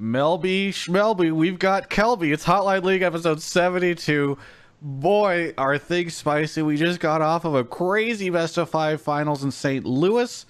[0.00, 2.30] Melby Schmelby, we've got Kelby.
[2.30, 4.36] It's Hotline League episode 72.
[4.82, 6.60] Boy, are things spicy.
[6.60, 9.86] We just got off of a crazy best of five finals in St.
[9.86, 10.44] Louis.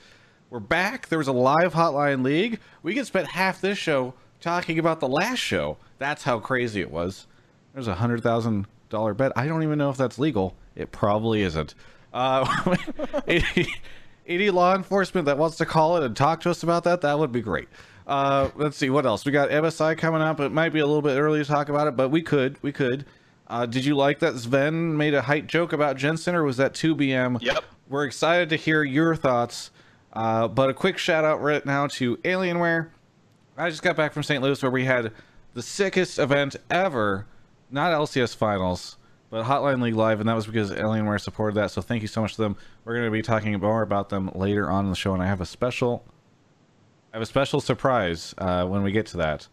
[0.51, 1.09] We're back.
[1.09, 2.59] There was a live Hotline League.
[2.83, 5.77] We could spend half this show talking about the last show.
[5.99, 7.29] That's how crazy it was.
[7.73, 9.31] There's a hundred thousand dollar bet.
[9.37, 10.57] I don't even know if that's legal.
[10.75, 11.77] It probably isn't.
[12.13, 12.75] Uh,
[13.29, 13.73] any,
[14.27, 17.17] any law enforcement that wants to call it and talk to us about that, that
[17.17, 17.69] would be great.
[18.07, 19.51] Uh, let's see what else we got.
[19.51, 20.39] MSI coming up.
[20.41, 22.63] It might be a little bit early to talk about it, but we could.
[22.63, 23.05] We could.
[23.49, 26.75] Uh, did you like that Sven made a height joke about Jensen, or was that
[26.75, 27.43] 2BM?
[27.43, 27.65] Yep.
[27.89, 29.71] We're excited to hear your thoughts.
[30.13, 32.89] Uh, but a quick shout out right now to Alienware.
[33.57, 34.43] I just got back from St.
[34.43, 35.13] Louis where we had
[35.55, 37.27] the sickest event ever.
[37.71, 38.97] Not LCS finals,
[39.31, 41.71] but Hotline League Live, and that was because Alienware supported that.
[41.71, 42.57] So thank you so much to them.
[42.85, 45.27] We're going to be talking more about them later on in the show, and I
[45.27, 46.05] have a special,
[47.17, 49.49] have a special surprise uh, when we get to that.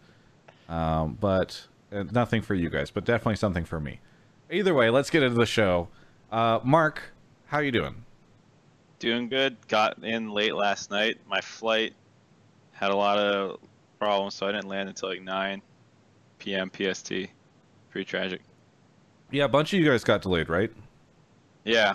[0.67, 4.01] Um, but uh, nothing for you guys, but definitely something for me.
[4.51, 5.87] Either way, let's get into the show.
[6.29, 7.13] Uh, Mark,
[7.45, 8.03] how you doing?
[8.99, 9.55] Doing good.
[9.69, 11.19] Got in late last night.
[11.25, 11.93] My flight
[12.73, 13.61] had a lot of
[13.97, 15.61] problems, so I didn't land until like 9
[16.39, 16.69] p.m.
[16.69, 17.13] PST.
[17.91, 18.41] Pretty tragic.
[19.31, 20.71] Yeah, a bunch of you guys got delayed, right?
[21.63, 21.93] Yeah.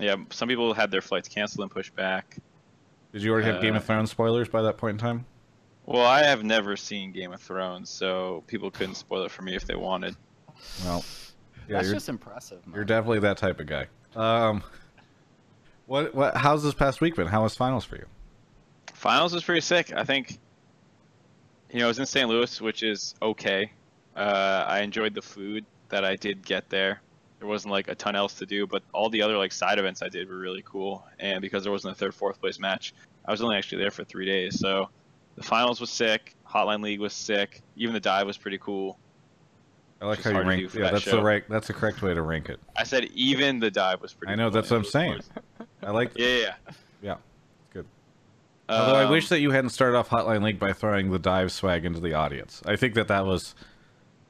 [0.00, 2.38] Yeah, some people had their flights canceled and pushed back.
[3.12, 5.26] Did you already have Game of Uh, Thrones spoilers by that point in time?
[5.86, 9.56] Well, I have never seen Game of Thrones, so people couldn't spoil it for me
[9.56, 10.14] if they wanted.
[10.84, 11.04] Well,
[11.68, 12.60] yeah, That's just impressive.
[12.72, 13.86] you're definitely that type of guy.
[14.14, 14.62] Um,
[15.86, 16.36] what what?
[16.36, 17.26] How's this past week been?
[17.26, 18.06] How was finals for you?
[18.94, 19.92] Finals was pretty sick.
[19.92, 20.38] I think,
[21.72, 22.28] you know, I was in St.
[22.28, 23.72] Louis, which is okay.
[24.14, 27.00] Uh, I enjoyed the food that I did get there.
[27.40, 30.02] There wasn't like a ton else to do, but all the other like side events
[30.02, 31.04] I did were really cool.
[31.18, 34.04] And because there wasn't a third, fourth place match, I was only actually there for
[34.04, 34.58] three days.
[34.60, 34.88] So
[35.36, 36.36] the finals was sick.
[36.48, 37.62] Hotline League was sick.
[37.76, 38.98] Even the dive was pretty cool.
[40.02, 40.74] I like how you hard to do rank.
[40.74, 41.44] Yeah, that that's the right.
[41.48, 42.60] That's the correct way to rank it.
[42.76, 44.32] I said even the dive was pretty.
[44.32, 44.50] I know, cool.
[44.52, 45.20] that's what I'm saying.
[45.82, 46.12] I like.
[46.16, 46.54] Yeah, yeah.
[47.02, 47.14] Yeah,
[47.72, 47.86] good.
[48.68, 51.52] Although I Um, wish that you hadn't started off Hotline League by throwing the dive
[51.52, 52.62] swag into the audience.
[52.66, 53.54] I think that that was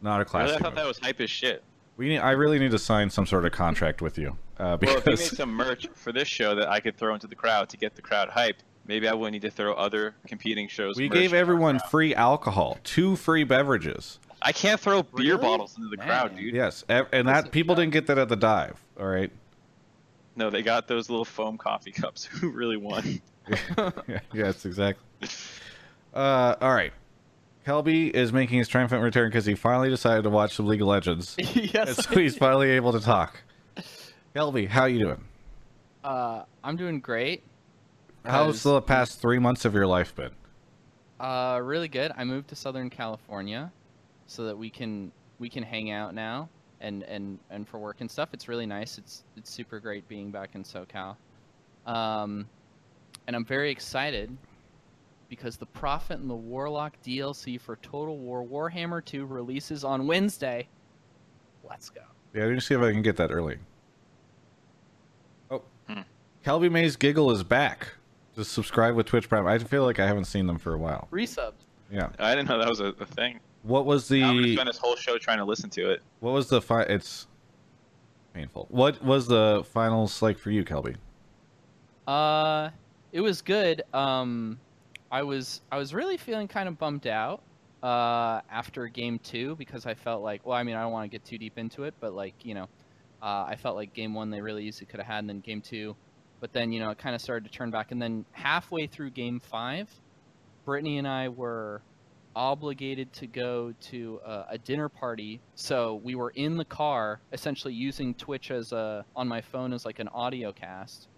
[0.00, 0.56] not a Really, classic.
[0.56, 0.76] I thought move.
[0.76, 1.62] that was hype as shit.
[2.00, 4.96] We need, I really need to sign some sort of contract with you uh, Well,
[4.96, 7.68] if you made some merch for this show that I could throw into the crowd
[7.68, 10.96] to get the crowd hyped, maybe I wouldn't need to throw other competing shows.
[10.96, 14.18] we merch gave everyone free alcohol, two free beverages.
[14.40, 15.42] I can't throw beer Really?
[15.42, 16.54] bottles into the crowd, dude.
[16.54, 18.82] Yes, and that people didn't get that at the dive.
[18.98, 19.30] All right.
[20.36, 22.24] No, they got those little foam coffee cups.
[22.24, 23.20] Who really won?
[24.32, 25.04] yes, exactly.
[26.12, 26.92] Uh, all right.
[27.66, 30.88] Kelby is making his triumphant return because he finally decided to watch some League of
[30.88, 32.04] Legends, and yes.
[32.06, 33.40] so he's finally able to talk.
[34.34, 35.24] Kelby, how you doing?
[36.02, 37.42] Uh, I'm doing great.
[38.24, 40.30] How's Because- the past three months of your life been?
[41.18, 42.12] Uh, really good.
[42.16, 43.70] I moved to Southern California,
[44.26, 46.48] so that we can we can hang out now
[46.80, 48.30] and and and for work and stuff.
[48.32, 48.96] It's really nice.
[48.96, 51.16] It's it's super great being back in SoCal.
[51.86, 52.46] Um,
[53.26, 54.34] and I'm very excited
[55.30, 60.68] because the Prophet and the Warlock DLC for Total War Warhammer 2 releases on Wednesday.
[61.66, 62.02] Let's go.
[62.34, 63.56] Yeah, let me see if I can get that early.
[65.50, 66.00] Oh, Hmm.
[66.44, 67.94] Kelby May's Giggle is back.
[68.36, 69.46] Just subscribe with Twitch Prime.
[69.46, 71.08] I feel like I haven't seen them for a while.
[71.12, 71.52] Resubbed.
[71.90, 72.08] Yeah.
[72.18, 73.40] I didn't know that was a, a thing.
[73.62, 76.02] What was the I'm gonna spend this whole show trying to listen to it.
[76.20, 77.26] what was the fi- It's
[78.32, 78.66] painful.
[78.70, 80.96] What was the finals like for you, Kelby?
[82.06, 82.70] Uh,
[83.12, 83.82] it was good.
[83.92, 84.58] Um,
[85.10, 87.42] I was I was really feeling kind of bummed out
[87.82, 91.08] uh after game two because I felt like well I mean I don't want to
[91.08, 92.68] get too deep into it but like you know
[93.22, 95.60] uh, I felt like game one they really easily could have had and then game
[95.60, 95.94] two
[96.40, 97.92] but then you know it kind of started to turn back.
[97.92, 99.88] And then halfway through game five
[100.64, 101.82] Brittany and I were
[102.34, 105.40] obligated to go to a, a dinner party.
[105.54, 109.84] So we were in the car essentially using Twitch as a on my phone as
[109.84, 111.08] like an audio cast.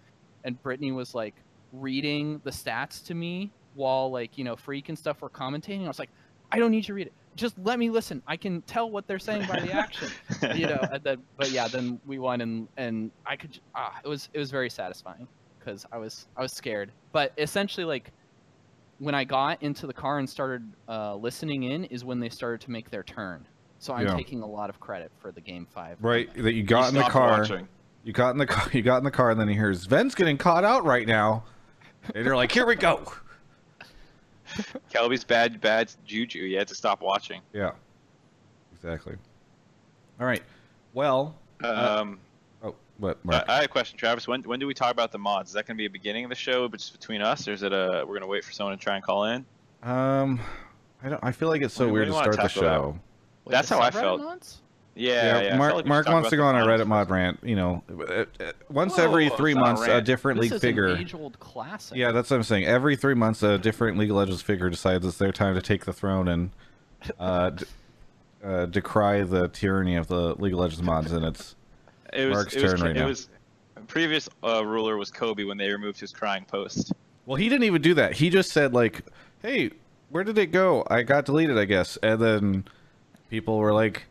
[0.45, 1.35] And Brittany was like
[1.73, 5.84] reading the stats to me while like you know Phreak and stuff were commentating.
[5.84, 6.10] I was like,
[6.50, 7.12] I don't need you to read it.
[7.35, 8.23] Just let me listen.
[8.26, 10.08] I can tell what they're saying by the action.
[10.55, 10.87] you know.
[10.93, 14.38] And then, but yeah, then we won and and I could ah, it was it
[14.38, 15.26] was very satisfying
[15.58, 16.93] because I was I was scared.
[17.12, 18.11] But essentially, like
[18.99, 22.61] when I got into the car and started uh, listening in, is when they started
[22.62, 23.49] to make their turn.
[23.79, 24.14] So I'm Yeah.
[24.14, 25.97] taking a lot of credit for the game five.
[26.00, 27.38] Right, that you got You in the car.
[27.41, 27.67] watching.
[28.05, 28.69] You got in the car.
[28.73, 31.44] You got in the car, and then he hears Sven's getting caught out right now,
[32.14, 33.12] and you're like, "Here we go."
[34.93, 36.40] Kelby's bad, bad juju.
[36.40, 37.40] You had to stop watching.
[37.52, 37.72] Yeah,
[38.75, 39.14] exactly.
[40.20, 40.43] All right.
[40.94, 41.34] Well,
[41.64, 42.19] Um,
[42.62, 43.19] oh, what?
[43.25, 43.44] I, Mark?
[43.49, 44.28] I had a question, Travis.
[44.28, 45.50] When when do we talk about the mods?
[45.50, 47.52] Is that going to be a beginning of the show, but just between us, or
[47.52, 49.44] is it a we're going to wait for someone to try and call in?
[49.82, 50.40] Um,
[51.02, 51.20] I don't.
[51.25, 52.99] I feel like it's so What weird you to start the show.
[53.44, 54.20] Wait, That's the how I subreddit felt.
[54.20, 54.60] mods?
[54.94, 55.55] Yeah, yeah.
[55.55, 57.41] I Mark, like Mark wants to go on a Reddit mod rant.
[57.43, 60.61] You know, uh, uh, once Whoa, every three not a months, a different This league
[60.61, 60.97] figure.
[60.97, 61.97] age-old classic.
[61.97, 62.67] Yeah, that's what I'm saying.
[62.67, 65.87] Every three months, a different League of Legends figure decides it's their time to take
[65.87, 66.50] the throne and
[67.19, 67.65] uh, d-
[68.44, 71.56] uh, decry the tyranny of the League of Legends mods, and it's
[72.12, 73.06] It was, Mark's it was, turn right it now.
[73.06, 73.29] was
[73.88, 76.93] previous uh, ruler was Kobe when they removed his crying post.
[77.27, 78.12] well, he didn't even do that.
[78.12, 79.06] He just said like,
[79.41, 79.71] "Hey,
[80.11, 80.87] where did it go?
[80.91, 82.65] I got deleted, I guess." And then
[83.31, 84.05] people were like,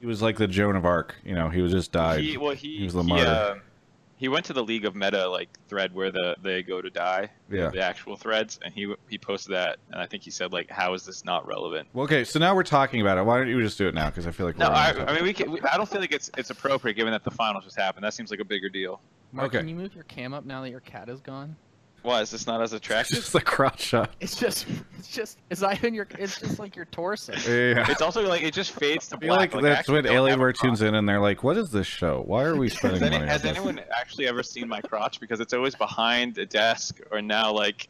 [0.00, 2.20] "He was like the Joan of Arc." You know, he was just died.
[2.20, 3.52] He well he He was the he, martyr.
[3.52, 3.62] um,
[4.16, 7.30] he went to the League of Meta like thread where the they go to die,
[7.50, 7.70] Yeah.
[7.70, 10.94] the actual threads, and he he posted that, and I think he said like, "How
[10.94, 13.24] is this not relevant?" Well, okay, so now we're talking about it.
[13.24, 14.10] Why don't you just do it now?
[14.10, 16.00] Because I feel like No, we're I, I mean we, can, we I don't feel
[16.00, 18.04] like it's it's appropriate given that the finals just happened.
[18.04, 19.00] That seems like a bigger deal.
[19.32, 19.58] Mark, Okay.
[19.58, 21.54] can you move your cam up now that your cat is gone?
[22.02, 23.18] Why is this not as attractive?
[23.18, 24.14] It's the crotch shot.
[24.20, 24.66] It's just,
[24.98, 27.32] it's just, it's not even your, it's just like your torso.
[27.32, 27.90] Yeah.
[27.90, 29.38] it's also like it just fades to I black.
[29.52, 31.86] like I that's actually when don't Alienware tunes in and they're like, "What is this
[31.86, 32.22] show?
[32.26, 34.80] Why are we spending Has, any, money has on this?" anyone actually ever seen my
[34.80, 35.20] crotch?
[35.20, 37.88] Because it's always behind a desk, or now like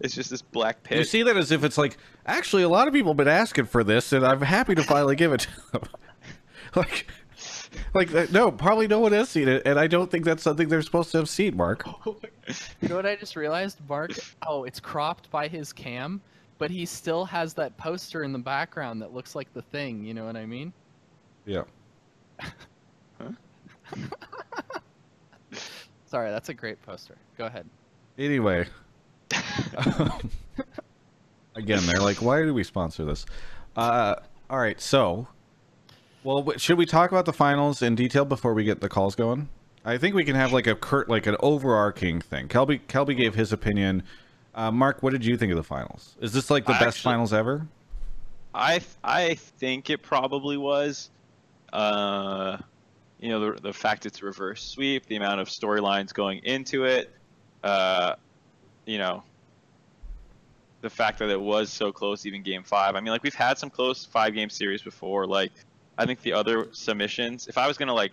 [0.00, 0.98] it's just this black pit.
[0.98, 1.96] You see that as if it's like,
[2.26, 5.16] actually, a lot of people have been asking for this, and I'm happy to finally
[5.16, 5.82] give it to them.
[6.76, 7.08] like,
[7.94, 10.82] like no, probably no one has seen it, and I don't think that's something they're
[10.82, 11.86] supposed to have seen, Mark.
[12.80, 14.12] You know what I just realized, Mark?
[14.46, 16.18] Oh, it's cropped by his cam,
[16.56, 20.02] but he still has that poster in the background that looks like the thing.
[20.02, 20.72] You know what I mean?
[21.44, 21.64] Yeah.
[26.06, 27.16] Sorry, that's a great poster.
[27.36, 27.66] Go ahead.
[28.16, 28.66] Anyway,
[31.54, 33.26] again, they're like, "Why do we sponsor this?"
[33.76, 34.14] Uh,
[34.48, 35.28] all right, so,
[36.28, 39.48] well, should we talk about the finals in detail before we get the calls going?
[39.84, 42.48] I think we can have like a curt, like an overarching thing.
[42.48, 44.02] Kelby, Kelby gave his opinion.
[44.54, 46.16] Uh, Mark, what did you think of the finals?
[46.20, 47.66] Is this like the I best actually- finals ever?
[48.54, 51.10] I I think it probably was.
[51.72, 52.58] Uh,
[53.20, 57.10] you know, the the fact it's reverse sweep, the amount of storylines going into it,
[57.62, 58.14] uh,
[58.84, 59.22] you know,
[60.80, 62.96] the fact that it was so close, even game five.
[62.96, 65.26] I mean, like we've had some close five game series before.
[65.26, 65.52] Like,
[65.98, 67.48] I think the other submissions.
[67.48, 68.12] If I was gonna like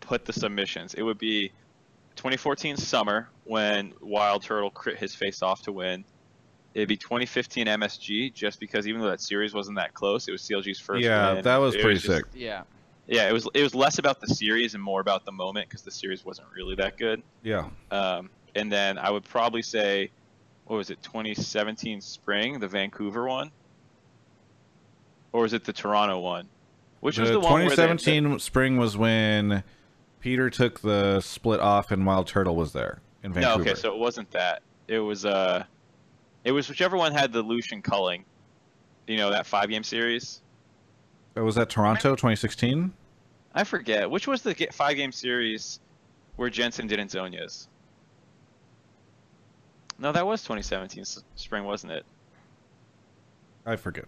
[0.00, 1.48] put the submissions, it would be
[2.16, 6.04] 2014 summer when Wild Turtle crit his face off to win.
[6.74, 10.42] It'd be 2015 MSG, just because even though that series wasn't that close, it was
[10.42, 11.04] CLG's first.
[11.04, 11.42] Yeah, win.
[11.44, 12.24] that was It pretty just- sick.
[12.34, 12.62] Yeah.
[13.08, 13.46] Yeah, it was.
[13.54, 16.48] It was less about the series and more about the moment because the series wasn't
[16.52, 17.22] really that good.
[17.44, 17.68] Yeah.
[17.92, 20.10] Um, and then I would probably say,
[20.64, 23.52] what was it, 2017 spring, the Vancouver one,
[25.36, 26.48] or was it the Toronto one?
[27.00, 29.62] Which was the the one 2017 spring was when
[30.20, 33.56] Peter took the split off and Wild Turtle was there in Vancouver.
[33.56, 34.62] No, okay, so it wasn't that.
[34.88, 35.64] It was uh,
[36.42, 38.24] it was whichever one had the Lucian culling.
[39.06, 40.40] You know that five game series.
[41.36, 42.94] Oh, was that Toronto 2016?
[43.54, 45.80] I forget which was the five game series
[46.36, 47.68] where Jensen didn't Zhonya's.
[49.98, 51.04] No, that was 2017
[51.34, 52.06] spring, wasn't it?
[53.66, 54.06] I forget.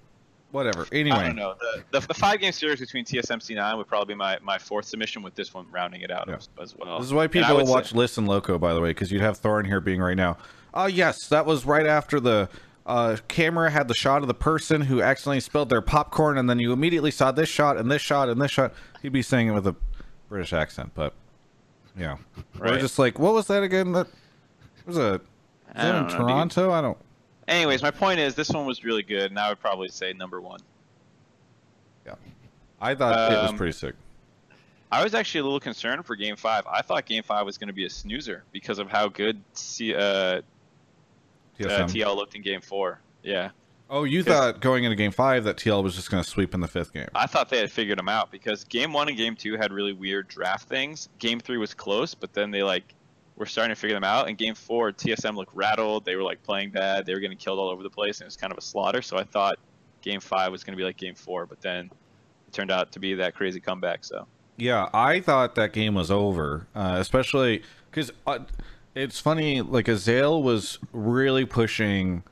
[0.50, 0.86] Whatever.
[0.92, 1.54] Anyway, I Anyway, don't know.
[1.92, 4.86] The, the, the five game series between TSM C9 would probably be my, my fourth
[4.86, 6.36] submission, with this one rounding it out Yeah.
[6.36, 6.98] as, as well.
[6.98, 9.38] this is why people would say- watch Listen Loco, by the way, because you'd have
[9.40, 10.38] Thorin here being right now.
[10.72, 12.48] Oh, yes, that was right after the
[12.86, 16.58] uh, camera had the shot of the person who accidentally spilled their popcorn, and then
[16.58, 18.72] you immediately saw this shot and this shot and this shot.
[19.02, 19.76] He'd be saying it with a
[20.30, 21.12] British accent, but
[21.98, 22.16] yeah.
[22.58, 23.92] We're just like, what was that again?
[23.92, 24.06] That
[24.86, 25.14] was a.
[25.14, 25.20] Is
[25.74, 26.16] that in know, dude.
[26.18, 26.70] Toronto?
[26.70, 26.96] I don't.
[27.48, 30.40] Anyways, my point is this one was really good, and I would probably say number
[30.40, 30.60] one.
[32.06, 32.14] Yeah,
[32.80, 33.94] I thought it was Um, pretty sick.
[34.90, 36.66] I was actually a little concerned for Game Five.
[36.66, 39.94] I thought Game Five was going to be a snoozer because of how good C,
[39.94, 40.42] uh, uh,
[41.58, 43.00] TL looked in Game Four.
[43.22, 43.50] Yeah,
[43.90, 46.60] Oh, you thought going into game five that TL was just going to sweep in
[46.60, 47.08] the fifth game.
[47.14, 49.94] I thought they had figured them out because Game One and Game Two had really
[49.94, 51.08] weird draft things.
[51.18, 52.94] Game Three was close, but then they like
[53.38, 54.28] were starting to figure them out.
[54.28, 56.04] In Game Four, TSM looked rattled.
[56.04, 57.06] They were like playing bad.
[57.06, 59.00] They were getting killed all over the place, and it was kind of a slaughter.
[59.00, 59.58] So I thought
[60.02, 63.00] Game Five was going to be like Game Four, but then it turned out to
[63.00, 64.04] be that crazy comeback.
[64.04, 64.26] So
[64.56, 68.40] Yeah, I thought that game was over, uh, especially because uh,
[68.94, 69.62] it's funny.
[69.62, 72.24] Like Azael was really pushing,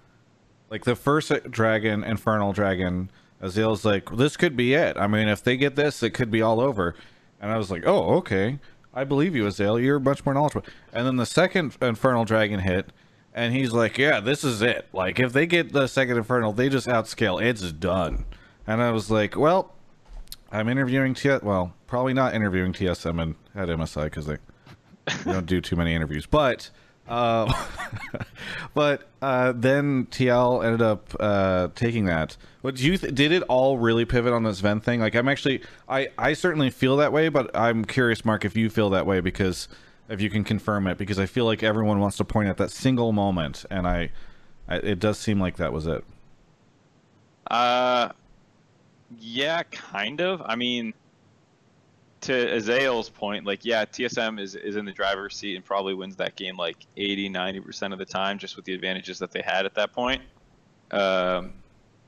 [0.70, 3.10] like the first dragon, Infernal Dragon.
[3.40, 4.96] Azael's like, this could be it.
[4.96, 6.94] I mean, if they get this, it could be all over.
[7.38, 8.58] And I was like, oh, okay,
[8.96, 9.78] I believe you, Azael.
[9.78, 10.66] You're much more knowledgeable.
[10.90, 12.90] And then the second Infernal Dragon hit,
[13.34, 14.88] and he's like, yeah, this is it.
[14.94, 17.40] Like, if they get the second Infernal, they just outscale.
[17.40, 18.24] It's done.
[18.66, 19.74] And I was like, well,
[20.50, 21.28] I'm interviewing T.
[21.42, 24.38] Well, probably not interviewing TSM and at MSI because they,
[25.24, 26.24] they don't do too many interviews.
[26.24, 26.70] But
[27.08, 27.52] Uh,
[28.74, 32.36] but uh, then TL ended up uh, taking that.
[32.62, 35.00] What do you th- did it all really pivot on this Sven thing?
[35.00, 38.70] Like I'm actually I I certainly feel that way, but I'm curious, Mark, if you
[38.70, 39.68] feel that way because
[40.08, 42.70] if you can confirm it, because I feel like everyone wants to point at that
[42.70, 44.10] single moment, and I,
[44.68, 46.04] I it does seem like that was it.
[47.50, 48.10] Uh,
[49.18, 50.42] yeah, kind of.
[50.44, 50.94] I mean,
[52.26, 56.16] to Azael's point, like, yeah, TSM is, is in the driver's seat and probably wins
[56.16, 59.66] that game like 80, 90% of the time just with the advantages that they had
[59.66, 60.22] at that point.
[60.90, 61.54] Um,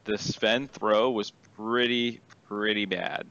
[0.05, 3.27] the Sven throw was pretty, pretty bad.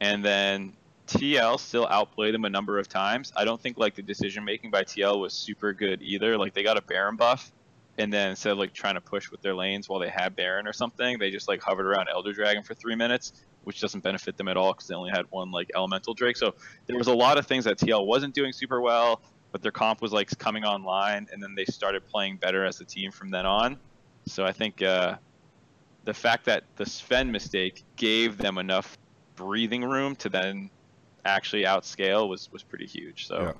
[0.00, 0.72] And then
[1.06, 3.32] TL still outplayed them a number of times.
[3.36, 6.36] I don't think like the decision making by TL was super good either.
[6.36, 7.52] Like they got a Baron buff,
[7.98, 10.66] and then instead of like trying to push with their lanes while they had Baron
[10.66, 13.32] or something, they just like hovered around Elder Dragon for three minutes,
[13.64, 16.36] which doesn't benefit them at all because they only had one like Elemental Drake.
[16.36, 16.54] So
[16.86, 19.22] there was a lot of things that TL wasn't doing super well,
[19.52, 22.84] but their comp was like coming online, and then they started playing better as a
[22.84, 23.78] team from then on.
[24.26, 25.16] So I think uh,
[26.04, 28.98] the fact that the Sven mistake gave them enough
[29.36, 30.70] breathing room to then
[31.24, 33.26] actually outscale was was pretty huge.
[33.26, 33.52] So, Yeah.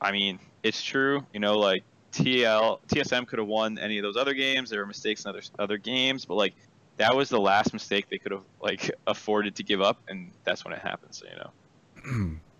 [0.00, 1.24] I mean, it's true.
[1.32, 4.70] You know, like TL TSM could have won any of those other games.
[4.70, 6.54] There were mistakes in other other games, but like
[6.98, 10.64] that was the last mistake they could have like afforded to give up, and that's
[10.64, 11.14] when it happened.
[11.14, 12.36] So you know,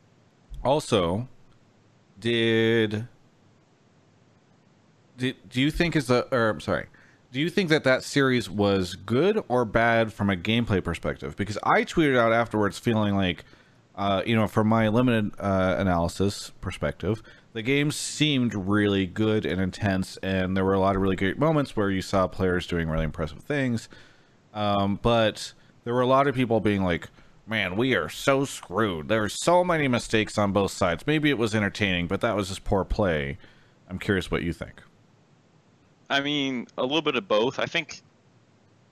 [0.65, 1.29] Also,
[2.19, 3.09] did
[5.17, 6.87] did do you think is the or I'm sorry,
[7.33, 11.37] do you think that that series was good or bad from a gameplay perspective?
[11.37, 13.45] Because I tweeted out afterwards feeling like,
[13.97, 19.61] uh, you know, from my limited uh, analysis perspective, the game seemed really good and
[19.61, 22.89] intense, and there were a lot of really great moments where you saw players doing
[22.89, 23.89] really impressive things.
[24.55, 25.53] Um, but
[25.85, 27.09] there were a lot of people being like,
[27.47, 29.09] man, we are so screwed.
[29.09, 31.07] There's so many mistakes on both sides.
[31.07, 33.39] Maybe it was entertaining, but that was just poor play.
[33.89, 34.83] I'm curious what you think.
[36.09, 37.59] I mean, a little bit of both.
[37.59, 38.03] I think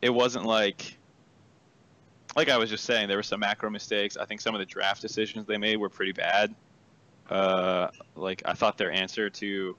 [0.02, 0.96] it wasn't like
[2.36, 4.16] like I was just saying, there were some macro mistakes.
[4.16, 6.54] I think some of the draft decisions they made were pretty bad.
[7.30, 9.76] Uh, like I thought their answer to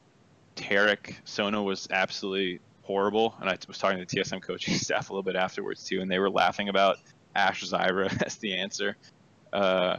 [0.56, 5.14] Taric Sona was absolutely horrible, and I was talking to the TSM coaching staff a
[5.14, 6.98] little bit afterwards too, and they were laughing about
[7.36, 8.96] Ashe Zyra as the answer.
[9.52, 9.98] Uh,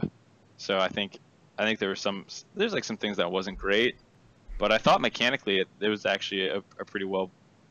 [0.57, 1.19] so I think
[1.57, 3.97] I think there were some there's like some things that wasn't great,
[4.57, 7.29] but I thought mechanically it, it was actually a, a pretty well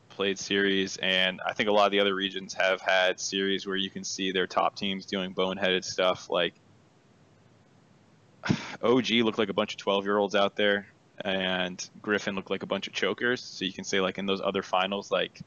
[0.09, 3.75] played series, and I think a lot of the other regions have had series where
[3.75, 6.29] you can see their top teams doing boneheaded stuff.
[6.29, 6.53] Like
[8.83, 10.87] OG looked like a bunch of 12 year olds out there,
[11.23, 13.41] and Griffin looked like a bunch of chokers.
[13.41, 15.39] So you can say like in those other finals, like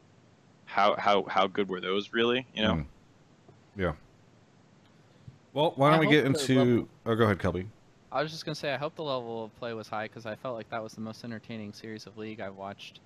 [0.64, 2.46] how how how good were those really?
[2.54, 2.72] You know.
[2.74, 2.84] Mm.
[3.76, 3.92] Yeah.
[5.52, 6.54] Well, why don't I we get into?
[6.58, 7.66] level- Oh, go ahead, Kelby.
[8.12, 10.34] I was just gonna say I hope the level of play was high because I
[10.36, 13.00] felt like that was the most entertaining series of League I've watched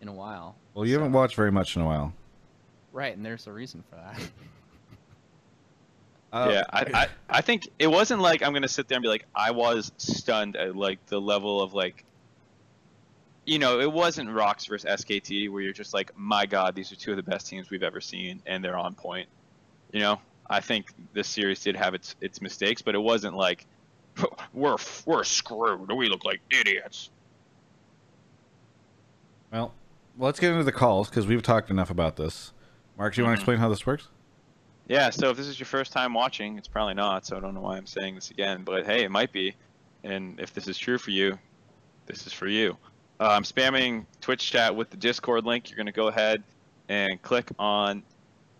[0.00, 0.56] in a while.
[0.74, 2.12] Well, you haven't watched very much in a while.
[2.92, 4.18] Right, and there's a reason for that.
[6.32, 7.08] Uh, yeah, I, I
[7.38, 10.56] I think it wasn't like I'm gonna sit there and be like I was stunned
[10.56, 12.04] at like the level of like
[13.46, 16.96] you know, it wasn't ROX versus SKT where you're just like, my God, these are
[16.96, 19.26] two of the best teams we've ever seen, and they're on point.
[19.90, 20.20] You know,
[20.50, 23.64] I think this series did have its its mistakes, but it wasn't like
[24.52, 25.90] we're we're screwed.
[25.90, 27.08] We look like idiots.
[29.50, 29.72] Well,
[30.18, 32.52] let's get into the calls because we've talked enough about this.
[32.98, 33.36] Mark, do you want Mhm.
[33.36, 34.08] to explain how this works?
[34.88, 37.54] Yeah, so if this is your first time watching, it's probably not, so I don't
[37.54, 39.54] know why I'm saying this again, but hey, it might be.
[40.02, 41.38] And if this is true for you,
[42.06, 42.76] this is for you.
[43.20, 45.68] Uh, I'm spamming Twitch chat with the Discord link.
[45.68, 46.42] You're going to go ahead
[46.88, 48.02] and click on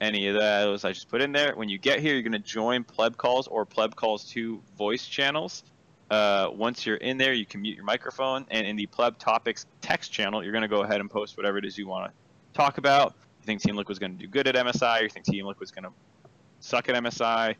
[0.02, 1.54] any of those I just put in there.
[1.56, 5.06] When you get here, you're going to join Pleb Calls or Pleb Calls 2 voice
[5.06, 5.64] channels.
[6.11, 9.64] Uh, once you're in there, you can mute your microphone, and in the Pleb Topics
[9.80, 12.12] text channel, you're going to go ahead and post whatever it is you want to
[12.52, 13.14] talk about.
[13.40, 15.02] You think Team Liquid's going to do good at MSI?
[15.02, 15.92] You think Team Liquid's going to
[16.61, 17.55] suck at MSI?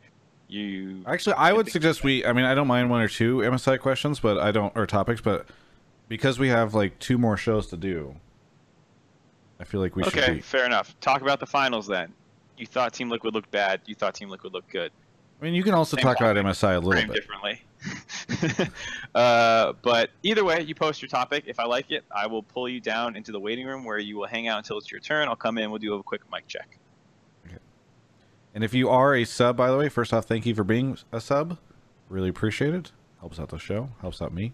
[0.47, 2.25] You Actually, I would suggest we.
[2.25, 5.21] I mean, I don't mind one or two MSI questions, but I don't or topics,
[5.21, 5.45] but
[6.07, 8.15] because we have like two more shows to do,
[9.59, 10.33] I feel like we should okay?
[10.35, 10.41] be.
[10.41, 10.99] Fair enough.
[11.01, 12.11] Talk about the finals then.
[12.57, 13.81] You thought Team Liquid looked bad.
[13.85, 14.91] You thought Team Liquid looked good.
[15.39, 17.13] I mean, you can also Same talk about MSI a little bit.
[17.13, 17.61] differently.
[19.15, 21.45] uh, but either way, you post your topic.
[21.47, 24.17] If I like it, I will pull you down into the waiting room where you
[24.17, 25.29] will hang out until it's your turn.
[25.29, 25.69] I'll come in.
[25.69, 26.77] We'll do a quick mic check.
[28.53, 30.97] And if you are a sub, by the way, first off, thank you for being
[31.11, 31.57] a sub.
[32.09, 32.91] Really appreciate it.
[33.19, 33.89] Helps out the show.
[34.01, 34.53] Helps out me.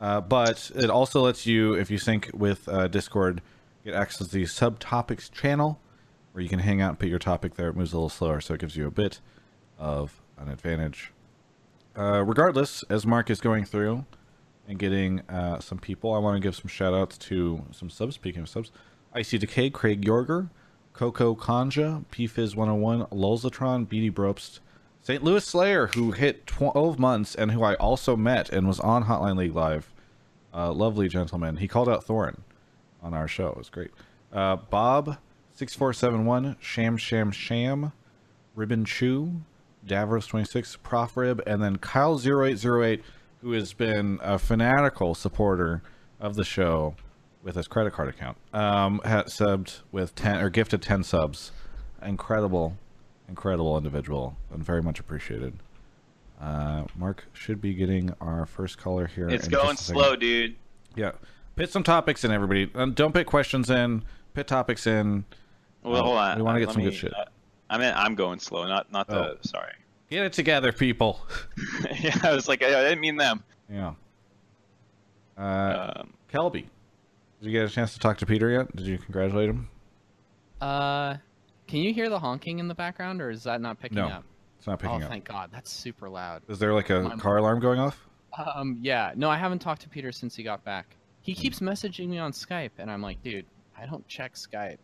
[0.00, 3.42] Uh, but it also lets you, if you sync with uh, Discord,
[3.84, 5.80] get access to the subtopics channel,
[6.32, 7.68] where you can hang out and put your topic there.
[7.68, 9.20] It moves a little slower, so it gives you a bit
[9.78, 11.12] of an advantage.
[11.96, 14.04] Uh, regardless, as Mark is going through
[14.70, 16.14] and getting uh, some people.
[16.14, 18.14] I want to give some shout outs to some subs.
[18.14, 18.70] Speaking of subs,
[19.12, 20.48] Decay, Craig Yorger,
[21.00, 24.60] Coco Kanja, PFizz101, Lulzatron, BD Brobst,
[25.00, 25.24] St.
[25.24, 29.38] Louis Slayer, who hit 12 months and who I also met and was on Hotline
[29.38, 29.94] League Live.
[30.52, 31.56] Uh, lovely gentleman.
[31.56, 32.40] He called out Thorin
[33.02, 33.46] on our show.
[33.46, 33.92] It was great.
[34.30, 35.16] Uh, Bob,
[35.54, 37.92] 6471, Sham Sham Sham,
[38.54, 39.40] Ribbon Chew,
[39.86, 43.00] Davros26, Prof Rib, and then Kyle0808,
[43.40, 45.80] who has been a fanatical supporter
[46.20, 46.94] of the show
[47.42, 48.36] with his credit card account.
[48.52, 51.52] Um, had subbed with 10 or gifted 10 subs.
[52.02, 52.76] Incredible,
[53.28, 55.54] incredible individual and very much appreciated.
[56.40, 59.28] Uh, Mark should be getting our first caller here.
[59.28, 60.02] It's going just a second.
[60.02, 60.56] slow, dude.
[60.96, 61.12] Yeah.
[61.56, 62.70] Pit some topics in, everybody.
[62.74, 64.02] And don't pit questions in.
[64.32, 65.24] Pit topics in.
[65.82, 66.36] Well, Uh, hold on.
[66.38, 67.12] we wanna get Let some good shit.
[67.14, 67.24] uh,
[67.68, 69.32] I mean, I'm going slow, not not the.
[69.32, 69.36] Oh.
[69.42, 69.72] Sorry.
[70.08, 71.20] Get it together, people.
[72.00, 73.42] yeah, I was like, I, I didn't mean them.
[73.70, 73.92] Yeah.
[75.36, 76.64] Uh, Um, Kelby,
[77.40, 78.74] did you get a chance to talk to Peter yet?
[78.76, 79.68] Did you congratulate him?
[80.60, 81.16] Uh,
[81.66, 84.24] can you hear the honking in the background, or is that not picking No, up?
[84.58, 85.02] It's not Oh, picking up.
[85.04, 86.42] Oh thank God, that's super loud.
[86.48, 88.06] Is there like a My- car alarm going off?
[88.54, 90.96] Um, yeah, no, I haven't talked to Peter since he got back.
[91.22, 94.78] He keeps messaging me on Skype, and I'm like, dude, I don't check Skype.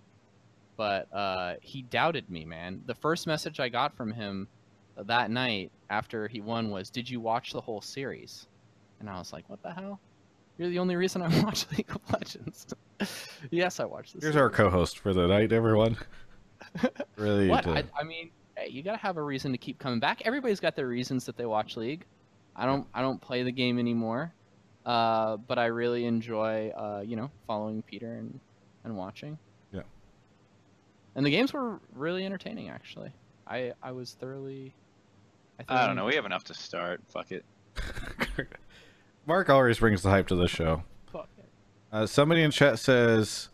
[0.77, 2.83] But uh, he doubted me, man.
[2.87, 4.49] The first message I got from him
[4.97, 8.47] that night after he won was, "Did you watch the whole series?"
[9.01, 10.01] And I was like, "What the hell?
[10.59, 12.67] You're the only reason I watch League of Legends."
[13.51, 14.23] yes, I watch this.
[14.23, 15.97] Here's our co-host for the night, everyone.
[17.17, 17.49] really?
[17.49, 17.65] What?
[17.65, 20.23] to- I, I mean, hey, you gotta have a reason to keep coming back.
[20.25, 22.05] Everybody's got their reasons that they watch League.
[22.55, 22.87] I don't.
[22.95, 24.33] I don't play the game anymore,
[24.87, 28.41] uh, but I really enjoy, uh, you know, following Peter and
[28.85, 29.39] and watching.
[29.73, 29.83] Yeah.
[31.15, 33.11] And the games were really entertaining, actually.
[33.47, 34.75] I I was thoroughly.
[35.61, 36.07] I thoroughly don't know.
[36.07, 37.03] We have enough to start.
[37.09, 37.45] Fuck it.
[39.27, 40.83] Mark always brings the hype to the show.
[41.93, 43.49] Uh, somebody in chat says,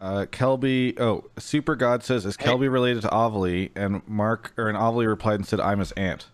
[0.00, 0.98] uh, Kelby.
[0.98, 2.46] Oh, Super God says, is Hey.
[2.46, 3.70] Kelby related to Ovilee?
[3.76, 6.26] And Mark or an Ovilee replied and said, I'm his aunt.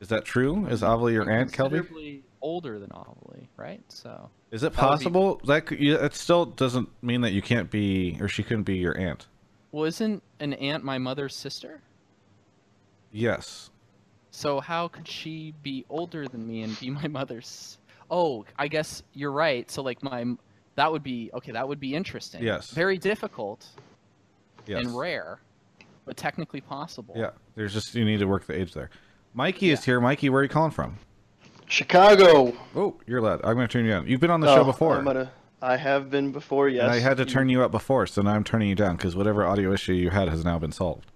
[0.00, 0.66] Is that true?
[0.66, 2.22] Is Ovilee your aunt, Kelby?
[2.40, 3.80] older than Ovilee, right?
[3.88, 5.40] So Is it That be- possible?
[5.46, 8.76] That could, you, it still doesn't mean that you can't be or she couldn't be
[8.78, 9.26] your aunt.
[9.70, 11.82] well, isn't an aunt my mother's sister?
[13.12, 13.70] Yes.
[14.34, 17.78] So how could she be older than me and be my mother's?
[18.14, 19.70] Oh, I guess you're right.
[19.70, 20.26] So like my,
[20.74, 21.50] that would be okay.
[21.52, 22.42] That would be interesting.
[22.42, 22.70] Yes.
[22.70, 23.66] Very difficult
[24.66, 24.84] Yes.
[24.84, 25.40] and rare,
[26.04, 27.14] but technically possible.
[27.16, 27.30] Yeah.
[27.54, 28.90] There's just you need to work the age there.
[29.32, 29.98] Mikey is here.
[29.98, 30.98] Mikey, where are you calling from?
[31.68, 32.52] Chicago.
[32.76, 33.40] Oh, you're loud.
[33.44, 34.06] I'm going to turn you on.
[34.06, 34.98] You've been on the Oh, show before.
[34.98, 35.32] I'm gonna.
[35.62, 36.68] I have been before.
[36.68, 36.82] Yes.
[36.84, 39.16] And I had to turn you up before, so now I'm turning you down because
[39.16, 41.06] whatever audio issue you had has now been solved.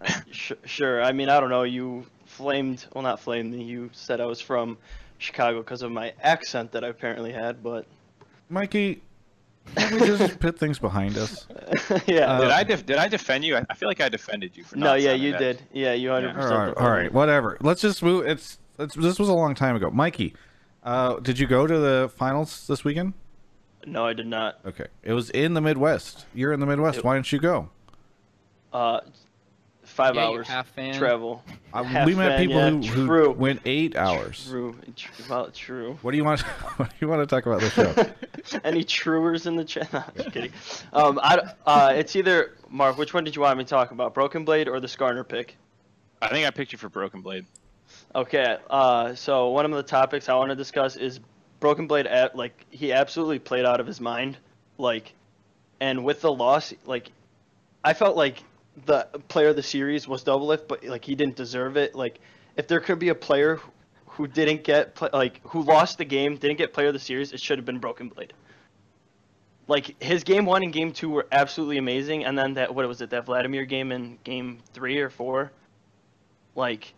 [0.30, 1.02] Sure.
[1.02, 1.64] I mean, I don't know.
[1.64, 2.06] You
[2.44, 2.86] flamed.
[2.94, 3.54] Well, not flamed.
[3.54, 4.78] You said I was from
[5.18, 7.84] Chicago because of my accent that I apparently had, but
[8.48, 9.02] Mikey,
[9.76, 11.46] can we just put things behind us?
[12.06, 12.32] yeah.
[12.32, 13.56] Uh, did I def- did I defend you?
[13.56, 15.62] I, I feel like I defended you for no, yeah, you that- did.
[15.72, 16.52] Yeah, you hundred All percent.
[16.52, 17.58] right, all right, whatever.
[17.60, 18.26] Let's just move.
[18.26, 19.90] It's, it's this was a long time ago.
[19.90, 20.34] Mikey,
[20.82, 23.12] uh, did you go to the finals this weekend?
[23.86, 24.60] No, I did not.
[24.66, 26.24] Okay, it was in the Midwest.
[26.34, 26.98] You're in the Midwest.
[26.98, 27.68] It- Why didn't you go?
[28.72, 29.00] Uh,
[30.00, 30.94] five Yeah, you hours half fan.
[30.94, 31.42] travel.
[31.72, 34.46] Uh, Half we met fan, people yeah, who, who went eight hours.
[34.48, 34.74] True.
[34.96, 35.98] Tr- Well, true.
[36.02, 36.40] What do you want?
[36.78, 38.58] What do you want to talk about the show?
[38.64, 39.92] Any truers in the chat?
[39.92, 40.52] No, just kidding.
[40.92, 42.96] Um, I, uh, it's either Mark.
[42.98, 44.14] Which one did you want me to talk about?
[44.14, 45.56] Broken Blade or the Skarner pick?
[46.22, 47.44] I think I picked you for Broken Blade.
[48.14, 51.20] Okay, uh, so one of the topics I want to discuss is
[51.60, 52.06] Broken Blade.
[52.06, 54.36] At, like he absolutely played out of his mind,
[54.78, 55.12] like,
[55.80, 57.10] and with the loss, like,
[57.84, 58.42] I felt like
[58.86, 61.94] the player of the series was Doublelift, but like he didn't deserve it.
[61.94, 62.20] Like,
[62.56, 63.72] if there could be a player who-
[64.06, 67.32] who didn't get pla like who lost the game, didn't get player of the series,
[67.32, 68.32] it should have been Broken Blade.
[69.66, 73.00] Like his game one and game two were absolutely amazing, and then that what was
[73.00, 75.52] it that Vladimir game in game three or four,
[76.56, 76.92] like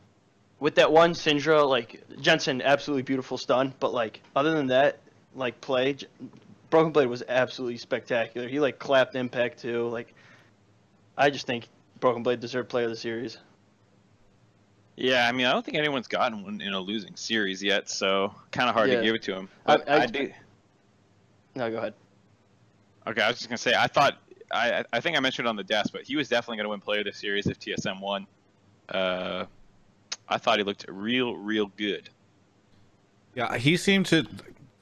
[0.59, 3.75] with that one Syndra, like Jensen, absolutely beautiful stun.
[3.79, 4.99] But like other than that,
[5.35, 5.97] like play,
[6.71, 8.49] Broken Blade was absolutely spectacular.
[8.49, 9.89] He like clapped Impact too.
[9.89, 10.15] Like
[11.17, 11.69] I just think
[12.01, 13.39] Broken Blade deserved Player of the Series.
[14.97, 18.35] Yeah, I mean, I don't think anyone's gotten one in a losing series yet, so
[18.51, 18.97] kind of hard Yeah.
[18.99, 19.49] to give it to him.
[19.67, 20.33] I- But I- I, do.
[21.55, 21.95] No, go ahead.
[23.07, 24.19] Okay, I was just gonna say I thought
[24.53, 26.81] I I think I mentioned it on the desk, but he was definitely gonna win
[26.81, 28.27] Player of the Series if TSM won.
[28.89, 29.47] Uh,
[30.29, 32.11] I thought he looked real, real good.
[33.35, 34.27] Yeah, he seemed to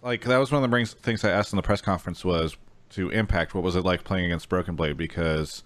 [0.02, 2.56] like that was one of the things I asked in the press conference was
[2.90, 5.62] to impact what was it like playing against Broken Blade because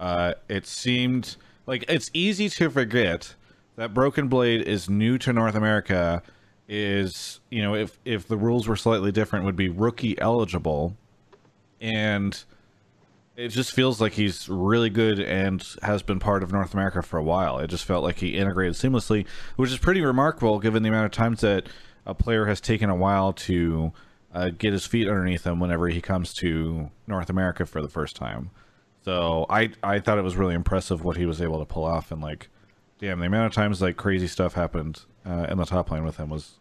[0.00, 1.36] uh, it seemed
[1.66, 3.34] like it's easy to forget
[3.76, 6.22] that Broken Blade is new to North America
[6.68, 10.96] is you know if if the rules were slightly different would be rookie eligible
[11.80, 12.44] and
[13.36, 17.16] it just feels like he's really good and has been part of North America for
[17.18, 17.58] a while.
[17.58, 21.12] It just felt like he integrated seamlessly, which is pretty remarkable given the amount of
[21.12, 21.66] times that
[22.04, 23.92] a player has taken a while to
[24.34, 28.14] uh, get his feet underneath him whenever he comes to North America for the first
[28.14, 28.50] time.
[29.04, 32.10] So I I thought it was really impressive what he was able to pull off
[32.10, 32.48] and like,
[32.98, 36.16] damn, the amount of times like crazy stuff happened uh, in the top lane with
[36.16, 36.52] him was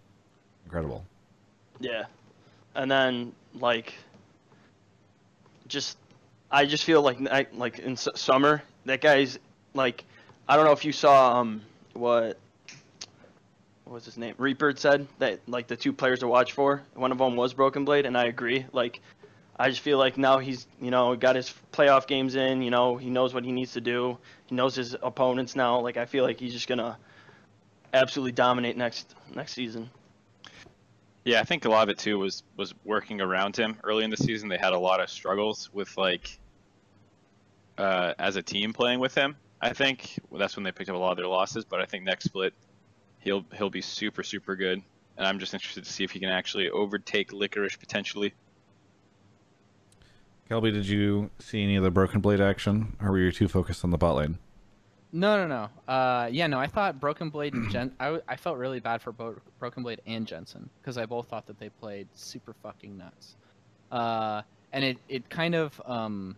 [0.65, 1.05] incredible.
[1.79, 2.05] Yeah,
[2.75, 3.93] and then like,
[5.67, 5.97] just
[6.51, 9.37] I just feel like I, like in summer that guy's
[9.73, 10.03] like
[10.47, 11.61] I don't know if you saw um
[11.93, 12.37] what
[13.83, 17.11] what was his name Reaper said that like the two players to watch for one
[17.11, 19.01] of them was Broken Blade and I agree like
[19.59, 22.97] I just feel like now he's you know got his playoff games in you know
[22.97, 24.17] he knows what he needs to do
[24.47, 26.97] he knows his opponents now like I feel like he's just gonna
[27.93, 29.89] absolutely dominate next next season.
[31.25, 34.09] Yeah, I think a lot of it too was was working around him early in
[34.09, 34.49] the season.
[34.49, 36.39] They had a lot of struggles with like
[37.77, 39.35] uh, as a team playing with him.
[39.61, 41.65] I think well, that's when they picked up a lot of their losses.
[41.65, 42.53] But I think next split,
[43.19, 44.81] he'll he'll be super super good,
[45.17, 48.33] and I'm just interested to see if he can actually overtake Licorice potentially.
[50.49, 53.83] Kelby, did you see any of the Broken Blade action, or were you too focused
[53.83, 54.39] on the bot lane?
[55.11, 55.93] No, no, no.
[55.93, 56.59] Uh, yeah, no.
[56.59, 57.91] I thought Broken Blade and Jen.
[57.99, 61.47] I, I felt really bad for both Broken Blade and Jensen because I both thought
[61.47, 63.35] that they played super fucking nuts.
[63.91, 66.35] Uh, and it it kind of um.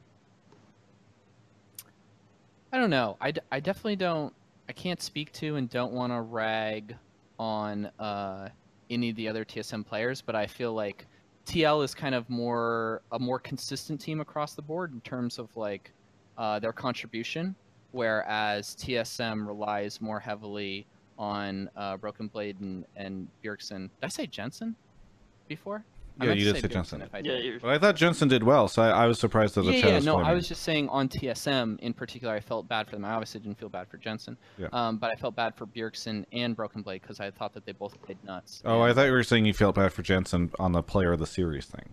[2.74, 3.18] I don't know.
[3.20, 4.34] I, I definitely don't.
[4.70, 6.96] I can't speak to and don't want to rag
[7.38, 8.48] on uh,
[8.90, 11.06] any of the other TSM players, but I feel like
[11.46, 15.56] TL is kind of more a more consistent team across the board in terms of
[15.56, 15.92] like
[16.38, 17.56] uh, their contribution
[17.92, 20.86] whereas TSM relies more heavily
[21.18, 23.82] on uh, Broken Blade and, and Bjergsen.
[23.82, 24.76] Did I say Jensen
[25.48, 25.84] before?
[26.22, 27.02] I Yeah, you to did say Jensen.
[27.02, 27.46] If I Yeah, did.
[27.46, 29.82] you're, But I thought Jensen did well, so I, I was surprised that the yeah,
[29.82, 30.32] chat yeah, was no, flaming.
[30.32, 33.06] I was just saying on TSM in particular, I felt bad for them.
[33.06, 34.68] I obviously didn't feel bad for Jensen, Yeah.
[34.74, 37.72] um, but I felt bad for Bjergsen and Broken Blade because I thought that they
[37.74, 38.62] both played nuts.
[38.66, 41.20] Oh, I thought you were saying you felt bad for Jensen on the player of
[41.20, 41.90] the series thing.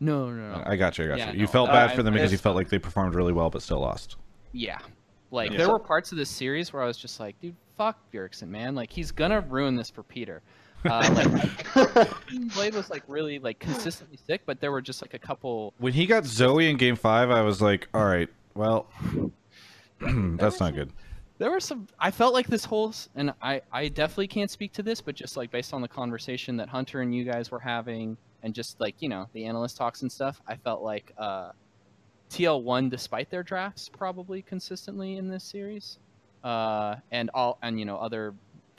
[0.00, 0.62] no, no, no.
[0.66, 1.04] I got you.
[1.04, 1.40] I got Yeah, you.
[1.40, 3.32] You no, felt uh, bad I- for them because you felt like they performed really
[3.32, 4.16] well but still lost.
[4.52, 4.78] Yeah.
[5.30, 5.58] Like Yeah.
[5.58, 8.74] there were parts of this series where I was just like, dude, fuck Bjergsen, man.
[8.74, 10.42] Like he's gonna ruin this for Peter.
[10.86, 11.26] Uh,
[11.74, 12.08] like
[12.54, 15.74] Blade was like really like consistently sick, but there were just like a couple.
[15.78, 18.86] When he got Zoe in Game Five, I was like, "All right, well,
[20.00, 20.92] that's not some- good."
[21.38, 21.86] There were some.
[21.98, 25.36] I felt like this whole, and I I definitely can't speak to this, but just
[25.36, 28.94] like based on the conversation that Hunter and you guys were having, and just like
[29.00, 31.50] you know the analyst talks and stuff, I felt like uh,
[32.30, 35.98] TL won despite their drafts probably consistently in this series,
[36.42, 38.32] uh, and all and you know other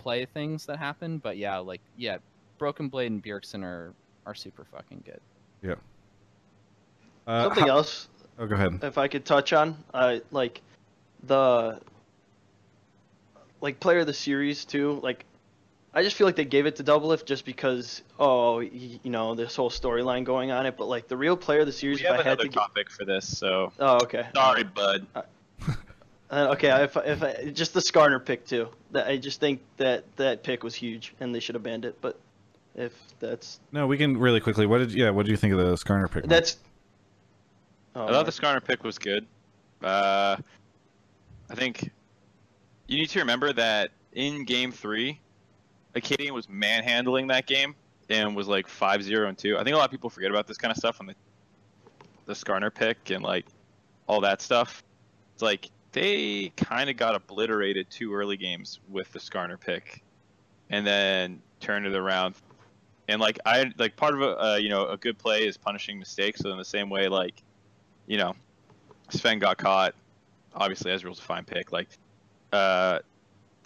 [0.07, 2.19] play things that happen, But yeah, like yeah,
[2.59, 3.93] Broken Blade and Bjergsen are
[4.25, 5.19] are super fucking good.
[5.61, 5.75] Yeah.
[7.27, 8.07] Uh, something how- else
[8.39, 8.79] Oh, go ahead.
[8.83, 10.61] if I could touch on, uh, like
[11.23, 11.81] the
[13.59, 14.99] like player of the series too.
[15.03, 15.25] Like,
[15.93, 18.69] I just feel like they gave it to Double Doublelift just because, oh, y-
[19.03, 20.77] you know, this whole storyline going on it.
[20.77, 22.49] But like the real player of the series, We if have I had another to,
[22.49, 25.05] gi- topic for this, so oh, okay, sorry, bud.
[25.15, 25.23] Uh,
[26.31, 28.69] okay, if if I, just the Skarner pick too.
[28.91, 31.97] That I just think that that pick was huge and they should have banned it.
[32.01, 32.19] But
[32.75, 34.65] if that's No, we can really quickly.
[34.65, 35.09] What did yeah?
[35.09, 36.25] What do you think of the Skarner pick?
[36.25, 36.57] That's.
[37.95, 39.25] Oh, I thought the Skarner pick was good.
[39.81, 40.37] Uh,
[41.49, 41.91] I think
[42.87, 45.19] you need to remember that in Game Three,
[45.95, 47.75] Akaadian was manhandling that game
[48.09, 49.57] and was like 5-0 and two.
[49.57, 51.15] I think a lot of people forget about this kind of stuff on the
[52.25, 53.45] the Skarner pick and like
[54.07, 54.83] all that stuff.
[55.33, 60.03] It's like they kind of got obliterated two early games with the Skarner pick,
[60.69, 62.35] and then turned it around.
[63.07, 65.97] And like I like part of a uh, you know a good play is punishing
[65.97, 66.41] mistakes.
[66.41, 67.41] So in the same way, like
[68.05, 68.35] you know,
[69.09, 69.95] Sven got caught.
[70.53, 71.71] Obviously, Ezreal's a fine pick.
[71.71, 71.87] Like,
[72.51, 72.99] uh,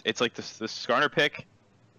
[0.05, 1.45] it's like this the Skarner pick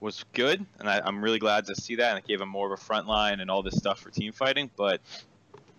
[0.01, 2.11] was good, and I, I'm really glad to see that.
[2.11, 4.33] And it gave him more of a front line and all this stuff for team
[4.33, 4.71] fighting.
[4.77, 5.03] But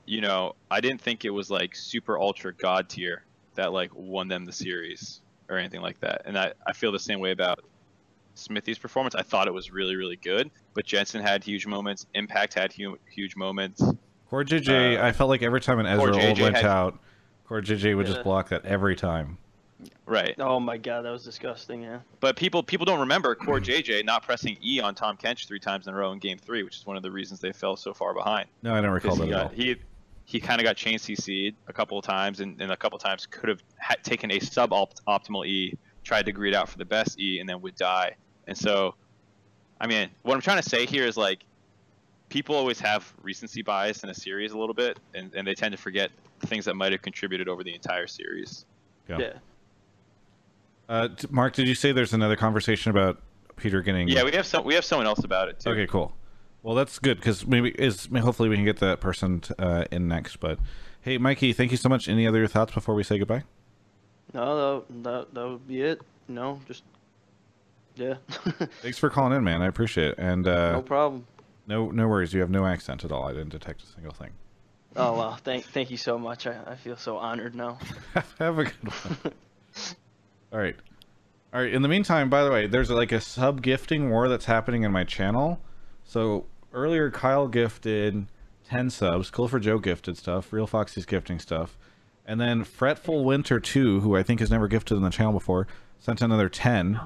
[0.06, 3.24] you know, I didn't think it was like super ultra god tier
[3.56, 6.24] that like won them the series or anything like that.
[6.26, 7.60] And I, I feel the same way about
[8.36, 9.16] Smithy's performance.
[9.16, 12.06] I thought it was really really good, but Jensen had huge moments.
[12.13, 13.84] Impact had huge huge moments.
[14.30, 17.00] Core JJ, uh, I felt like every time an Ezra old JJ went had- out,
[17.48, 18.13] Core JJ would Yeah.
[18.13, 19.38] just block that every time.
[20.06, 20.34] Right.
[20.39, 21.84] Oh my god, that was disgusting.
[21.84, 22.00] Yeah.
[22.20, 25.88] But people people don't remember Core JJ not pressing E on Tahm Kench three times
[25.88, 27.94] in a row in Game Three, which is one of the reasons they fell so
[27.94, 28.48] far behind.
[28.63, 29.50] No, I don't recall that he at all.
[29.50, 29.76] he
[30.26, 33.04] he kind of got chain CC'd a couple of times, and, and a couple of
[33.04, 36.86] times could have ha- taken a sub optimal E, tried to greed out for the
[36.86, 38.16] best E, and then would die.
[38.48, 38.96] And so,
[39.80, 41.44] I mean, what I'm trying to say here is like,
[42.30, 45.72] people always have recency bias in a series a little bit, and, and they tend
[45.74, 46.10] to forget
[46.42, 48.66] things that might have contributed over the entire series.
[49.08, 49.18] Yeah.
[49.20, 49.34] Yeah.
[50.90, 53.22] Uh, Mark, did you say there's another conversation about
[53.56, 54.08] Peter getting?
[54.08, 54.66] Yeah, we have some.
[54.66, 55.70] We have someone else about it too.
[55.70, 56.14] Okay, cool.
[56.63, 60.08] Well, that's good because maybe is hopefully we can get that person t- uh, in
[60.08, 60.39] next.
[60.39, 60.60] But
[61.02, 62.08] hey, Mikey, thank you so much.
[62.08, 63.43] Any other thoughts before we say goodbye?
[64.34, 66.02] No, that, that that would be it.
[66.30, 66.84] No, just
[67.95, 68.15] yeah.
[68.82, 69.62] Thanks for calling in, man.
[69.62, 70.15] I appreciate it.
[70.17, 71.28] And uh, no problem.
[71.67, 72.34] no, no worries.
[72.34, 73.26] You have no accent at all.
[73.28, 74.32] I didn't detect a single thing.
[74.95, 76.47] Oh well, thank thank you so much.
[76.47, 77.78] I, I feel so honored now.
[78.39, 79.34] have a good one.
[80.54, 80.76] all right,
[81.54, 81.73] all right.
[81.73, 84.91] In the meantime, by the way, there's like a sub gifting war that's happening in
[84.91, 85.60] my channel.
[86.06, 88.28] So earlier, Kyle gifted
[88.64, 89.30] ten subs.
[89.30, 90.52] Cool for Joe gifted stuff.
[90.52, 91.78] Real Foxy's gifting stuff.
[92.26, 95.68] And then Fretful Winter 2, who I think has never gifted in the channel before,
[96.00, 97.00] sent another 10.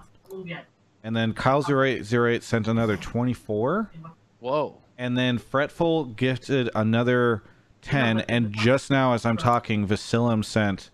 [1.03, 3.91] And then Kyle0808 sent another 24.
[4.39, 4.77] Whoa.
[4.97, 7.43] And then Fretful gifted another
[7.81, 8.21] 10.
[8.21, 10.91] And just now, as I'm talking, Vasilim sent,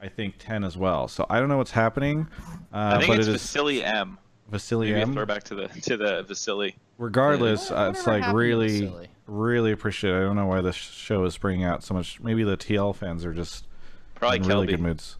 [0.00, 1.08] I think, 10 as well.
[1.08, 2.28] So I don't know what's happening.
[2.72, 4.18] Uh, I think but it's it is Vasily M.
[4.54, 5.12] Vasily Maybe a M.
[5.14, 6.76] throwback to the to the Vasily.
[6.98, 8.90] Regardless, uh, it's like really,
[9.26, 10.16] really appreciate it.
[10.16, 12.20] I don't know why this show is bringing out so much.
[12.20, 13.66] Maybe the TL fans are just
[14.14, 14.70] Probably in really Kelby.
[14.70, 15.16] good moods.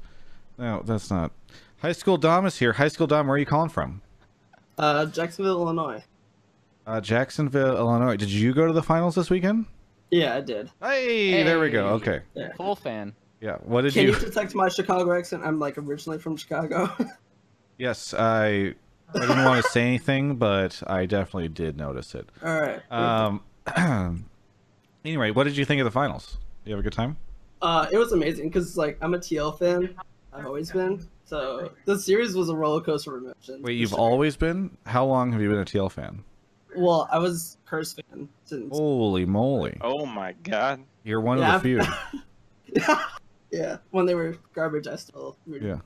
[0.57, 1.33] No, that's not.
[1.79, 2.73] High School Dom is here.
[2.75, 4.01] High School Dom, where are you calling from?
[4.79, 6.05] Uh, Jacksonville, Illinois.
[6.87, 8.17] Uh, Jacksonville, Illinois.
[8.17, 9.67] Did you go to the finals this weekend?
[10.11, 10.71] Yeah, I did.
[10.81, 11.99] Hey, there we go.
[11.99, 12.21] Hey.
[12.39, 12.51] Okay.
[12.57, 13.15] Full fan.
[13.41, 13.57] Yeah.
[13.65, 14.19] What did you Can you?
[14.19, 15.43] you detect my Chicago accent?
[15.45, 16.89] I'm like originally from Chicago.
[17.77, 18.75] Yes, I.
[19.15, 22.29] I didn't want to say anything, but I definitely did notice it.
[22.43, 22.81] All right.
[22.91, 23.43] Um.
[25.05, 26.39] anyway, what did you think of the finals?
[26.65, 27.17] You have a good time?
[27.63, 29.95] Uh, it was amazing because like I'm a TL fan.
[30.33, 31.07] I've always been.
[31.25, 33.63] So the series was a roller coaster of emotions.
[33.63, 33.99] Wait, you've sure.
[33.99, 34.77] always been?
[34.85, 36.25] How long have you been a TL fan?
[36.77, 38.77] Well, I was Curse fan since.
[38.77, 39.79] Holy moly!
[39.81, 40.83] Oh my god.
[41.05, 41.85] You're one Yeah, of the
[42.75, 42.85] few.
[43.51, 45.37] yeah, when they were garbage, I still.
[45.47, 45.69] rooted.
[45.69, 45.79] Yeah.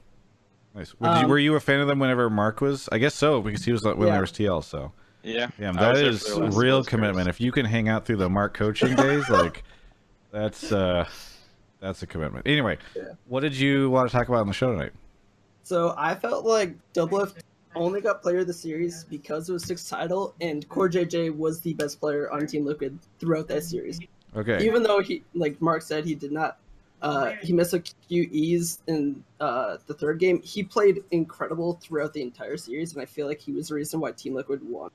[0.74, 0.94] Nice.
[1.00, 2.88] Were, you, Um, were you a fan of them whenever Mark was?
[2.92, 4.12] I guess so, because he was when Yeah.
[4.12, 4.62] there was TL.
[4.62, 5.48] So Yeah.
[5.58, 7.26] yeah, I that was there is for the last real commitment.
[7.26, 7.36] Cups.
[7.36, 9.64] If you can hang out through the Mark coaching days, like
[10.30, 11.06] that's uh
[11.80, 12.46] that's a commitment.
[12.46, 13.02] Anyway, Yeah.
[13.26, 14.92] what did you want to talk about on the show tonight?
[15.62, 17.36] So I felt like Doublelift
[17.74, 21.60] only got player of the series because it was sixth title, and Core JJ was
[21.60, 24.00] the best player on Team Liquid throughout that series.
[24.36, 24.64] Okay.
[24.66, 26.58] Even though he, like Mark said, he did not,
[27.02, 30.40] uh, he missed a few E's in uh, the third game.
[30.42, 34.00] He played incredible throughout the entire series, and I feel like he was the reason
[34.00, 34.90] why Team Liquid won.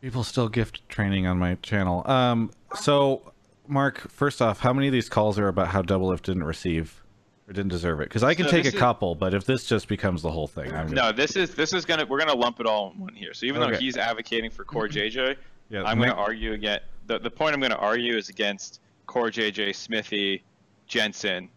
[0.00, 2.02] People still gift training on my channel.
[2.10, 3.32] Um, so
[3.66, 7.02] Mark, first off, how many of these calls are about how Double Lift didn't receive
[7.48, 8.04] or didn't deserve it?
[8.10, 10.46] Because I can So take a is- couple, but if this just becomes the whole
[10.46, 13.00] thing, I'm gonna, No, this is this is gonna we're gonna lump it all in
[13.00, 13.32] one here.
[13.32, 15.36] So even though he's advocating for Core JJ,
[15.70, 16.80] yeah, I'm gonna argue again.
[17.06, 20.42] The the point I'm gonna argue is against Core JJ, Smithy,
[20.86, 21.48] Jensen.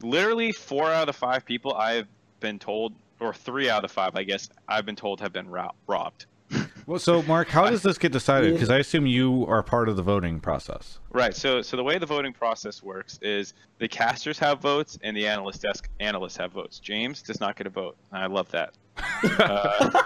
[0.00, 2.08] Literally four out of the five people I've
[2.40, 5.70] been told, or three out of five, I guess, I've been told have been ro-
[5.86, 6.26] robbed.
[6.84, 8.54] Well, so Mark, how does this get decided?
[8.54, 10.98] Because I assume you are part of the voting process.
[11.10, 11.34] Right.
[11.34, 15.28] So so the way the voting process works is the casters have votes and the
[15.28, 16.80] analyst desk analysts have votes.
[16.80, 17.96] James does not get a vote.
[18.10, 18.74] I love that.
[19.38, 20.02] uh,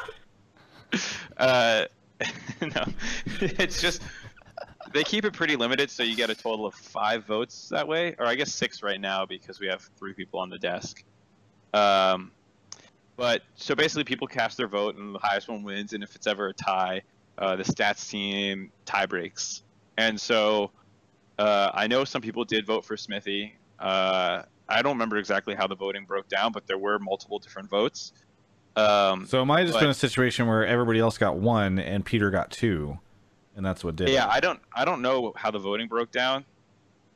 [1.39, 1.85] uh,
[2.61, 2.85] no,
[3.41, 4.03] it's just
[4.97, 8.15] they keep it pretty limited, so you get a total of five votes that way,
[8.19, 11.05] or I guess six right now because we have three people on the desk.
[11.75, 12.33] Um,
[13.17, 15.93] but so basically, people cast their vote, and the highest one wins.
[15.93, 17.03] And if it's ever a tie,
[17.39, 19.63] uh, the stats team tie breaks.
[19.99, 20.71] And so
[21.39, 23.57] uh, I know some people did vote for Smithy.
[23.79, 27.71] Uh, I don't remember exactly how the voting broke down, but there were multiple different
[27.71, 28.13] votes.
[28.75, 31.79] Um, So it might have just But- been a situation where everybody else got one
[31.79, 32.99] and Peter got two,
[33.57, 34.09] and that's what did.
[34.09, 34.13] it.
[34.13, 36.45] yeah, I don't I don't know how the voting broke down.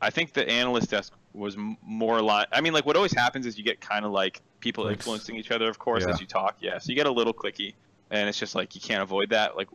[0.00, 2.48] I think the analyst desk was m- more aligned.
[2.52, 5.00] I mean, like what always happens is you get kind of like people Clicks.
[5.06, 6.10] influencing each other, of course, Yeah.
[6.14, 6.56] as you talk.
[6.60, 7.74] Yeah, so you get a little clicky,
[8.10, 9.56] and it's just like you can't avoid that.
[9.56, 9.68] Like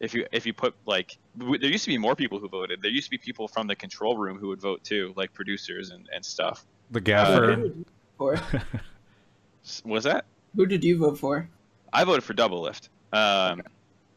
[0.00, 2.82] if you if you put like w- there used to be more people who voted.
[2.82, 5.90] There used to be people from the control room who would vote too, like producers
[5.90, 6.64] and, and stuff.
[6.90, 7.46] the Who gaffer.
[7.56, 7.84] did you
[8.18, 8.60] vote for?
[9.64, 10.26] S- Was that?
[10.56, 11.48] Who did you vote for?
[11.92, 12.90] I voted for double lift.
[13.12, 13.62] Um,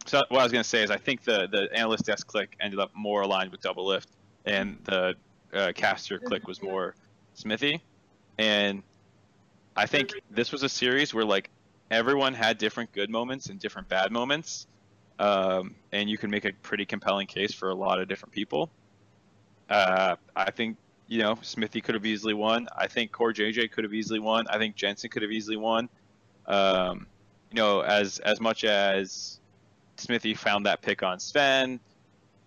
[0.07, 2.79] so what I was gonna say is I think the the analyst desk click ended
[2.79, 4.09] up more aligned with double lift,
[4.45, 5.15] and the
[5.53, 6.95] uh, caster click was more
[7.33, 7.83] Smithy,
[8.37, 8.81] and
[9.75, 11.49] I think this was a series where like
[11.91, 14.67] everyone had different good moments and different bad moments,
[15.19, 18.69] um, and you can make a pretty compelling case for a lot of different people.
[19.69, 22.67] Uh, I think you know Smithy could have easily won.
[22.77, 24.47] I think Core JJ could have easily won.
[24.47, 25.89] I think Jensen could have easily won.
[26.45, 27.07] Um,
[27.51, 29.39] you know, as as much as
[29.99, 31.79] Smithy found that pick on Sven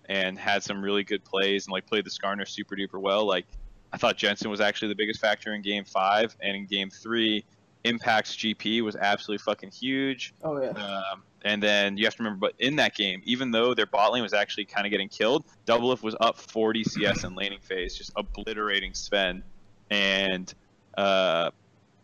[0.09, 3.47] and had some really good plays and like played the Skarner super duper well, like
[3.93, 7.45] I thought Jensen was actually the biggest factor in game five and in game three,
[7.85, 10.35] Impact's GP was absolutely fucking huge.
[10.43, 10.71] Oh yeah.
[10.71, 14.13] Um, and then you have to remember, but in that game, even though their bot
[14.13, 17.97] lane was actually kind of getting killed, Doublelift was up 40 CS in laning phase,
[17.97, 19.43] just obliterating Sven.
[19.91, 20.53] And
[20.99, 21.51] uh,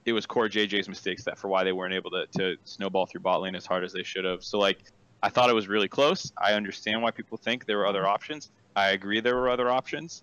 [0.07, 3.21] it was core JJ's mistakes that for why they weren't able to, to snowball through
[3.21, 4.43] bot lane as hard as they should have.
[4.43, 4.79] So like,
[5.23, 6.31] I thought it was really close.
[6.37, 8.51] I understand why people think there were other options.
[8.75, 10.23] I agree there were other options.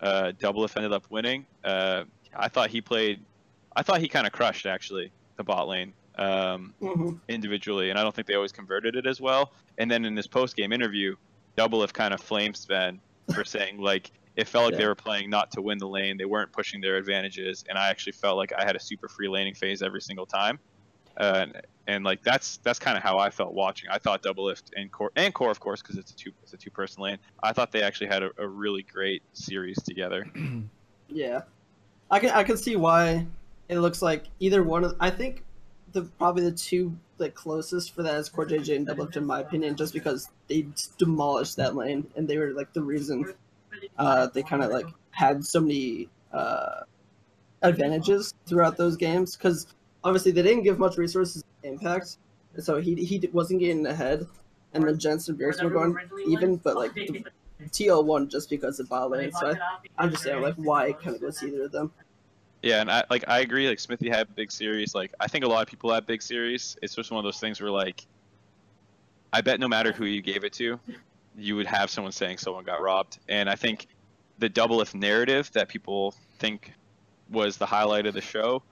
[0.00, 1.46] Uh, Doublelift ended up winning.
[1.64, 3.20] Uh, I thought he played.
[3.76, 8.02] I thought he kind of crushed actually the bot lane um, hmm individually, and I
[8.02, 9.52] don't think they always converted it as well.
[9.78, 11.16] And then in this post game interview,
[11.56, 13.00] Double Doublelift kind of flamed Sven
[13.34, 16.16] for saying like it felt like they were playing not to win the lane.
[16.16, 19.28] They weren't pushing their advantages, and I actually felt like I had a super free
[19.28, 20.58] laning phase every single time.
[21.16, 21.46] Uh,
[21.90, 23.90] and, and like that's that's kind of how I felt watching.
[23.90, 26.56] I thought Doublelift and Core and Core, of course, because it's a two it's a
[26.56, 27.18] two person lane.
[27.42, 30.26] I thought they actually had a, a really great series together.
[31.12, 31.40] Yeah,
[32.08, 33.26] I can I can see why
[33.68, 34.94] it looks like either one of.
[35.00, 35.42] I think
[35.90, 39.26] the probably the two like closest for that is Core JJ and Double Lift, in
[39.26, 43.34] my opinion, just because they demolished that lane and they were like the reason
[43.98, 46.82] uh, they kind of like had so many uh,
[47.62, 49.66] advantages throughout those games because
[50.04, 52.18] obviously they didn't give much resources to impact,
[52.58, 54.26] so he he wasn't getting ahead,
[54.72, 55.96] and then Jensen and Bjergsen were going
[56.26, 57.24] even, but like the
[57.70, 59.54] TL won just because of bot lane, so
[59.98, 61.92] I, understand like why it kind of goes either of them.
[62.62, 63.68] Yeah, and I like I agree.
[63.68, 64.94] Like Smithy had big series.
[64.94, 66.76] Like I think a lot of people had big series.
[66.82, 68.06] It's just one of those things where like,
[69.32, 70.78] I bet no matter who you gave it to,
[71.36, 73.18] you would have someone saying someone got robbed.
[73.28, 73.86] And I think
[74.38, 76.72] the Doublelift narrative that people think
[77.30, 78.62] was the highlight of the show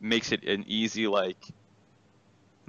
[0.00, 1.44] makes it an easy like,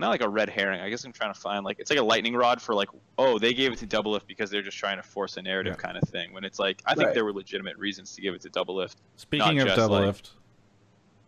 [0.01, 0.81] not like a red herring.
[0.81, 3.39] I guess I'm trying to find like it's like a lightning rod for like, oh
[3.39, 5.87] they gave it to double lift because they're just trying to force a narrative Yeah.
[5.87, 6.33] kind of thing.
[6.33, 7.13] When it's like I think Right.
[7.15, 8.97] there were legitimate reasons to give it to double lift.
[9.15, 10.29] Speaking Not of just, like- Doublelift,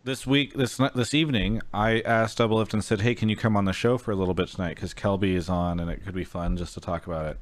[0.04, 3.64] this week, this this evening, I asked Doublelift and said, "Hey, can you come on
[3.64, 4.74] the show for a little bit tonight?
[4.74, 7.38] Because Kelby is on, and it could be fun just to talk about it."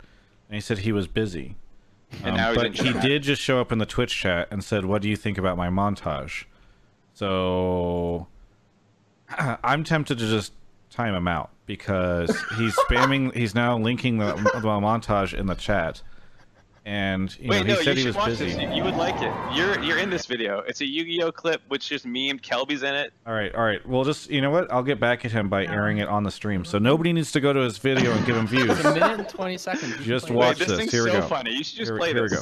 [0.49, 1.57] And he said he was busy.
[2.23, 3.03] And Um, now but he chat.
[3.03, 5.57] did just show up in the Twitch chat and said, "What do you think about
[5.57, 6.45] my montage?"
[7.15, 8.29] So
[9.39, 10.53] I'm tempted to just
[10.93, 13.35] time him out because he's spamming.
[13.37, 16.03] He's now linking the, the montage in the chat,
[16.85, 18.47] and you Wait, know, he no, said you he was watch busy.
[18.53, 18.57] this.
[18.63, 19.33] You, you would like it.
[19.57, 20.61] You're you're in this video.
[20.61, 23.13] It's a Yu-Gi-Oh clip which just memed Kelby's in it.
[23.27, 23.85] All right, all right.
[23.89, 24.71] Well, just you know what?
[24.73, 26.65] I'll get back at him by airing it on the stream.
[26.65, 28.71] So nobody needs to go to his video and give him views.
[28.71, 29.99] It's a minute and 20 seconds.
[30.01, 30.79] You Just watch Wait, this this.
[30.79, 31.27] thing's Here we so go.
[31.29, 31.53] funny.
[31.53, 32.41] You should just Here we- play here we go.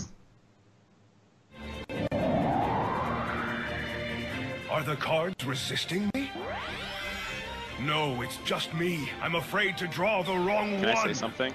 [4.71, 6.31] Are the cards resisting me?
[7.85, 9.09] No, it's just me.
[9.23, 11.07] I'm afraid to draw the wrong Can I one.
[11.07, 11.53] say something?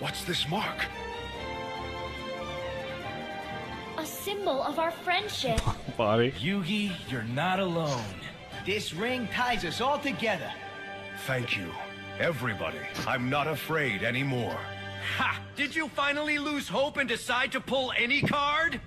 [0.00, 0.84] What's this mark?
[3.98, 5.60] A symbol of our friendship.
[5.96, 6.32] Body.
[6.32, 8.02] Yugi, you're not alone.
[8.66, 10.50] This ring ties us all together.
[11.26, 11.68] Thank you,
[12.18, 12.78] everybody.
[13.06, 14.58] I'm not afraid anymore.
[15.16, 15.40] Ha!
[15.54, 18.80] Did you finally lose hope and decide to pull any card?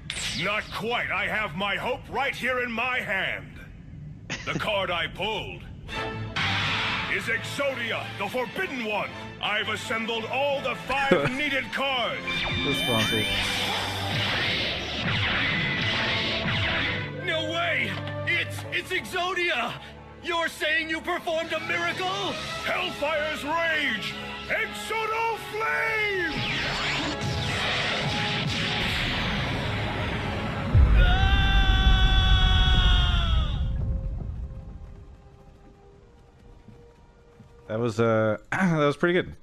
[0.44, 1.12] Not quite.
[1.12, 3.48] I have my hope right here in my hand.
[4.46, 5.62] The card I pulled
[7.16, 9.10] is Exodia, the Forbidden One.
[9.42, 12.22] I've assembled all the five needed cards.
[12.66, 13.26] Responses.
[17.26, 17.92] No way!
[18.28, 19.74] It's it's Exodia!
[20.24, 22.34] You're saying you performed a miracle?
[22.66, 24.14] Hellfire's Rage!
[24.50, 26.65] Exodo Flame!
[37.68, 39.36] That was uh that was pretty good.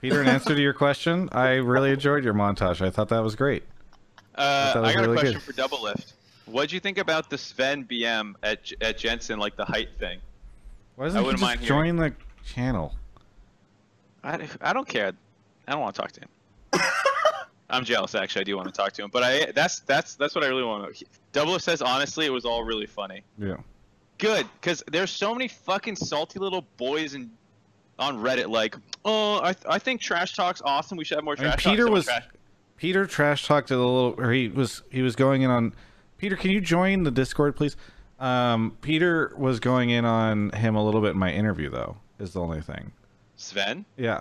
[0.00, 2.84] Peter, in answer to your question, I really enjoyed your montage.
[2.84, 3.62] I thought that was great.
[4.34, 5.42] Uh, I was got really a question good.
[5.42, 6.14] for Double Lift.
[6.46, 10.18] What'd you think about the Sven BM at at Jensen, like the height thing?
[10.96, 12.12] Why doesn't he wouldn't mind join the
[12.44, 12.94] channel?
[14.24, 15.12] I, I don't care.
[15.66, 16.28] I don't want to talk to him.
[17.70, 18.14] I'm jealous.
[18.14, 20.48] Actually, I do want to talk to him, but I that's that's that's what I
[20.48, 21.04] really want to.
[21.32, 23.22] Double Lift says honestly, it was all really funny.
[23.38, 23.56] Yeah.
[24.18, 27.30] Good, because there's so many fucking salty little boys and
[28.02, 30.98] on Reddit like, oh, I, I think trash talk's awesome.
[30.98, 31.64] We should have more I mean, trash.
[31.64, 32.26] Peter was trash-
[32.76, 35.74] Peter trash talked a little, or he was he was going in on.
[36.18, 37.76] Peter, can you join the Discord, please?
[38.20, 41.96] Um, Peter was going in on him a little bit in my interview, though.
[42.18, 42.92] Is the only thing.
[43.36, 43.84] Sven.
[43.96, 44.20] Yeah.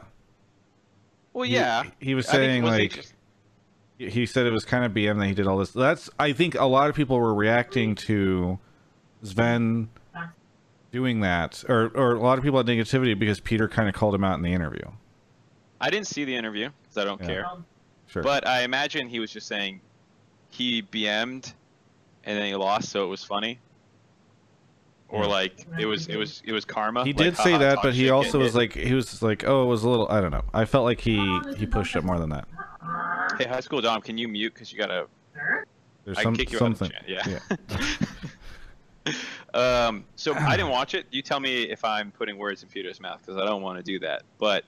[1.34, 1.84] Well, yeah.
[2.00, 3.14] he was I think- saying, was he like, just-
[3.98, 5.70] he said it was kind of BM that he did all this.
[5.72, 8.58] That's I think a lot of people were reacting to
[9.22, 9.90] Sven
[10.92, 14.14] doing that, or or a lot of people had negativity because Peter kind of called
[14.16, 14.84] him out in the interview.
[15.80, 17.28] I didn't see the interview because I don't Yeah.
[17.28, 17.46] care.
[17.48, 17.66] Um,
[18.08, 18.24] sure.
[18.24, 19.82] But I imagine he was just saying
[20.50, 21.54] he BM'd
[22.24, 23.60] and then he lost, so it was funny.
[25.10, 25.30] Or Yeah.
[25.30, 27.04] like it was it was it was karma.
[27.04, 28.58] he like, did say ah, that, but he also was hit.
[28.58, 30.08] like he was like, oh, it was a little.
[30.10, 30.44] I don't know.
[30.54, 32.48] I felt like he uh, he pushed it more than that.
[33.38, 34.54] "Hey, high school Dom, can you mute?
[34.54, 35.08] Because you gotta
[36.06, 36.92] There's I some can kick you something.
[36.94, 37.58] out of the chat.
[39.06, 39.14] Yeah.
[39.54, 40.06] um.
[40.16, 41.06] So I didn't watch it.
[41.12, 43.84] You tell me if I'm putting words in Peter's mouth because I don't want to
[43.84, 44.24] do that.
[44.38, 44.64] But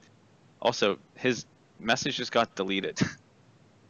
[0.61, 1.45] also, his
[1.79, 2.99] message just got deleted.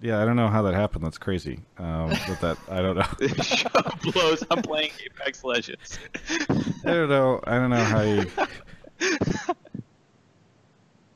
[0.03, 1.05] Yeah, I don't know how that happened.
[1.05, 1.61] That's crazy.
[1.77, 3.27] Um, but that I don't know.
[3.41, 3.69] Show
[4.11, 4.43] blows.
[4.51, 5.97] I'm playing Apex Legends.
[6.39, 6.45] I
[6.83, 7.39] don't know.
[7.45, 8.17] I don't know how you.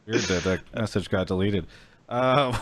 [0.06, 1.68] Weird that that message got deleted.
[2.08, 2.56] Um,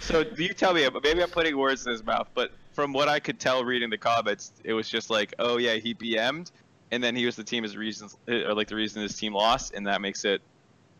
[0.00, 3.20] so you tell me, maybe I'm putting words in his mouth, but from what I
[3.20, 6.50] could tell reading the comments, it was just like, oh yeah, he BM'd,
[6.92, 9.74] and then he was the team as reasons, or like the reason his team lost,
[9.74, 10.40] and that makes it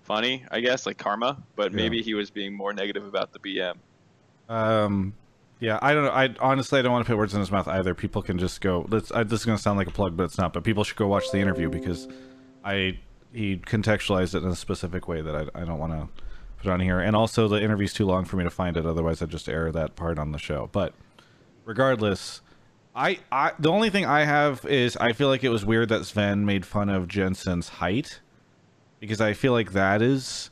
[0.03, 1.43] funny, I guess, like karma.
[1.57, 1.76] But Yeah.
[1.76, 3.76] maybe he was being more negative about the BM.
[4.49, 5.14] um,
[5.61, 6.11] yeah, I don't know.
[6.11, 7.95] I honestly I don't want to put words in his mouth either.
[7.95, 8.87] People can just go.
[8.89, 9.12] Let's.
[9.12, 10.53] I, this is gonna sound like a plug, but it's not.
[10.55, 12.09] But people should go watch the interview because
[12.64, 12.99] I
[13.33, 16.09] he contextualized it in a specific way that I, I don't want to
[16.62, 16.99] put on here.
[17.01, 18.87] And also the interview's too long for me to find it.
[18.87, 20.70] Otherwise, I'd just air that part on the show.
[20.72, 20.95] But
[21.65, 22.41] regardless,
[22.95, 26.05] I, I the only thing I have is I feel like it was weird that
[26.05, 28.21] Sven made fun of Jensen's height
[28.99, 30.51] because I feel like that is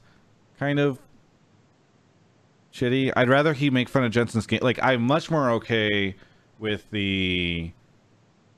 [0.59, 0.99] kind of
[2.73, 3.13] shitty.
[3.17, 4.61] I'd rather he make fun of Jensen's game.
[4.63, 6.17] Like I'm much more okay
[6.59, 7.73] with the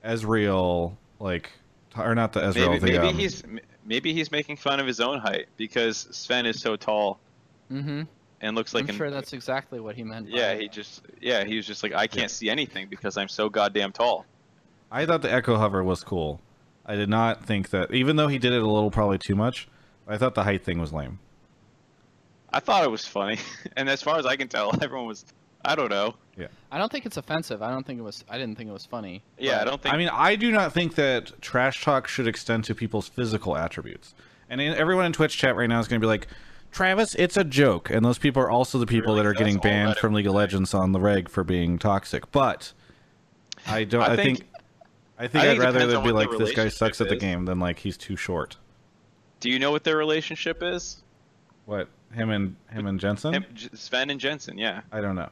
[0.05, 1.51] Ezreal like
[1.97, 2.71] or not the Ezreal.
[2.71, 3.43] Maybe, the, maybe um, he's
[3.85, 7.21] maybe he's making fun of his own height because Sven is so tall
[7.71, 8.03] Mm-hmm.
[8.41, 10.28] And looks like I'm an sure that's exactly what he meant.
[10.28, 10.55] yeah.
[10.55, 13.93] He just yeah he was just like I can't see anything because I'm so goddamn
[13.93, 14.24] tall.
[14.91, 16.41] I thought the Ekko Hover was cool.
[16.84, 19.68] I did not think that, even though he did it a little probably too much,
[20.09, 21.20] I thought the height thing was lame.
[22.53, 23.38] I thought it was funny,
[23.76, 25.24] and as far as I can tell, everyone was.
[25.62, 26.14] I don't know.
[26.38, 26.47] Yeah.
[26.72, 27.61] I don't think it's offensive.
[27.61, 28.24] I don't think it was.
[28.30, 29.22] I didn't think it was funny.
[29.38, 29.95] Yeah, I don't think.
[29.95, 34.14] I mean, I do not think that trash talk should extend to people's physical attributes.
[34.49, 36.28] And in, everyone in Twitch chat right now is going to be like,
[36.71, 37.91] Travis, it's a joke.
[37.91, 39.25] And those people are also the people Really?
[39.25, 40.35] that are getting banned from League of.
[40.35, 42.31] Legends on the reg for being toxic.
[42.31, 42.73] But
[43.66, 44.03] I don't.
[44.03, 44.51] I, I think, think-
[45.18, 47.59] I think I I'd rather they'd be like, this guy sucks at the game than
[47.59, 48.57] like he's too short.
[49.41, 51.03] Do you know what their relationship is?
[51.66, 53.35] What him and him and Jensen?
[53.35, 53.45] Him,
[53.75, 54.81] Sven and Jensen, yeah.
[54.93, 55.29] I don't know.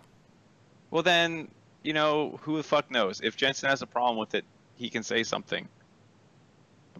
[0.91, 1.49] Well then,
[1.82, 3.20] you know, who the fuck knows?
[3.22, 4.45] If Jensen has a problem with it,
[4.76, 5.68] he can say something.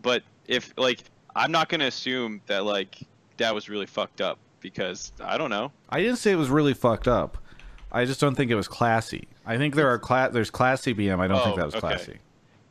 [0.01, 1.01] But if like,
[1.36, 2.99] I'm not gonna assume that like
[3.39, 5.72] that was really fucked up because I don't know.
[5.89, 7.39] I didn't say it was really fucked up.
[7.91, 9.26] I just don't think it was classy.
[9.47, 11.18] I think there are cla- there's classy BM.
[11.20, 11.80] I don't think Oh, that was okay.
[11.80, 12.18] classy.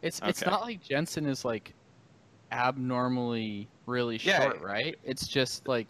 [0.03, 0.51] It's it's Okay.
[0.51, 1.73] not like Jensen is like
[2.51, 4.43] abnormally really Yeah.
[4.43, 4.97] short, right?
[5.03, 5.87] It's just like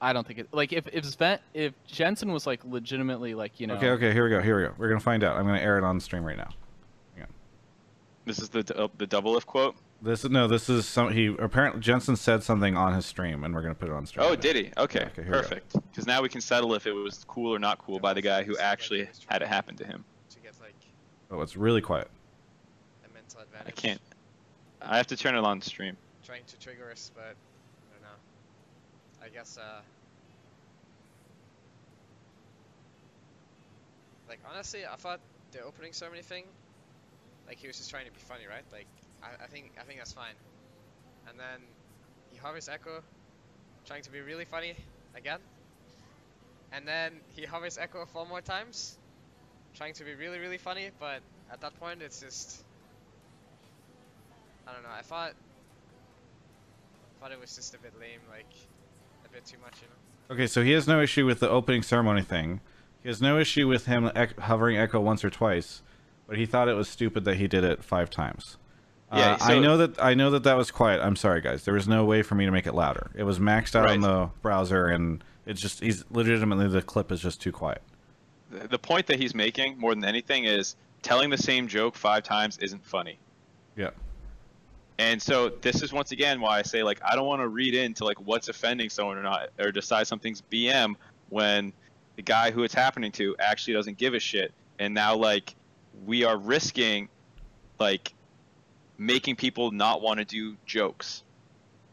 [0.00, 3.66] I don't think it like if if Sven if Jensen was like legitimately like you
[3.66, 4.40] know Okay, okay, here we go.
[4.40, 4.74] Here we go.
[4.78, 5.36] We're gonna find out.
[5.36, 6.48] I'm gonna air it on stream right now.
[8.24, 9.74] This is the uh, the double if quote.
[10.00, 10.46] This is no.
[10.46, 11.12] This is some.
[11.12, 14.24] He apparently Jensen said something on his stream, and we're gonna put it on stream.
[14.26, 14.34] Oh, now.
[14.36, 14.70] did he?
[14.76, 15.42] Okay, okay, here we go.
[15.42, 15.72] perfect.
[15.90, 18.44] Because now we can settle if it was cool or not cool by the guy
[18.44, 20.04] who actually had it happen to him.
[20.30, 20.54] to get
[21.30, 22.08] Oh, it's really quiet.
[23.04, 23.66] a mental advantage.
[23.66, 24.00] I can't.
[24.80, 25.96] I have to turn it on stream.
[26.24, 29.26] Trying to trigger us, but I don't know.
[29.26, 29.80] I guess uh.
[34.28, 35.20] Like honestly, I thought
[35.52, 36.44] the opening ceremony thing,
[37.48, 38.64] like he was just trying to be funny, right?
[38.72, 38.86] Like
[39.22, 40.34] I, I think I think that's fine.
[41.28, 41.60] And then
[42.30, 43.02] he hovers Ekko,
[43.86, 44.74] trying to be really funny
[45.14, 45.40] again.
[46.72, 48.98] And then he hovers Ekko four more times,
[49.74, 50.90] trying to be really really funny.
[50.98, 51.20] But
[51.52, 52.64] at that point, it's just
[54.66, 54.90] I don't know.
[54.96, 55.32] I thought
[57.20, 58.46] thought it was just a bit lame, like
[59.24, 60.34] a bit too much, you know.
[60.34, 62.60] Okay, so he has no issue with the opening ceremony thing.
[63.02, 65.82] He has no issue with him hovering Ekko once or twice,
[66.26, 68.56] but he thought it was stupid that he did it five times.
[69.12, 71.00] Yeah, uh, I know that I know that that was quiet.
[71.00, 71.64] I'm sorry, guys.
[71.64, 73.10] There was no way for me to make it louder.
[73.14, 77.20] It was maxed out on the browser, and it's just he's legitimately the clip is
[77.20, 77.82] just too quiet.
[78.50, 82.22] The the point that he's making more than anything is telling the same joke five
[82.22, 83.18] times isn't funny.
[83.76, 83.90] Yeah.
[84.98, 87.74] And so this is once again why I say like I don't want to read
[87.74, 90.96] into like what's offending someone or not or decide something's BM
[91.30, 91.72] when
[92.16, 95.54] the guy who it's happening to actually doesn't give a shit and now like
[96.04, 97.08] we are risking
[97.78, 98.12] like
[98.98, 101.22] making people not want to do jokes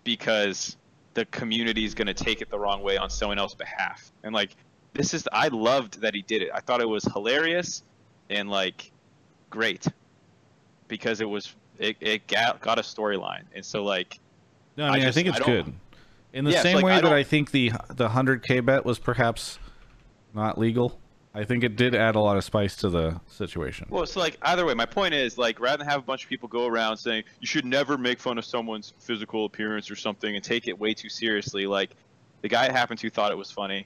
[0.03, 0.75] because
[1.13, 4.11] the community is going to take it the wrong way on someone else's behalf.
[4.23, 4.55] And like
[4.93, 6.49] this is I loved that he did it.
[6.53, 7.83] I thought it was hilarious
[8.29, 8.91] and like
[9.49, 9.85] great
[10.87, 14.19] because it was It it got, got a storyline, and so like
[14.77, 15.73] No, I I mean I, just- think it's don't- good.
[16.33, 18.83] In the Yeah, same like, way I that I think the the hundred k bet
[18.85, 19.57] was perhaps
[20.33, 20.99] not legal.
[21.35, 23.87] I think it did add a lot of spice to the situation.
[23.89, 26.29] Well, so like either way, my point is like rather than have a bunch of
[26.29, 30.33] people go around saying you should never make fun of someone's physical appearance or something
[30.33, 31.91] and take it way too seriously, like
[32.41, 33.85] the guy it happened to thought it was funny,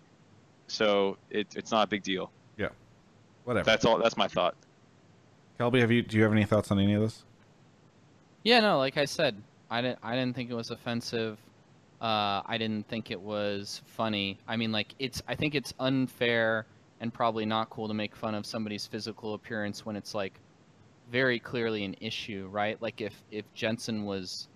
[0.67, 2.29] so it, it's not a big deal.
[2.55, 2.69] Yeah,
[3.45, 3.65] whatever.
[3.65, 3.97] That's all.
[3.97, 4.55] That's my thought.
[5.59, 7.23] Kelby, have you do you have any thoughts on any of this?
[8.43, 9.41] Yeah, no, like I said,
[9.71, 11.39] I didn't I didn't think it was offensive.
[11.99, 14.37] Uh, I didn't think it was funny.
[14.47, 16.67] I mean, like it's I think it's unfair
[17.01, 20.33] and probably not cool to make fun of somebody's physical appearance when it's like
[21.11, 22.81] very clearly an issue, right?
[22.81, 24.47] Like if if Jensen was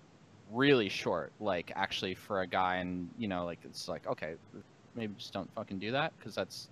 [0.51, 4.35] really short, like actually for a guy, and you know, like it's like okay,
[4.95, 6.69] maybe just don't fucking do that because that's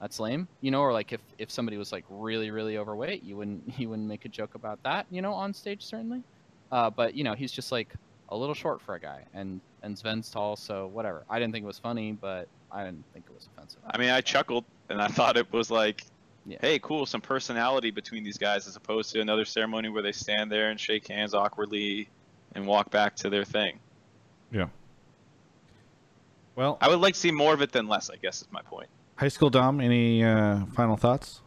[0.00, 0.80] that's lame, you know.
[0.80, 4.24] Or like if if somebody was like really really overweight, you wouldn't you wouldn't make
[4.24, 6.22] a joke about that, you know, on stage certainly.
[6.70, 7.94] Uh, but you know, he's just like
[8.28, 11.24] a little short for a guy, and and Sven's tall, so whatever.
[11.30, 13.80] I didn't think it was funny, but I didn't think it was offensive.
[13.86, 16.04] I mean, I chuckled and I thought it was like,
[16.46, 16.58] Yeah.
[16.60, 20.50] hey, cool, some personality between these guys as opposed to another ceremony where they stand
[20.50, 22.08] there and shake hands awkwardly
[22.54, 23.78] and walk back to their thing.
[24.50, 24.68] Yeah.
[26.56, 28.10] Well, I would like to see more of it than less.
[28.10, 28.88] I guess is my point.
[29.16, 31.40] high school Dom, any uh, final thoughts?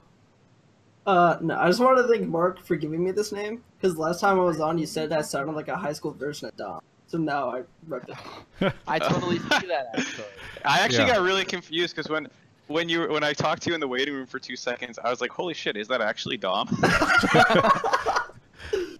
[1.05, 4.21] Uh, no, I just wanted to thank Mark for giving me this name because last
[4.21, 6.79] time I was on, you said that sounded like a high school version of Dom.
[7.07, 8.73] So now I wrote it.
[8.87, 10.25] I totally see that actually.
[10.63, 11.15] I actually Yeah.
[11.15, 12.27] got really confused because when
[12.71, 15.09] when you when I talked to you in the waiting room for two seconds, I
[15.09, 16.67] was like, "Holy shit, is that actually Dom?"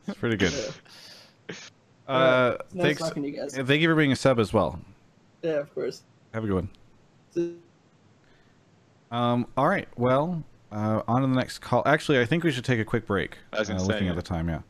[0.08, 0.52] It's pretty good.
[0.52, 1.56] Yeah.
[2.08, 3.02] Uh, It's nice thanks.
[3.02, 3.56] talking to you guys.
[3.56, 4.80] Thank you for being a sub as well.
[5.42, 6.02] Yeah, of course.
[6.34, 6.68] Have a good
[7.36, 7.62] one.
[9.12, 9.88] Um, all right.
[9.98, 11.84] Well, uh, on to the next call.
[11.86, 13.38] Actually, I think we should take a quick break.
[13.54, 14.12] I was uh, say, looking yeah.
[14.12, 14.62] at the time, yeah.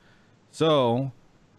[0.52, 1.12] So,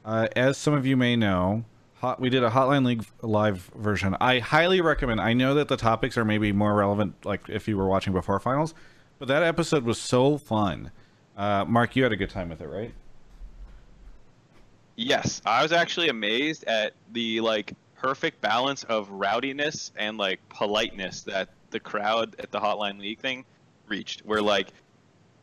[0.05, 1.65] uh, as some of you may know,
[2.03, 4.17] hot, we did a Hotline League live version.
[4.21, 5.21] I highly recommend.
[5.21, 8.39] I know that the topics are maybe more relevant, like if you were watching before
[8.41, 8.75] finals,
[9.19, 10.91] but that episode was so fun.
[11.37, 12.93] Uh, Mark, you had a good time with it, right?
[14.97, 21.23] yes, I was actually amazed at the like perfect balance of rowdiness and like politeness
[21.23, 23.45] that the crowd at the Hotline League thing
[23.87, 24.21] reached.
[24.21, 24.69] Where like,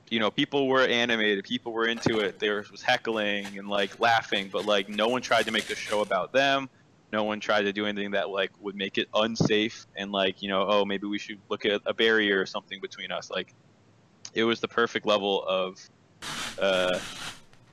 [0.10, 2.40] you know, people were animated, people were into it.
[2.40, 6.02] There was heckling and like laughing, but like no one tried to make the show
[6.02, 6.70] about them.
[7.12, 10.50] No one tried to do anything that like would make it unsafe and like you
[10.50, 13.30] know, oh maybe we should look at a barrier or something between us.
[13.30, 13.54] Like,
[14.34, 15.80] it was the perfect level of
[16.60, 17.00] uh,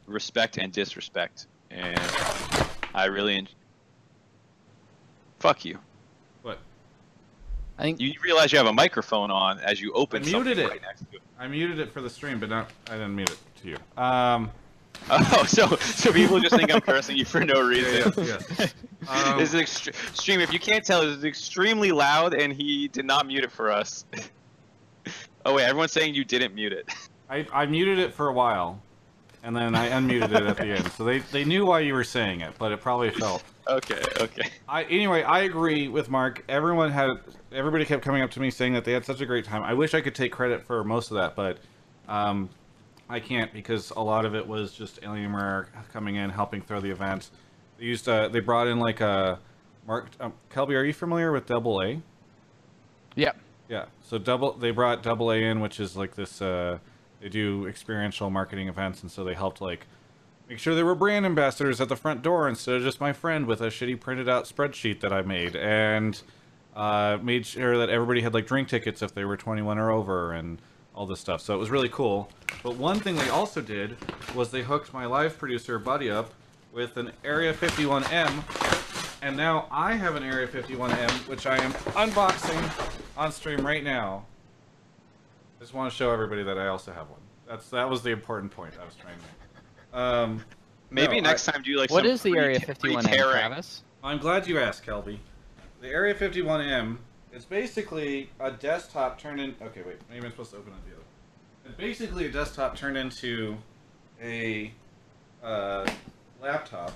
[0.06, 2.00] respect and disrespect, and
[2.94, 3.36] I really.
[3.36, 3.48] En-
[5.38, 5.78] Fuck you.
[7.76, 7.82] What?
[7.82, 10.68] I think You realize you have a microphone on as you open I muted it.
[10.68, 11.22] right next to it.
[11.38, 12.70] I muted it for the stream, but not.
[12.88, 14.02] I didn't mute it to you.
[14.02, 14.50] Um,
[15.10, 18.12] Oh, so so people just think I'm cursing you for no reason.
[18.24, 18.66] yeah, yeah.
[19.08, 20.40] Um, this is extre- extreme.
[20.40, 24.04] If you can't tell, it's extremely loud, and he did not mute it for us.
[25.46, 26.88] oh wait, everyone's saying you didn't mute it.
[27.30, 28.82] I, I muted it for a while,
[29.44, 30.90] and then I unmuted it at the end.
[30.92, 33.44] So they, they knew why you were saying it, but it probably felt.
[33.68, 34.48] Okay, okay.
[34.68, 36.44] I anyway, I agree with Mark.
[36.48, 37.18] Everyone had
[37.52, 39.62] everybody kept coming up to me saying that they had such a great time.
[39.62, 41.58] I wish I could take credit for most of that, but
[42.08, 42.48] um,
[43.08, 46.90] I can't because a lot of it was just Alienware coming in, helping throw the
[46.90, 47.30] event.
[47.78, 49.40] They used uh, they brought in like a
[49.86, 50.74] Mark um, Kelby.
[50.74, 52.00] Are you familiar with Double A?
[53.16, 53.32] yeah.
[53.68, 53.86] Yeah.
[54.02, 56.40] So double they brought double A in, which is like this.
[56.40, 56.78] Uh,
[57.20, 59.86] they do experiential marketing events, and so they helped like
[60.48, 63.46] make sure there were brand ambassadors at the front door instead of just my friend
[63.46, 66.20] with a shitty printed out spreadsheet that I made, and
[66.74, 70.32] uh, made sure that everybody had like drink tickets if they were 21 or over,
[70.32, 70.60] and
[70.94, 71.40] all this stuff.
[71.40, 72.30] So it was really cool.
[72.62, 73.96] But one thing they also did
[74.34, 76.32] was they hooked my live producer buddy up
[76.72, 78.76] with an Area 51M
[79.22, 84.24] and now I have an Area 51M, which I am unboxing on stream right now.
[85.58, 87.20] I Just want to show everybody that I also have one.
[87.48, 89.45] That's that was the important point I was trying to make.
[89.92, 90.44] Um,
[90.90, 93.82] Maybe no, next time do you like What some is the Area 51 M, Travis?
[94.04, 95.18] I'm glad you asked, Kelby.
[95.80, 96.98] The Area 51M
[97.32, 99.54] is basically a desktop turned in.
[99.60, 99.96] Okay, wait.
[100.08, 101.04] Maybe I'm supposed to open it the other.
[101.66, 103.56] It's basically a desktop turned into
[104.22, 104.72] a
[105.42, 105.86] uh,
[106.40, 106.92] laptop.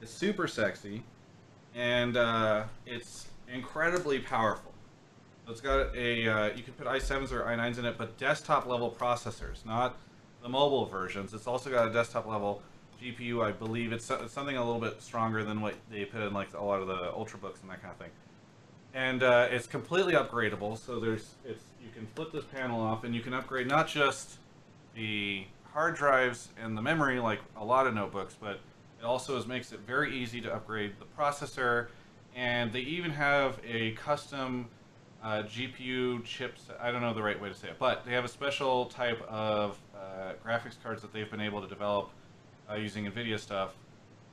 [0.00, 1.02] It's super sexy,
[1.74, 4.72] and uh, it's incredibly powerful.
[5.44, 6.28] So it's got a.
[6.28, 9.96] Uh, you can put i7s or i9s in it, but desktop level processors, not
[10.42, 11.34] the mobile versions.
[11.34, 12.62] It's also got a desktop level
[13.02, 13.92] GPU, I believe.
[13.92, 16.80] It's, it's something a little bit stronger than what they put in like a lot
[16.80, 18.10] of the ultrabooks and that kind of thing.
[18.94, 20.78] And uh, it's completely upgradable.
[20.78, 24.38] So there's it's you can flip this panel off and you can upgrade not just
[24.94, 28.60] the hard drives and the memory like a lot of notebooks, but
[29.00, 31.88] it also is, makes it very easy to upgrade the processor.
[32.34, 34.68] And they even have a custom
[35.22, 36.62] uh, GPU chips.
[36.80, 39.20] I don't know the right way to say it, but they have a special type
[39.28, 42.10] of uh, graphics cards that they've been able to develop
[42.70, 43.74] uh, using NVIDIA stuff.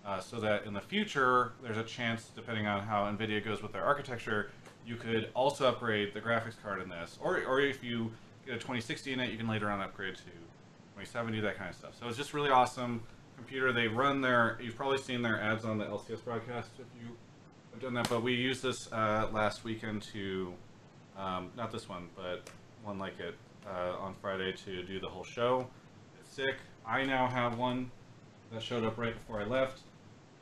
[0.05, 3.71] Uh, so that in the future, there's a chance, depending on how NVIDIA goes with
[3.71, 4.51] their architecture,
[4.85, 7.17] you could also upgrade the graphics card in this.
[7.19, 8.11] Or, or if you
[8.45, 11.75] get a 2060 in it, you can later on upgrade to 2070, that kind of
[11.75, 11.95] stuff.
[11.99, 13.01] So it's just really awesome
[13.35, 13.73] computer.
[13.73, 17.15] They run their, you've probably seen their ads on the LCS broadcast if you
[17.71, 20.53] have done that, but we used this uh, last weekend to,
[21.17, 22.49] um, not this one, but
[22.83, 23.35] one like it
[23.67, 25.67] uh, on Friday to do the whole show.
[26.19, 26.55] It's sick.
[26.85, 27.89] I now have one
[28.51, 29.79] that showed up right before I left.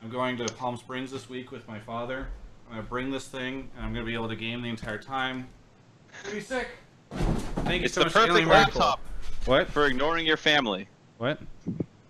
[0.02, 2.28] I'm going to Palm Springs this week with my father.
[2.68, 5.48] I'm gonna bring this thing, and I'm gonna be able to game the entire time.
[6.22, 6.68] Pretty sick.
[7.10, 8.48] Thank you It's so the much, perfect Alienware.
[8.48, 9.00] laptop
[9.46, 9.68] What?
[9.68, 10.88] for ignoring your family.
[11.18, 11.38] What?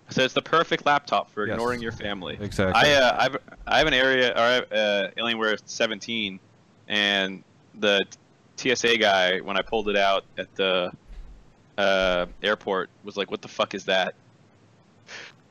[0.09, 1.53] So it's the perfect laptop for Yes.
[1.55, 2.37] ignoring your family.
[2.39, 2.73] Exactly.
[2.89, 3.37] I uh, I've,
[3.67, 6.39] I have an area or I have, uh, Alienware 17,
[6.87, 7.43] and
[7.79, 8.05] the
[8.57, 10.91] TSA guy when I pulled it out at the
[11.77, 14.15] uh, airport was like, "What the fuck is that?"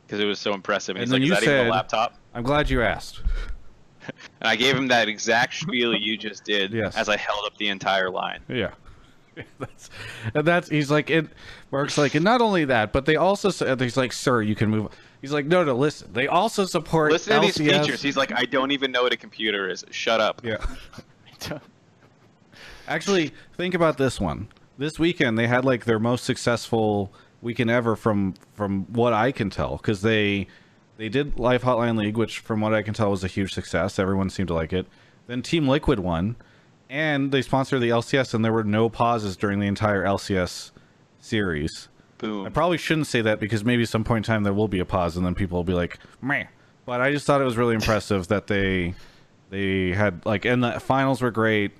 [0.06, 0.96] Because it was so impressive.
[0.96, 3.22] And, And he's like, "Is that even a laptop?" I'm glad you asked.
[4.42, 6.94] And I gave him that exact spiel you just did Yes.
[6.94, 8.40] as I held up the entire line.
[8.48, 8.72] Yeah.
[9.58, 9.88] that's
[10.34, 11.26] and that's he's like it
[11.72, 14.68] Mark's like and not only that, but they also said he's like, sir, you can
[14.68, 14.92] move
[15.22, 16.12] he's like, no no listen.
[16.12, 18.02] They also support Listen to these features.
[18.02, 19.84] He's like, "I don't even know what a computer is.
[19.90, 20.58] Shut up." Yeah.
[22.88, 24.48] Actually, think about this one.
[24.76, 27.12] This weekend they had like their most successful
[27.42, 30.48] weekend ever from from what I can tell because they
[30.96, 33.98] they did Live Hotline League, which from what I can tell was a huge success.
[33.98, 34.86] Everyone seemed to like it.
[35.26, 36.36] Then Team Liquid won,
[36.88, 40.70] and they sponsored the LCS, and there were no pauses during the entire LCS
[41.18, 41.88] series.
[42.18, 42.46] Boom.
[42.46, 44.84] I probably shouldn't say that because maybe some point in time there will be a
[44.84, 46.46] pause, and then people will be like, "Meh."
[46.86, 48.94] But I just thought it was really impressive that they
[49.50, 51.72] they had like, and the finals were great.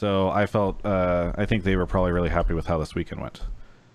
[0.00, 3.20] So I felt uh, I think they were probably really happy with how this weekend
[3.20, 3.42] went.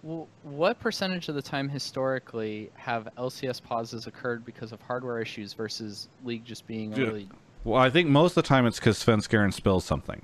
[0.04, 5.54] Well, what percentage of the time historically have LCS pauses occurred because of hardware issues
[5.54, 7.30] versus League just being a Dude, really
[7.64, 10.22] Well, I think most of the time it's because Svenskeren spills something.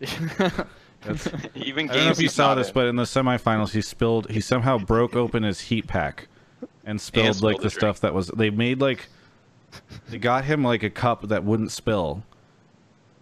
[0.00, 2.74] That's, Even I don't know if you saw this, it.
[2.74, 4.28] but in the semifinals, he spilled.
[4.28, 6.26] He somehow broke open his heat pack
[6.84, 8.26] and spilled spilled like the the stuff that was.
[8.26, 9.08] They made like
[10.08, 12.24] they got him like a cup that wouldn't spill,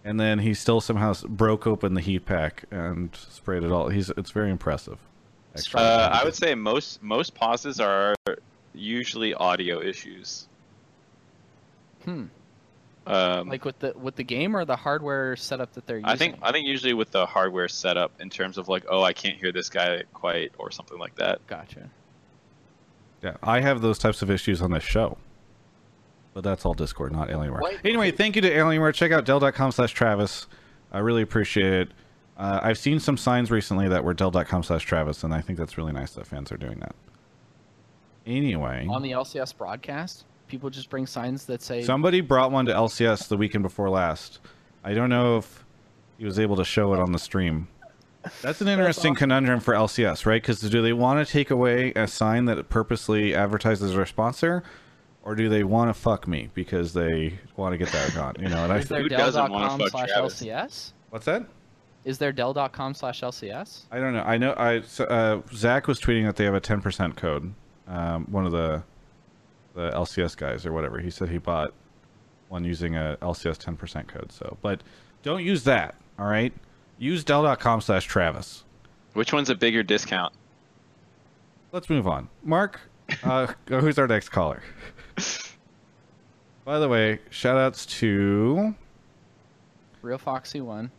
[0.03, 3.89] and then he still somehow broke open the heat pack and sprayed it all.
[3.89, 4.97] He's it's very impressive.
[5.75, 8.15] Uh, I would say most most pauses are
[8.73, 10.47] usually audio issues.
[12.03, 12.25] hmm.
[13.05, 16.09] Um, like with the with the game or the hardware setup that they're using.
[16.09, 19.11] I think I think usually with the hardware setup in terms of like, oh, I
[19.11, 21.45] can't hear this guy quite or something like that.
[21.47, 21.89] Gotcha.
[23.23, 25.17] Yeah, I have those types of issues on this show.
[26.33, 27.61] But that's all Discord, not Alienware.
[27.61, 27.79] Wait.
[27.83, 28.93] Anyway, thank you to Alienware.
[28.93, 30.47] Check out Dell.com slash Travis.
[30.91, 31.89] I really appreciate it.
[32.37, 35.77] Uh, I've seen some signs recently that were Dell.com slash Travis, and I think that's
[35.77, 36.95] really nice that fans are doing that.
[38.25, 42.73] Anyway, On the LCS broadcast, people just bring signs that say somebody brought one to
[42.73, 44.39] LCS the weekend before last.
[44.83, 45.65] I don't know if
[46.17, 47.67] he was able to show it on the stream.
[48.43, 50.41] That's an interesting conundrum for LCS, right?
[50.41, 54.63] Because do they want to take away a sign that purposely advertises their sponsor,
[55.23, 58.35] or do they want to fuck me because they want to get that gone?
[58.39, 60.41] You know, and I Is there Who doesn't wanna Dell.com fuck slash Travis?
[60.41, 60.93] LCS?
[61.09, 61.45] what's that?
[62.03, 63.83] Is there Dell.com slash LCS?
[63.91, 64.23] I don't know.
[64.23, 64.55] I know.
[64.57, 67.53] I so, uh, Zach was tweeting that they have a ten percent code.
[67.87, 68.83] Um, one of the
[69.75, 70.99] the LCS guys or whatever.
[70.99, 71.73] He said he bought
[72.49, 74.31] one using a LCS ten percent code.
[74.31, 74.81] So, but
[75.21, 75.95] don't use that.
[76.17, 76.53] All right.
[76.97, 78.63] Use Dell.com slash Travis.
[79.13, 80.33] Which one's a bigger discount?
[81.71, 82.29] Let's move on.
[82.43, 82.79] Mark,
[83.23, 84.61] uh, who's our next caller?
[86.63, 88.75] By the way, shout outs to
[90.01, 90.91] Real Foxy one.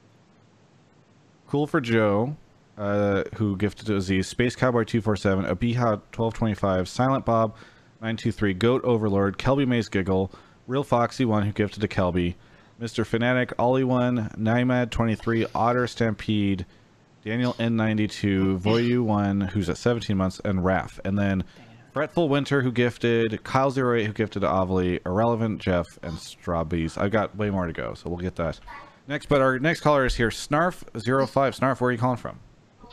[1.49, 2.37] Cool for Joe,
[2.79, 7.55] uh, who gifted to Aziz, Space Cowboy 247, Abiha 1225, Silent Bob
[8.01, 10.31] 923, Goat Overlord, Kelby Maze Giggle,
[10.67, 12.35] Real Foxy 1, who gifted to Kelby,
[12.81, 13.07] Mr.
[13.07, 16.67] Fanatic, Ollie 1, Naimad 23, Otter Stampede,
[17.25, 20.99] Daniel N92, Voyu 1, who's at 17 months, and Raph.
[21.05, 21.45] And then
[21.95, 26.97] Fretful Winter, who gifted, Kyle08, who gifted to Ovilee, Irrelevant Jeff, and Strawbees.
[26.97, 28.59] I've got way more to go, so we'll get that
[29.09, 29.27] next.
[29.29, 30.91] But our next caller is here, Snarf05.
[31.59, 32.39] Snarf, where are you calling from?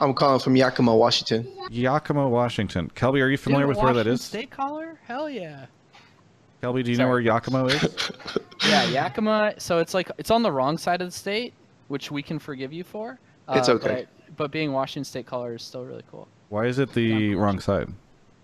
[0.01, 1.47] I'm calling from Yakima, Washington.
[1.69, 2.89] Yakima, Washington.
[2.93, 4.21] Kelby, are you familiar with where that is?
[4.21, 4.99] State caller?
[5.05, 5.67] Hell yeah.
[6.61, 8.11] Kelby, do you know where Yakima is?
[8.67, 9.53] Yeah, Yakima.
[9.57, 11.53] So it's like it's on the wrong side of the state,
[11.87, 13.17] which we can forgive you for.
[13.47, 14.05] Uh, It's okay.
[14.27, 16.27] But, but being Washington State caller is still really cool.
[16.49, 17.87] Why is it the wrong side?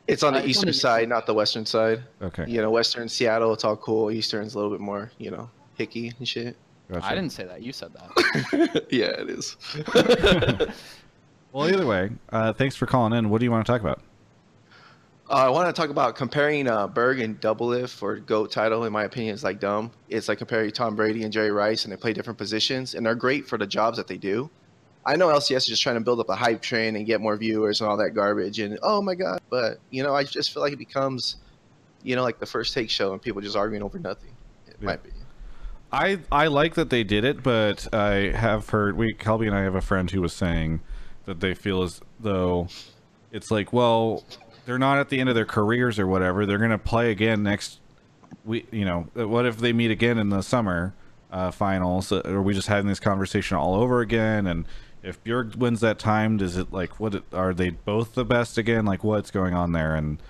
[0.08, 2.04] It's on Uh, the it's on eastern side, not the western side.
[2.22, 2.46] Okay.
[2.48, 4.12] You know, western Seattle, it's all cool.
[4.12, 5.50] Eastern's a little bit more, you know,
[5.80, 6.56] hicky and shit.
[6.92, 7.06] Gotcha.
[7.06, 7.64] I didn't say that.
[7.64, 8.86] You said that.
[8.92, 9.58] yeah, it is.
[11.56, 13.30] Well, either way, uh, thanks for calling in.
[13.30, 14.02] What do you want to talk about?
[15.30, 18.84] Uh, I want to talk about comparing uh, Bjerg and Doublelift for GOAT title.
[18.84, 19.92] In my opinion, is like dumb.
[20.10, 23.16] It's like comparing Tom Brady and Jerry Rice, and they play different positions, and they're
[23.16, 24.50] great for the jobs that they do.
[25.06, 27.38] I know LCS is just trying to build up a hype train and get more
[27.38, 29.42] viewers and all that garbage, and oh my god!
[29.50, 31.38] But you know, I just feel like it becomes,
[32.04, 34.32] you know, like the first take show, and people just arguing over nothing.
[34.68, 34.92] It Yeah.
[34.92, 35.26] opinion.
[35.92, 39.62] I I like that they did it, but I have heard we Kelby and I
[39.62, 40.82] have a friend who was saying
[41.26, 42.68] that they feel as though
[43.32, 44.24] it's like, well,
[44.66, 46.46] they're not at the end of their careers or whatever.
[46.46, 47.80] They're gonna play again next
[48.44, 50.94] we you know, what if they meet again in the summer
[51.32, 52.12] uh, finals?
[52.12, 54.48] Uh, Are we just having this conversation all over again?
[54.48, 54.66] And
[55.06, 58.86] if Bjerg wins that time, does it like what are they both the best again?
[58.86, 59.96] Like what's going on there?
[59.96, 60.22] And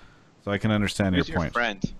[0.44, 1.52] so I can understand Who's your your point.
[1.52, 1.92] friend?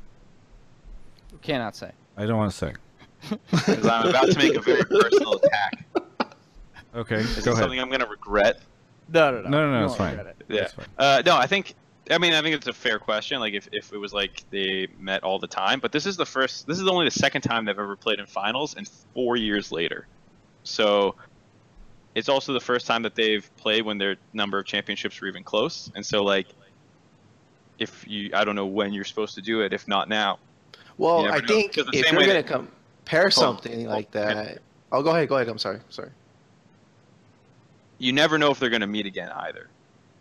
[1.43, 1.91] Cannot say.
[2.17, 2.73] I don't want to say.
[3.51, 5.85] Because I'm about to make a very personal attack.
[6.95, 7.59] Okay, Is go this ahead.
[7.59, 8.61] something I'm gonna regret?
[9.13, 9.49] No, no, no.
[9.49, 10.19] No, no, no, You it's fine.
[10.19, 10.37] it.
[10.49, 10.61] Yeah.
[10.61, 10.87] That's fine.
[10.99, 11.75] Uh, no, I think.
[12.11, 13.41] I mean, I think it's a fair question.
[13.41, 16.27] Like, if, if it was like they met all the time, but this is the
[16.27, 16.67] first.
[16.67, 20.07] This is only the second time they've ever played in finals, and four years later.
[20.63, 21.17] So,
[22.17, 25.45] it's also the first time that they've played when their number of championships were even
[25.45, 25.93] close.
[25.95, 26.49] And so, like,
[27.79, 29.75] if you, I don't know when you're supposed to do it.
[29.75, 30.39] If not now,
[30.97, 34.23] Well, I know, think if you're gonna compare something hold like on.
[34.23, 34.59] that,
[34.91, 35.49] oh, go ahead, go ahead.
[35.49, 36.11] I'm sorry, sorry.
[37.99, 39.69] you never know if they're going to meet again either.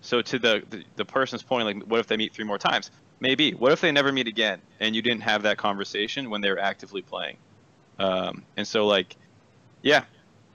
[0.02, 2.92] So to the, the the person's point, like, what if they meet three more times?
[3.22, 3.54] Maybe.
[3.54, 6.60] What if they never meet again, and you didn't have that conversation when they were
[6.60, 7.38] actively playing?
[7.98, 9.16] Um, and so, like,
[9.82, 10.04] yeah,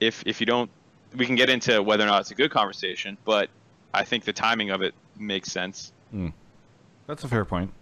[0.00, 0.70] if if you don't,
[1.16, 3.48] we can get into whether or not it's a good conversation, but
[3.92, 5.92] I think the timing of it makes sense.
[7.06, 7.72] That's a fair point.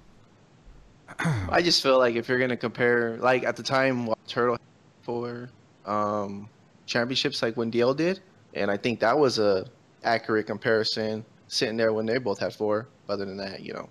[1.51, 4.61] I just feel like if you're gonna compare, like at the time, what Turtle had
[5.03, 5.49] for
[5.87, 6.49] um,
[6.87, 8.21] championships, like when DL did,
[8.55, 9.67] and I think that was a
[10.05, 11.25] accurate comparison.
[11.51, 12.89] Sitting there when they both had four.
[13.09, 13.89] Other than that, you know,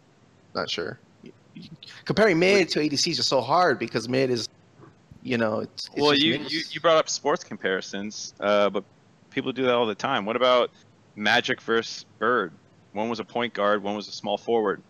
[0.53, 0.99] not sure.
[1.23, 1.69] You- you-
[2.05, 4.47] Comparing mid to ADC is so hard because mid is,
[5.23, 8.69] you know, it's, it's well, just you, mid you you brought up sports comparisons, uh,
[8.69, 8.83] but
[9.37, 10.25] people do that all the time.
[10.25, 10.71] What about
[11.15, 12.51] Magic versus Bird?
[12.93, 14.81] One was a point guard, one was a small forward.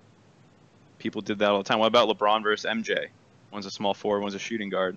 [0.99, 1.79] People did that all the time.
[1.79, 3.07] What about LeBron versus MJ?
[3.51, 4.95] One's a small forward, one's a shooting guard.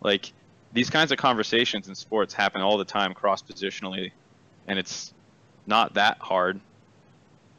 [0.00, 0.32] Like
[0.72, 4.12] these kinds of conversations in sports happen all the time, cross positionally,
[4.66, 5.12] and it's
[5.66, 6.58] not that hard.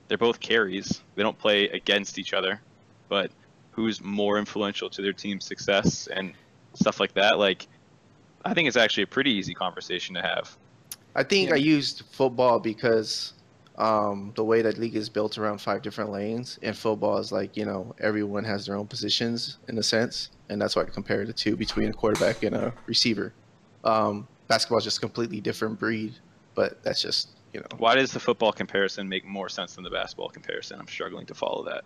[0.08, 1.00] They're both carries.
[1.14, 2.60] They don't play against each other,
[3.08, 3.30] but
[3.70, 6.34] who's more influential to their team's success and
[6.74, 7.38] stuff like that.
[7.38, 7.68] Like,
[8.44, 10.58] I think it's actually a pretty easy conversation to have.
[11.20, 13.34] I think I used football because
[13.78, 17.58] um, the way that league is built around five different lanes, and football is like
[17.58, 21.28] you know everyone has their own positions in a sense, and that's why I compared
[21.28, 23.34] the two between a quarterback and a receiver.
[23.84, 26.14] Um, basketball is just a completely different breed,
[26.56, 29.90] but that's just you know Why does the football comparison make more sense than the
[29.90, 30.80] basketball comparison?
[30.80, 31.84] I'm struggling to follow that.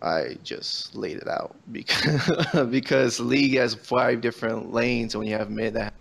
[0.00, 5.36] I just laid it out because because league has five different lanes, and when you
[5.36, 5.92] have mid that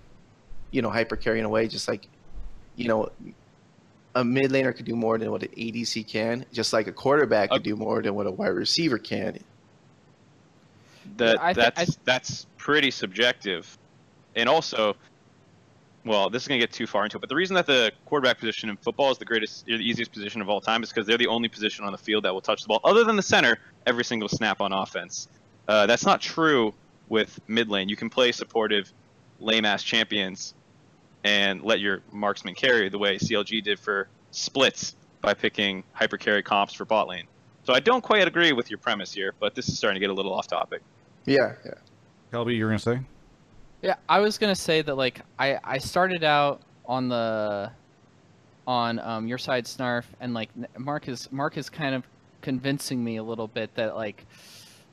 [0.71, 2.07] you know hyper carrying away, just like
[2.79, 3.09] you know
[4.15, 7.51] a mid laner could do more than what an ADC can, just like a quarterback
[7.51, 9.37] could do more than what a wide receiver can.
[11.17, 13.77] That I thi- I that's that's pretty subjective,
[14.35, 14.95] and also,
[16.05, 17.19] well, this is gonna get too far into it.
[17.19, 20.11] But the reason that the quarterback position in football is the greatest, or the easiest
[20.11, 22.41] position of all time is because they're the only position on the field that will
[22.41, 25.27] touch the ball, other than the center, every single snap on offense.
[25.67, 26.73] Uh, that's not true
[27.09, 27.89] with mid lane.
[27.89, 28.91] You can play supportive,
[29.39, 30.53] lame ass champions,
[31.23, 36.41] and let your marksman carry the way CLG did for splits by picking hyper carry
[36.41, 37.25] comps for bot lane.
[37.63, 40.09] So I don't quite agree with your premise here, but this is starting to get
[40.09, 40.81] a little off topic.
[41.25, 41.73] Yeah, yeah.
[42.31, 42.99] Kelby, you were gonna say?
[43.81, 47.71] Yeah, I was gonna say that like I I started out on the
[48.65, 52.03] on um, your side, Snarf, and like Mark is Mark is kind of
[52.41, 54.25] convincing me a little bit that like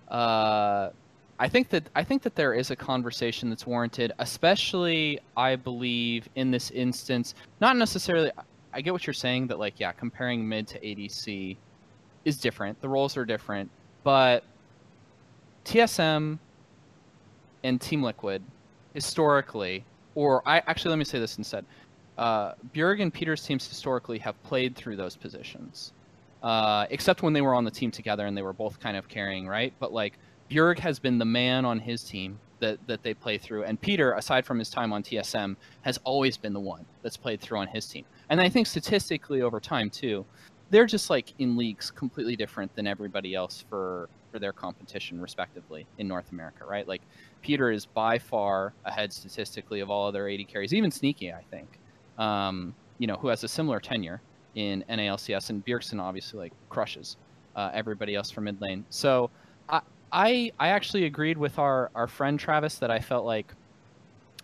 [0.08, 0.90] uh
[1.38, 6.28] I think that I think that there is a conversation that's warranted, especially I believe
[6.34, 7.34] in this instance.
[7.60, 8.30] Not necessarily.
[8.72, 11.56] I get what you're saying that like yeah, comparing mid to ADC
[12.24, 12.80] is different.
[12.80, 13.70] The roles are different,
[14.02, 14.44] but
[15.64, 16.38] TSM
[17.64, 18.42] and Team Liquid
[18.94, 19.84] historically,
[20.14, 21.66] or I actually let me say this instead.
[22.16, 25.92] Uh, Bjerg and Peter's teams historically have played through those positions,
[26.42, 29.06] uh, except when they were on the team together and they were both kind of
[29.06, 29.74] carrying, right?
[29.78, 30.14] But like
[30.50, 34.12] Bjerg has been the man on his team that that they play through, and Peter,
[34.12, 37.66] aside from his time on TSM, has always been the one that's played through on
[37.66, 38.04] his team.
[38.30, 40.24] And I think statistically over time too,
[40.70, 45.86] they're just like in leagues completely different than everybody else for for their competition respectively
[45.98, 46.86] in North America, right?
[46.86, 47.02] Like
[47.42, 51.78] Peter is by far ahead statistically of all other AD carries, even Sneaky, I think.
[52.18, 54.20] Um, you know, who has a similar tenure
[54.54, 57.18] in NALCS, and Bjergsen obviously like crushes
[57.54, 58.84] uh, everybody else from mid lane.
[58.90, 59.30] So
[59.68, 59.80] I,
[60.12, 63.52] I I actually agreed with our our friend Travis that I felt like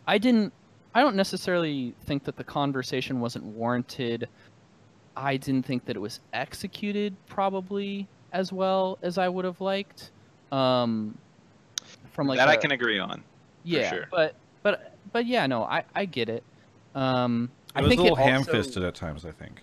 [0.07, 0.53] I didn't
[0.95, 4.29] I don't necessarily think that the conversation wasn't warranted.
[5.17, 10.11] I didn't think that it was executed probably as well as I would have liked.
[10.51, 11.17] Um,
[12.13, 13.23] from like that I a- can agree on.
[13.65, 14.09] yeah, sure.
[14.11, 16.43] but but but yeah, no, I I get it.
[16.95, 19.25] Um, It I was think a little it also- ham-fisted at times.
[19.25, 19.61] I think.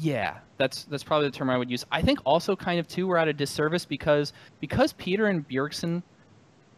[0.00, 1.84] Yeah, that's that's probably the term I would use.
[1.90, 6.02] I think also kind of too we're at a disservice because because Peter and Bjergsen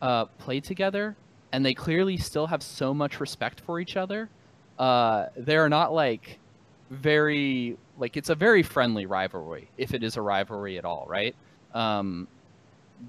[0.00, 1.16] uh, play together
[1.52, 4.30] and they clearly still have so much respect for each other.
[4.78, 6.38] Uh, they're not like
[6.90, 11.34] very like it's a very friendly rivalry if it is a rivalry at all, right?
[11.74, 12.26] Um,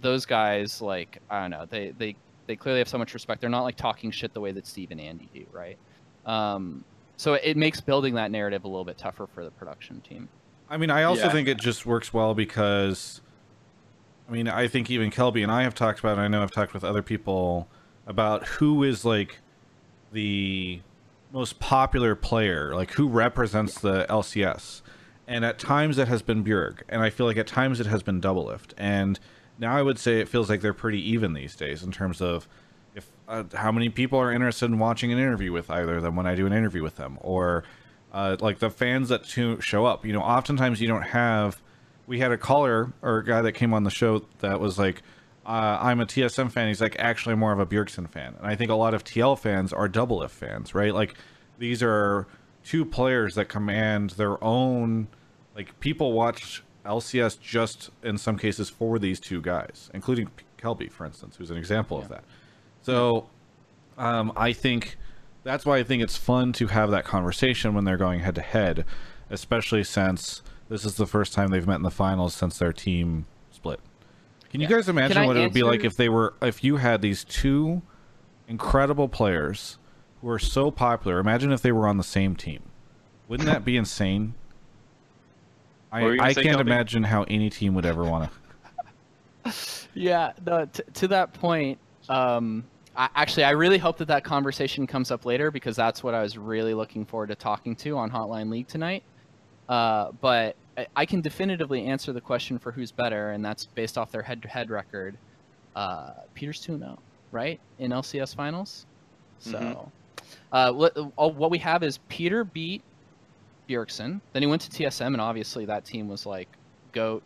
[0.01, 2.15] those guys like I don't know they they
[2.47, 3.39] they clearly have so much respect.
[3.39, 5.77] They're not like talking shit the way that Steve and Andy do, right?
[6.25, 6.83] Um,
[7.21, 10.27] so it makes building that narrative a little bit tougher for the production team.
[10.67, 11.31] I mean, I also Yeah.
[11.31, 13.21] think it just works well because,
[14.27, 16.17] I mean, I think even Kelby and I have talked about.
[16.17, 17.69] it, I know I've talked with other people
[18.07, 19.37] about who is like
[20.11, 20.81] the
[21.31, 24.81] most popular player, like who represents the LCS,
[25.27, 28.01] and at times it has been Bjerg, and I feel like at times it has
[28.01, 29.19] been Double Lift, and
[29.59, 32.47] now I would say it feels like they're pretty even these days in terms of
[32.47, 32.47] if
[33.31, 36.27] uh, how many people are interested in watching an interview with either of them when
[36.27, 37.63] I do an interview with them, or
[38.11, 40.05] uh, like the fans that to show up.
[40.05, 41.61] You know, oftentimes you don't have.
[42.07, 45.01] We had a caller or a guy that came on the show that was like,
[45.45, 48.45] uh, "I'm a TSM fan." He's like, "Actually, I'm more of a Bjergsen fan." And
[48.45, 50.93] I think a lot of TL fans are Double Lift fans, right?
[50.93, 51.15] Like,
[51.57, 52.27] these are
[52.65, 55.07] two players that command their own.
[55.55, 61.05] Like, people watch LCS just in some cases for these two guys, including Kelby, for
[61.05, 62.25] instance, who's an example of that.
[62.81, 63.27] So,
[63.97, 64.97] um, I think
[65.43, 68.41] that's why I think it's fun to have that conversation when they're going head to
[68.41, 68.85] head,
[69.29, 73.25] especially since this is the first time they've met in the finals since their team
[73.51, 73.79] split.
[74.49, 76.77] Can you guys imagine I what it would be like if they were if you
[76.77, 77.81] had these two
[78.47, 79.77] incredible players
[80.21, 81.19] who are so popular?
[81.19, 82.61] Imagine if they were on the same team.
[83.27, 84.33] Wouldn't that be insane?
[85.91, 86.61] I, What were you gonna I can't Kelby?
[86.61, 88.29] imagine how any team would ever want
[89.45, 89.53] to.
[89.93, 91.77] Yeah, no, t- to that point,
[92.11, 92.63] um,
[92.95, 96.21] I, actually, I really hope that that conversation comes up later because that's what I
[96.21, 99.03] was really looking forward to talking to on Hotline League tonight.
[99.69, 103.97] Uh, but I, I can definitively answer the question for who's better, and that's based
[103.97, 105.15] off their head-to-head record.
[105.75, 106.97] Uh, Peter's 2-0,
[107.31, 108.85] right, in LCS finals.
[109.39, 109.91] So, Mhm.
[110.51, 112.83] uh, what, uh, what we have is Peter beat
[113.69, 114.19] Bjergsen.
[114.33, 116.49] Then he went to TSM, and obviously that team was like
[116.91, 117.23] GOAT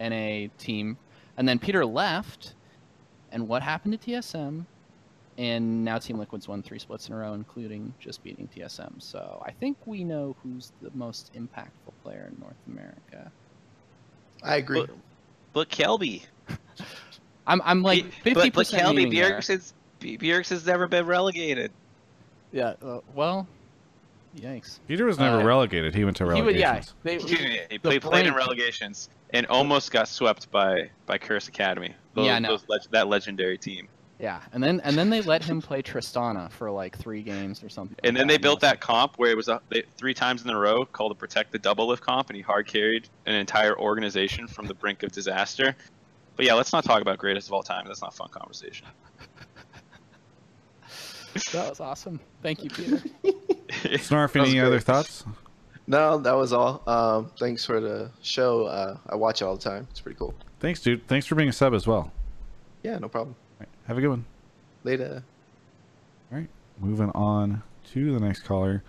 [0.00, 0.96] NA team.
[1.36, 2.54] And then Peter left,
[3.32, 4.64] and what happened to TSM?
[5.36, 9.00] And now Team Liquid's won three splits in a row, including just beating TSM.
[9.00, 13.30] So I think we know who's the most impactful player in North America.
[14.42, 14.80] I agree.
[14.80, 14.90] But,
[15.52, 16.22] but Kelby,
[17.46, 18.66] I'm, I'm like Be- fifty but, but.
[18.66, 21.70] Kelby Bjergsen's Bjergsen's never been relegated.
[22.50, 22.74] Yeah.
[22.82, 23.46] Uh, well,
[24.36, 24.80] yikes.
[24.88, 25.94] Peter was never Uh, relegated.
[25.94, 26.80] He went to He would, yeah.
[26.80, 26.94] relegations.
[27.04, 31.94] They, he the played, played in relegations and almost got swept by by Curse Academy.
[32.18, 32.48] Those, Yeah, I know.
[32.50, 33.88] those leg- that legendary team.
[34.18, 37.68] Yeah, and then and then they let him play Tristana for like three games or
[37.68, 37.96] something.
[38.02, 40.50] And like then they built that comp where it was a, they, three times in
[40.50, 43.78] a row called the Protect the Double Lift comp, and he hard carried an entire
[43.78, 45.76] organization from the brink of disaster.
[46.34, 47.86] But yeah, let's not talk about greatest of all time.
[47.86, 48.86] That's not a fun conversation.
[51.52, 52.18] That was awesome.
[52.42, 52.96] Thank you, Peter.
[53.98, 55.24] Snarf, That was any other thoughts?
[55.86, 56.82] No, that was all.
[56.86, 58.64] Um, thanks for the show.
[58.64, 59.86] Uh, I watch it all the time.
[59.90, 60.34] It's pretty cool.
[60.60, 61.06] Thanks, dude.
[61.06, 62.12] Thanks for being a sub as well.
[62.82, 63.36] Yeah, no problem.
[63.60, 64.24] Right, have a good one.
[64.84, 65.22] Later.
[66.32, 66.48] All right,
[66.80, 68.82] moving on to the next caller.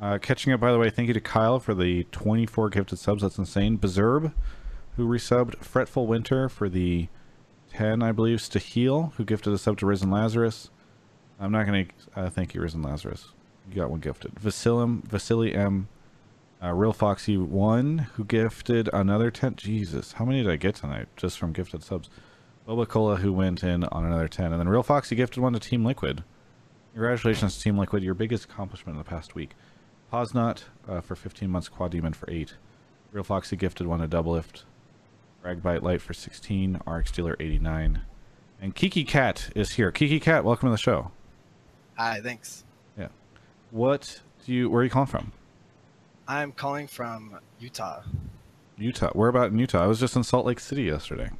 [0.00, 3.22] Uh, catching up, by the way, thank you to Kyle for the 24 gifted subs.
[3.22, 3.78] That's insane.
[3.78, 4.32] Bezerb,
[4.96, 5.56] who resubbed.
[5.64, 7.08] Fretful Winter for the
[7.72, 8.38] 10, I believe.
[8.38, 10.70] Stahil, who gifted a sub to Risen Lazarus.
[11.40, 13.28] I'm not going to uh, thank you, Risen Lazarus.
[13.68, 14.34] You got one gifted.
[14.34, 15.88] Vasilim, Vasily M.
[16.64, 19.56] Uh, Real Foxy 1, who gifted another 10.
[19.56, 22.08] Jesus, how many did I get tonight just from gifted subs?
[22.66, 24.46] Boba Cola, who went in on another 10.
[24.46, 26.24] And then Real Foxy gifted one to Team Liquid.
[26.94, 28.02] Congratulations, to Team Liquid.
[28.02, 29.50] Your biggest accomplishment in the past week.
[30.10, 32.54] Posnot uh, for 15 months, Quad Demon for 8.
[33.12, 34.64] Real Foxy gifted one to Double Lift.
[35.44, 36.80] Ragbite Light for 16.
[36.86, 38.00] RX Dealer 89.
[38.62, 39.92] And Kiki Cat is here.
[39.92, 41.10] Kiki Cat, welcome to the show.
[41.98, 42.64] Hi, thanks.
[42.98, 43.08] Yeah.
[43.70, 45.32] What do you, where are you calling from?
[46.26, 48.02] I'm calling from Utah.
[48.78, 49.10] Utah.
[49.12, 49.84] Where about in Utah?
[49.84, 51.30] I was just in Salt Lake City yesterday.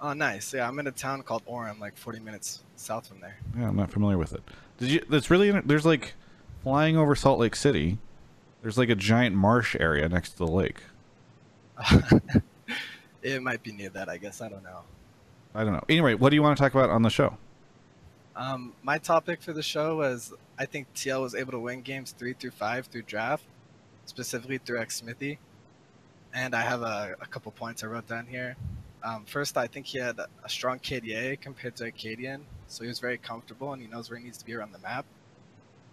[0.00, 0.54] Oh, nice.
[0.54, 3.36] Yeah, I'm in a town called Orem, like 40 minutes south from there.
[3.56, 4.42] Yeah, I'm not familiar with it.
[4.78, 5.04] Did you?
[5.08, 6.14] That's really there's like
[6.62, 7.98] flying over Salt Lake City.
[8.62, 10.82] There's like a giant marsh area next to the lake.
[13.22, 14.40] it might be near that, I guess.
[14.40, 14.80] I don't know.
[15.54, 15.84] I don't know.
[15.88, 17.36] Anyway, what do you want to talk about on the show?
[18.36, 22.14] Um, my topic for the show was I think TL was able to win games
[22.16, 23.44] three through five through draft,
[24.08, 25.38] specifically through Xmithie.
[26.34, 28.56] And I have a, a couple points I wrote down here.
[29.02, 32.98] Um, first, I think he had a strong KDA compared to Akaadian, so he was
[32.98, 35.06] very comfortable and he knows where he needs to be around the map.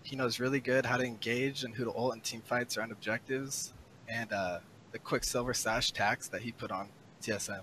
[0.03, 2.91] He knows really good how to engage and who to ult in team fights around
[2.91, 3.73] objectives,
[4.07, 4.59] and uh,
[4.91, 6.89] the Quicksilver Sash tax that he put on
[7.21, 7.61] TSM.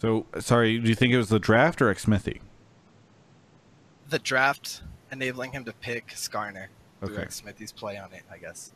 [0.00, 2.40] So, sorry, do you think it was the draft or Xmithie?
[4.08, 6.68] The draft enabling him to pick Skarner
[7.02, 7.22] Okay.
[7.24, 8.72] Xmithie's play on it, I guess.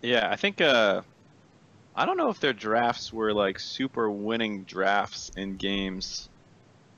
[0.00, 1.02] Yeah, I think uh
[1.94, 6.28] I don't know if their drafts were like super winning drafts in games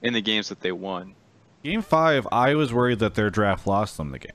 [0.03, 1.14] in the games that they won.
[1.62, 4.30] Game five, I was worried that their draft lost them the game.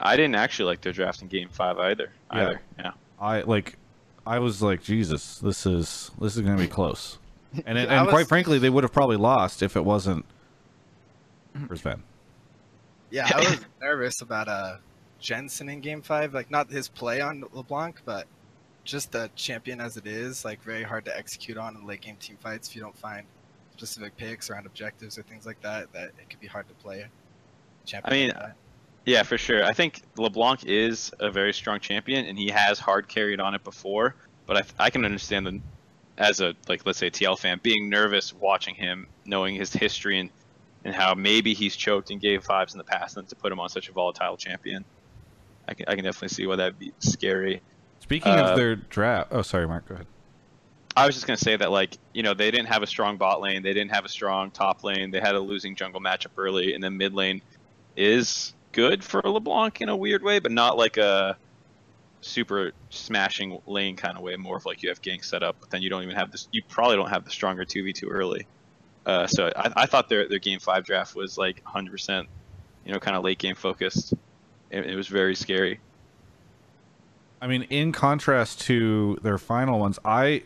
[0.00, 2.10] I didn't actually like their draft in game 5 either.
[2.32, 2.40] Yeah.
[2.40, 2.60] Either.
[2.78, 2.90] Yeah.
[3.20, 3.78] I like,
[4.26, 7.18] I was like, Jesus, this is this is gonna be close.
[7.64, 10.24] And it, and was- quite frankly, they would have probably lost if it wasn't
[11.68, 12.02] for Sven.
[13.10, 14.76] Yeah, I was nervous about uh
[15.20, 16.34] Jensen in game five.
[16.34, 18.26] Like not his play on LeBlanc, but
[18.84, 22.16] just the champion as it is, like very hard to execute on in late game
[22.16, 23.26] team fights if you don't find
[23.72, 27.06] specific picks around objectives or things like that, that it could be hard to play.
[27.86, 28.52] Champion I mean, like.
[29.06, 29.64] Yeah, for sure.
[29.64, 33.62] I think LeBlanc is a very strong champion, and he has hard carried on it
[33.62, 34.14] before.
[34.46, 35.60] But I, I can understand the,
[36.16, 40.30] as a like let's say TL fan, being nervous watching him, knowing his history and
[40.84, 43.60] and how maybe he's choked in game fives in the past, and to put him
[43.60, 44.84] on such a volatile champion,
[45.66, 47.62] I can I can definitely see why that'd be scary.
[48.00, 50.06] Speaking Uh, of their draft, oh sorry, Mark, go ahead.
[50.96, 53.40] I was just gonna say that like you know they didn't have a strong bot
[53.40, 56.74] lane, they didn't have a strong top lane, they had a losing jungle matchup early,
[56.74, 57.40] and then mid lane
[57.96, 61.36] is good for LeBlanc in a weird way, but not like a
[62.20, 64.36] super smashing lane kind of way.
[64.36, 66.48] More of like you have gank set up, but then you don't even have this.
[66.52, 68.46] You probably don't have the stronger two v two early.
[69.06, 72.28] Uh, so I, I thought their their game five draft was like 100, percent
[72.84, 74.14] you know, kind of late game focused.
[74.70, 75.80] It, it was very scary.
[77.40, 80.42] I mean, in contrast to their final ones, I,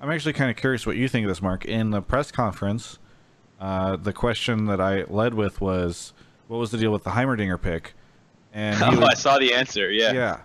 [0.00, 1.64] I'm actually kind of curious what you think of this, Mark.
[1.64, 2.98] In the press conference,
[3.60, 6.12] uh, the question that I led with was,
[6.48, 7.94] "What was the deal with the Heimerdinger pick?"
[8.52, 9.90] And Oh, was- I saw the answer.
[9.90, 10.12] Yeah.
[10.12, 10.40] yeah.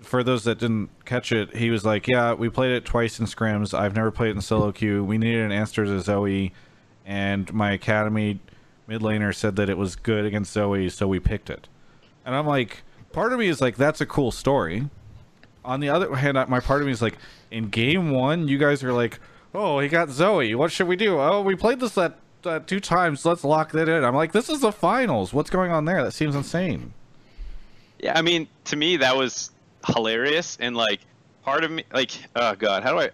[0.00, 3.26] For those that didn't catch it, he was like, "Yeah, we played it twice in
[3.26, 3.78] scrims.
[3.78, 5.04] I've never played it in solo queue.
[5.04, 6.54] We needed an answer to Zoe,
[7.06, 8.40] and my academy
[8.86, 11.68] mid laner said that it was good against Zoe, so we picked it."
[12.24, 12.82] And I'm like,
[13.12, 14.88] part of me is like, "That's a cool story."
[15.64, 17.18] On the other hand, my part of me is like,
[17.50, 19.20] in game one, you guys are like,
[19.54, 20.54] "Oh, he got Zoe.
[20.54, 21.20] What should we do?
[21.20, 23.24] Oh, we played this that uh, two times.
[23.24, 25.32] Let's lock that in." I'm like, "This is the finals.
[25.32, 26.02] What's going on there?
[26.02, 26.92] That seems insane."
[27.98, 29.50] Yeah, I mean, to me that was
[29.86, 31.00] hilarious, and like
[31.42, 33.10] part of me, like, oh god, how do I?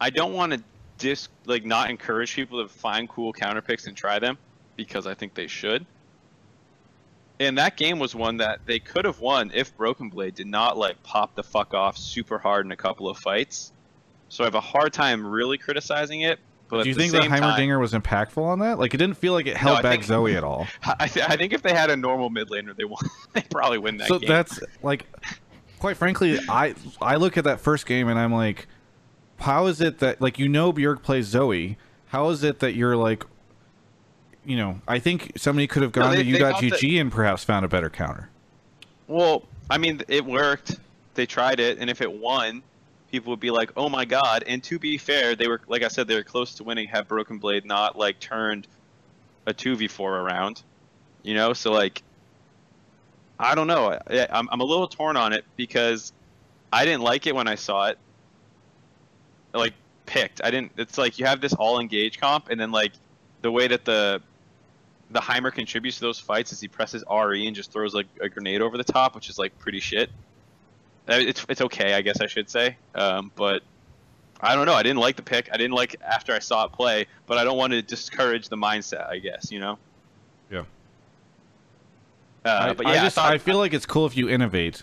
[0.00, 0.62] I don't want to
[0.98, 4.38] dis like not encourage people to find cool counter picks and try them
[4.76, 5.86] because I think they should.
[7.38, 10.78] And that game was one that they could have won if Broken Blade did not
[10.78, 13.72] like pop the fuck off super hard in a couple of fights.
[14.28, 16.38] So I have a hard time really criticizing it.
[16.68, 18.78] But Do you think the same time- Heimerdinger was impactful on that?
[18.80, 20.66] Like, it didn't feel like it held I back think- Zoe at all.
[20.98, 23.02] I, th- I think if they had a normal mid laner, they won.
[23.34, 24.28] they probably win that so game.
[24.28, 25.06] that's like,
[25.78, 28.66] quite frankly, I I look at that first game and I'm like,
[29.40, 31.76] how is it that like you know Bjerg plays Zoe?
[32.08, 33.24] How is it that you're like,
[34.44, 36.98] you know, I think somebody could have No, gone they- to they got U.GG the-
[36.98, 38.30] and perhaps found a better counter.
[39.08, 40.78] Well, I mean, it worked.
[41.14, 42.62] They tried it, and if it won,
[43.10, 45.88] people would be like, "Oh my god!" And to be fair, they were, like I
[45.88, 46.88] said, they were close to winning.
[46.88, 48.66] Had Broken Blade not like turned
[49.46, 50.62] a two v four around,
[51.22, 51.52] you know?
[51.52, 52.02] So like,
[53.38, 53.98] I don't know.
[54.10, 56.12] I, I'm I'm a little torn on it because
[56.72, 57.98] I didn't like it when I saw it.
[59.56, 59.74] Like
[60.06, 60.72] picked, I didn't.
[60.76, 62.92] It's like you have this all engage comp, and then like
[63.42, 64.20] the way that the
[65.10, 68.28] the Heimer contributes to those fights is he presses RE and just throws like a
[68.28, 70.10] grenade over the top, which is like pretty shit.
[71.08, 72.76] Uh, It's it's okay, I guess I should say.
[72.94, 73.62] Um, but
[74.40, 74.74] I don't know.
[74.74, 75.48] I didn't like the pick.
[75.52, 78.48] I didn't like it after I saw it play, but I don't want to discourage
[78.48, 79.08] the mindset.
[79.08, 79.78] I guess you know.
[80.50, 80.64] Yeah.
[82.44, 84.82] Uh, I, but yeah, I just thought- I feel like it's cool if you innovate.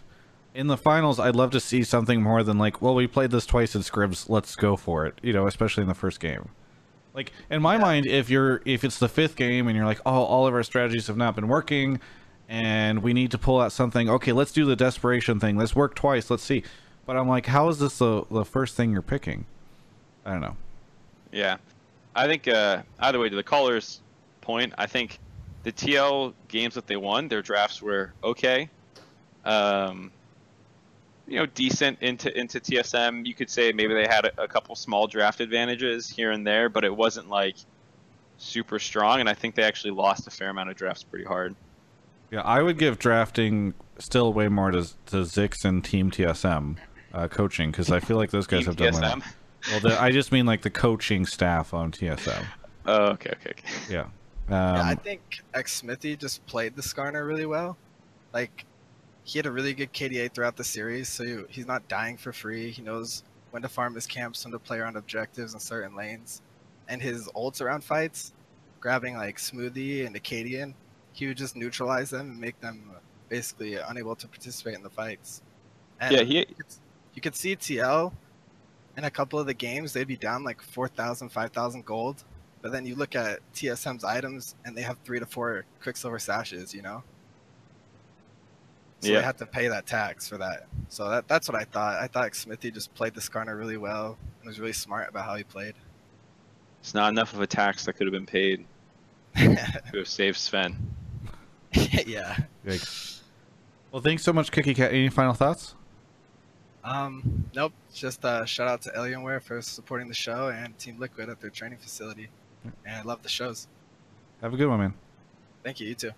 [0.55, 3.45] In the finals, I'd love to see something more than like, well, we played this
[3.45, 5.19] twice in scrims, let's go for it.
[5.23, 6.49] You know, especially in the first game.
[7.13, 10.23] Like in my mind, if you're if it's the fifth game and you're like, oh,
[10.23, 11.99] all of our strategies have not been working,
[12.49, 14.09] and we need to pull out something.
[14.09, 15.57] Okay, let's do the desperation thing.
[15.57, 16.29] Let's work twice.
[16.29, 16.63] Let's see.
[17.05, 19.45] But I'm like, how is this the the first thing you're picking?
[20.25, 20.55] I don't know.
[21.31, 21.57] Yeah,
[22.15, 24.01] I think uh, either way, to the caller's
[24.41, 25.19] point, I think
[25.63, 28.69] the TL games that they won, their drafts were okay.
[29.45, 30.11] Um,
[31.27, 33.25] you know, decent into into TSM.
[33.25, 36.69] You could say maybe they had a, a couple small draft advantages here and there,
[36.69, 37.55] but it wasn't like
[38.37, 39.19] super strong.
[39.19, 41.55] And I think they actually lost a fair amount of drafts pretty hard.
[42.31, 46.77] Yeah, I would give drafting still way more to to Zikz and Team TSM
[47.13, 49.01] uh, coaching because I feel like those guys Team have done TSM?
[49.01, 49.21] well.
[49.71, 52.45] Well, the, I just mean like the coaching staff on TSM.
[52.85, 53.73] Oh, okay, okay, okay.
[53.89, 54.01] Yeah.
[54.49, 57.77] Um, yeah, I think Xmithie just played the Skarner really well.
[58.33, 58.65] Like,
[59.23, 62.33] he had a really good KDA throughout the series, so he- he's not dying for
[62.33, 62.71] free.
[62.71, 66.41] He knows when to farm his camps, when to play around objectives in certain lanes.
[66.87, 68.33] And his ults around fights,
[68.81, 70.73] grabbing like Smoothie and Akaadian,
[71.13, 72.91] he would just neutralize them and make them
[73.29, 75.41] basically unable to participate in the fights.
[75.99, 76.65] And Yeah, he- you could,
[77.13, 78.13] you could see TL
[78.97, 82.23] in a couple of the games, they'd be down like 4,000, 5,000 gold.
[82.61, 86.73] But then you look at TSM's items and they have three to four Quicksilver sashes,
[86.73, 87.03] you know?
[89.03, 89.19] So Yeah.
[89.19, 90.67] they have to pay that tax for that.
[90.89, 91.99] So that, that's what I thought.
[92.01, 95.35] I thought Xmithie just played the Skarner really well and was really smart about how
[95.35, 95.73] he played.
[96.79, 98.65] It's not enough of a tax that could have been paid
[99.35, 99.55] to
[99.97, 100.77] have saved Sven.
[101.73, 102.37] yeah.
[102.65, 103.21] Yikes.
[103.91, 104.91] Well, thanks so much, Cookie Cat.
[104.91, 105.75] Any final thoughts?
[106.83, 107.73] Um, nope.
[107.93, 111.49] Just uh, shout out to Alienware for supporting the show and Team Liquid at their
[111.49, 112.29] training facility.
[112.85, 113.67] And I love the shows.
[114.41, 114.93] Have a good one, man.
[115.63, 115.87] Thank you.
[115.87, 116.11] You too.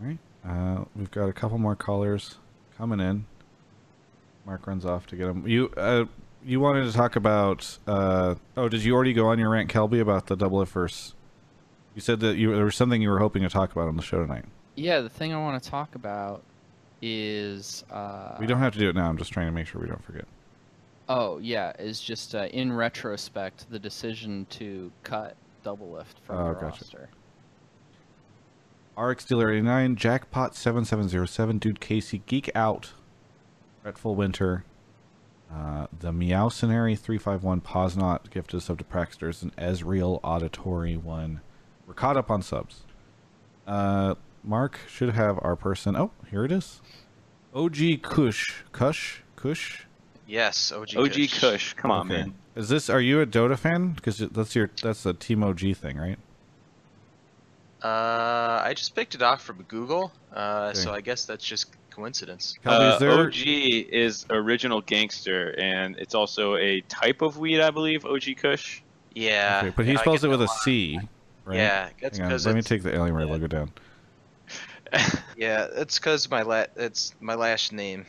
[0.00, 0.18] All right.
[0.46, 2.36] Uh, we've got a couple more callers
[2.76, 3.24] coming in.
[4.46, 5.46] Mark runs off to get them.
[5.48, 6.04] You uh,
[6.44, 7.78] you wanted to talk about?
[7.86, 11.14] Uh, oh, did you already go on your rant, Kelby, about the double if verse?
[11.94, 14.02] You said that you there was something you were hoping to talk about on the
[14.02, 14.44] show tonight.
[14.74, 16.42] Yeah, the thing I want to talk about
[17.00, 17.84] is.
[17.90, 19.08] Uh, we don't have to do it now.
[19.08, 20.26] I'm just trying to make sure we don't forget.
[21.08, 26.54] Oh yeah, is just uh, in retrospect the decision to cut Doublelift from Oh, the
[26.54, 26.66] gotcha.
[26.66, 27.08] roster.
[28.96, 32.92] RX Dealer 89, Jackpot 7707, Dude Casey, Geek Out,
[33.82, 34.64] Fretful Winter,
[35.52, 41.40] uh, the Meowcenary 351, Posnot, Gift Gifted Sub to Praxters, and Ezreal Auditory 1.
[41.86, 42.82] We're caught up on subs.
[43.66, 45.96] Uh, Mark should have our person.
[45.96, 46.80] Oh, here it is.
[47.54, 48.62] OG Kush.
[48.72, 49.20] Kush?
[49.36, 49.84] Kush?
[50.26, 50.96] Yes, OG.
[50.96, 51.40] OG Kush.
[51.40, 52.22] Kush, come on, Okay.
[52.22, 52.34] man.
[52.56, 53.90] Is this, are you a Dota fan?
[53.92, 56.18] Because that's your, that's the Team OG thing, right?
[57.84, 60.78] Uh, I just picked it off from Google, uh, Okay.
[60.80, 62.56] so I guess that's just coincidence.
[62.64, 67.60] Kelby, is Uh, there- OG is original gangster, and it's also a type of weed,
[67.60, 68.06] I believe.
[68.06, 68.80] OG Kush.
[69.14, 69.60] Yeah.
[69.64, 70.60] Okay, but he yeah, spells it with that a lot.
[70.62, 70.98] C,
[71.44, 71.56] right?
[71.58, 73.70] Yeah, that's because let me take the Alienware logo down.
[75.36, 78.06] Yeah, it's because my la- it's my last name.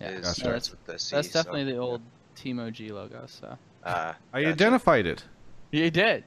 [0.00, 0.52] Yeah, is no, Gotcha.
[0.52, 2.00] that's, the C, that's so, definitely the old
[2.36, 3.24] Team OG logo.
[3.26, 4.52] So Uh, I gotcha.
[4.52, 5.24] identified it.
[5.72, 6.24] you did,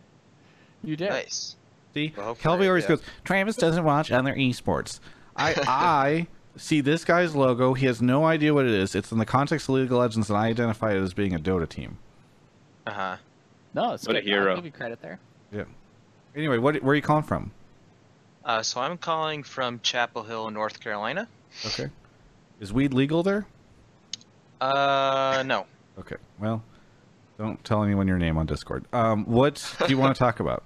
[0.83, 1.09] you did.
[1.09, 1.55] Nice.
[1.93, 2.89] See, Well, Kelby always yeah.
[2.89, 3.01] goes.
[3.23, 4.99] Travis doesn't watch other esports.
[5.35, 6.27] I I
[6.57, 7.73] see this guy's logo.
[7.73, 8.95] He has no idea what it is.
[8.95, 11.39] It's in the context of League of Legends, and I identify it as being a
[11.39, 11.97] Dota team.
[12.87, 13.15] Uh huh.
[13.73, 14.31] No, it's What a good.
[14.33, 14.55] I'll hero.
[14.55, 15.19] give you credit there.
[15.51, 15.63] Yeah.
[16.35, 17.51] Anyway, what where are you calling from?
[18.43, 21.27] Uh, so I'm calling from Chapel Hill, North Carolina.
[21.65, 21.89] Okay.
[22.59, 23.45] Is weed legal there?
[24.59, 25.65] Uh, no.
[25.99, 26.15] Okay.
[26.39, 26.63] Well,
[27.37, 28.85] don't tell anyone your name on Discord.
[28.93, 30.63] Um, what do you want to talk about?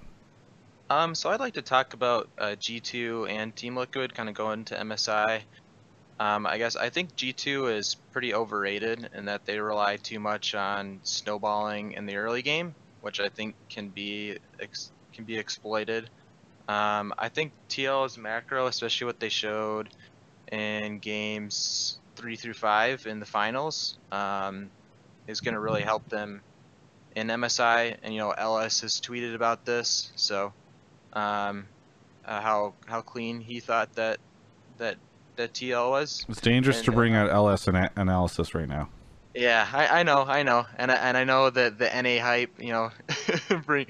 [0.88, 4.64] Um, so I'd like to talk about uh, G2 and Team Liquid, kind of going
[4.66, 5.42] to MSI.
[6.20, 10.54] Um, I guess I think G2 is pretty overrated in that they rely too much
[10.54, 14.38] on snowballing in the early game, which I think can be
[15.12, 16.08] can be exploited.
[16.68, 19.88] Um, I think TL's macro, especially what they showed
[20.50, 24.70] in games three through five in the finals, um,
[25.26, 26.40] is going to really help them
[27.14, 27.96] in MSI.
[28.02, 30.52] And you know, LS has tweeted about this, so
[31.16, 31.66] um,
[32.24, 34.18] uh, how how clean he thought that
[34.78, 34.98] that
[35.36, 36.24] that TL was.
[36.28, 38.88] It's dangerous to bring uh, out LS ana- analysis right now.
[39.34, 42.52] Yeah, I, I know, I know, and I, and I know that the NA hype,
[42.58, 42.90] you know,
[43.66, 43.86] bring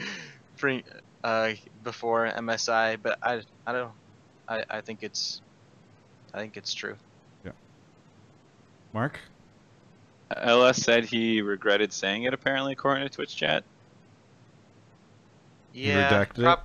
[0.59, 0.83] bring
[1.23, 3.93] uh before MSI, but I I don't,
[4.49, 5.41] I I think it's,
[6.35, 6.97] I think it's true.
[7.45, 7.53] Yeah.
[8.93, 9.21] Mark.
[10.37, 12.35] LS said he regretted saying it.
[12.35, 13.63] Apparently, according to Twitch chat.
[15.73, 16.43] He Yeah, redacted it?
[16.43, 16.61] prob-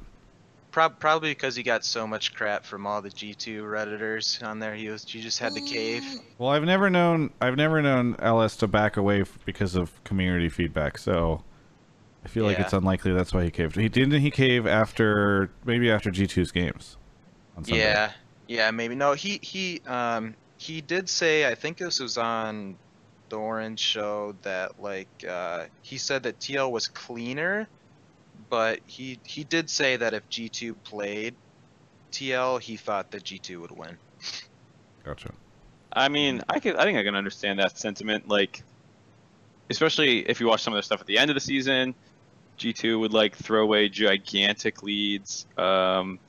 [0.72, 4.76] prob- probably because he got so much crap from all the G2 redditors on there.
[4.76, 6.04] He was he just had to cave.
[6.38, 10.98] Well, I've never known I've never known LS to back away because of community feedback.
[10.98, 11.44] So
[12.24, 13.76] I feel like it's unlikely that's why he caved.
[13.76, 16.98] He didn't he cave after maybe after G2's games.
[17.58, 18.12] on Yeah,
[18.48, 19.14] yeah, maybe no.
[19.14, 22.78] He he um he did say I think this was on
[23.30, 27.68] the Orange Show that like uh, he said that TL was cleaner,
[28.52, 31.36] but he he did say that if G2 played
[32.12, 33.98] TL, he thought that G2 would win.
[35.06, 35.32] Gotcha.
[35.94, 38.28] I mean, I can I think I can understand that sentiment.
[38.28, 38.62] Like,
[39.70, 41.96] especially if you watch some of their stuff at the end of the season,
[42.60, 46.20] G2 would like throw away gigantic leads, um,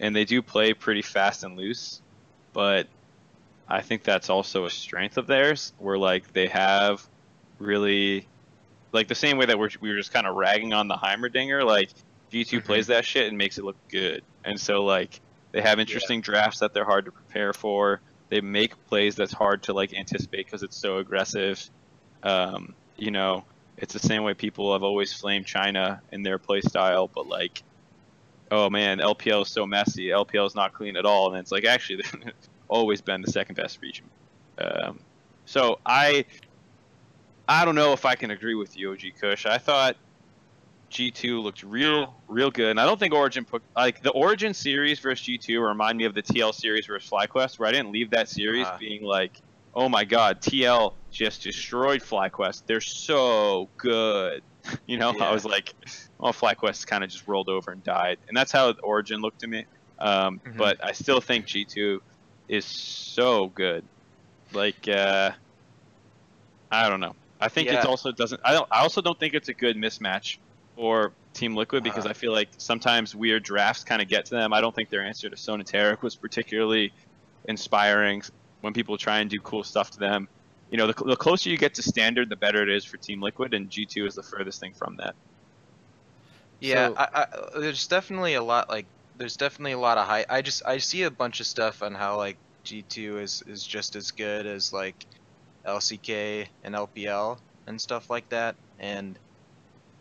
[0.00, 2.00] and they do play pretty fast and loose.
[2.54, 2.88] But
[3.68, 7.06] I think that's also a strength of theirs, where like they have
[7.58, 8.26] really,
[8.96, 11.64] like the same way that we're we were just kind of ragging on the Heimerdinger.
[11.64, 11.90] Like
[12.32, 15.20] G2 plays that shit and makes it look good, and so like
[15.52, 18.00] they have interesting drafts that they're hard to prepare for.
[18.30, 21.70] They make plays that's hard to like anticipate because it's so aggressive.
[22.22, 23.44] Um, you know,
[23.76, 27.62] it's the same way people have always flamed China in their play style, but like,
[28.50, 30.08] oh man, LPL is so messy.
[30.08, 32.02] LPL is not clean at all, and it's like actually
[32.68, 34.06] always been the second best region.
[34.58, 34.98] Um,
[35.44, 36.24] so I,
[37.48, 39.46] I don't know if I can agree with you, OG Kush.
[39.46, 39.96] I thought
[40.90, 42.70] G2 looked real, real good.
[42.70, 46.14] And I don't think Origin put like the Origin series versus G2 remind me of
[46.14, 48.76] the TL series versus FlyQuest, where I didn't leave that series Ah.
[48.78, 49.40] being like,
[49.74, 52.62] oh my god, TL just destroyed FlyQuest.
[52.66, 54.42] They're so good.
[54.86, 55.24] you know, Yeah.
[55.28, 55.74] I was like,
[56.18, 59.46] oh, FlyQuest kind of just rolled over and died, and that's how Origin looked to
[59.46, 59.64] me.
[59.98, 60.56] Um, Mhm.
[60.56, 62.00] But I still think G2
[62.48, 63.84] is so good.
[64.52, 65.30] Like, uh,
[66.70, 67.14] I don't know.
[67.40, 67.80] I think Yeah.
[67.80, 68.40] it also doesn't.
[68.44, 68.68] I don't.
[68.70, 70.38] I also don't think it's a good mismatch
[70.74, 72.10] for Team Liquid because Uh-huh.
[72.10, 74.52] I feel like sometimes weird drafts kind of get to them.
[74.52, 76.92] I don't think their answer to Sona Taric was particularly
[77.46, 78.22] inspiring
[78.62, 80.28] when people try and do cool stuff to them.
[80.70, 83.22] You know, the, the closer you get to standard, the better it is for Team
[83.22, 85.14] Liquid, and G2 is the furthest thing from that.
[86.60, 87.26] Yeah, So- I, I,
[87.60, 88.86] there's definitely a lot like
[89.18, 90.26] there's definitely a lot of hype.
[90.28, 93.94] I just I see a bunch of stuff on how like G2 is is just
[93.96, 95.06] as good as like
[95.66, 98.56] LCK and LPL and stuff like that.
[98.78, 99.18] And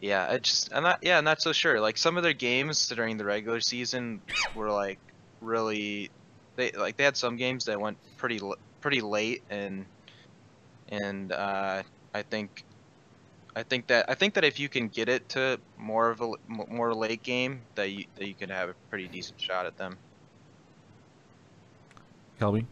[0.02, 1.80] yeah, I just I'm not yeah, I'm not so sure.
[1.80, 4.22] Like some of their games during the regular season
[4.56, 5.00] were like
[5.42, 6.10] really
[6.56, 9.86] they like they had some games that went pretty l- pretty late and
[10.90, 11.82] and uh
[12.14, 12.64] I think
[13.56, 16.32] I think that I think that if you can get it to more of a
[16.48, 19.98] more late game, that you that you can have a pretty decent shot at them.
[22.40, 22.66] Kelby,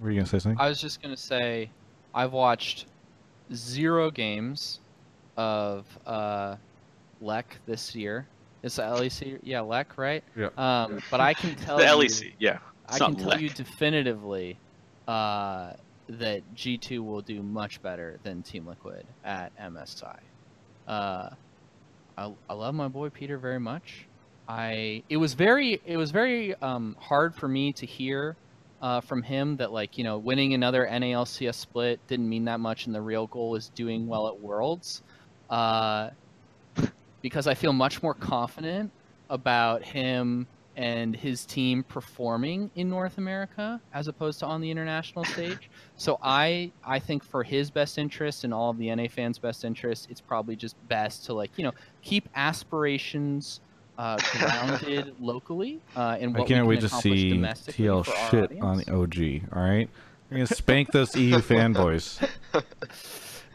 [0.00, 0.60] were you gonna say something?
[0.60, 1.70] I was just gonna say,
[2.14, 2.86] I've watched
[3.52, 4.80] zero games
[5.36, 6.56] of uh,
[7.20, 8.26] Lek this year.
[8.62, 10.24] It's the LEC, yeah, Lek, right?
[10.36, 10.48] Yeah.
[10.56, 12.58] Um, but I can tell the you, LEC, yeah.
[12.88, 13.40] I can tell Lek.
[13.40, 14.58] you definitively
[15.06, 15.72] uh,
[16.08, 20.18] that G2 will do much better than Team Liquid at MSI.
[20.86, 21.30] Uh,
[22.16, 24.06] I, I love my boy Peter very much.
[24.48, 28.34] I it was very it was very um, hard for me to hear
[28.80, 32.86] uh, from him that like you know winning another NALCS split didn't mean that much,
[32.86, 35.02] and the real goal is doing well at Worlds.
[35.50, 36.10] Uh,
[37.22, 38.90] because I feel much more confident
[39.28, 40.46] about him
[40.76, 45.68] and his team performing in North America as opposed to on the international stage.
[45.96, 49.64] So I I think for his best interest and all of the NA fans' best
[49.64, 51.72] interest, it's probably just best to like you know
[52.02, 53.60] keep aspirations
[53.98, 58.64] uh, grounded locally uh, in I can't we wait to see TL shit audience.
[58.64, 59.52] on the OG.
[59.54, 59.90] All right,
[60.30, 62.26] we're gonna spank those EU fanboys.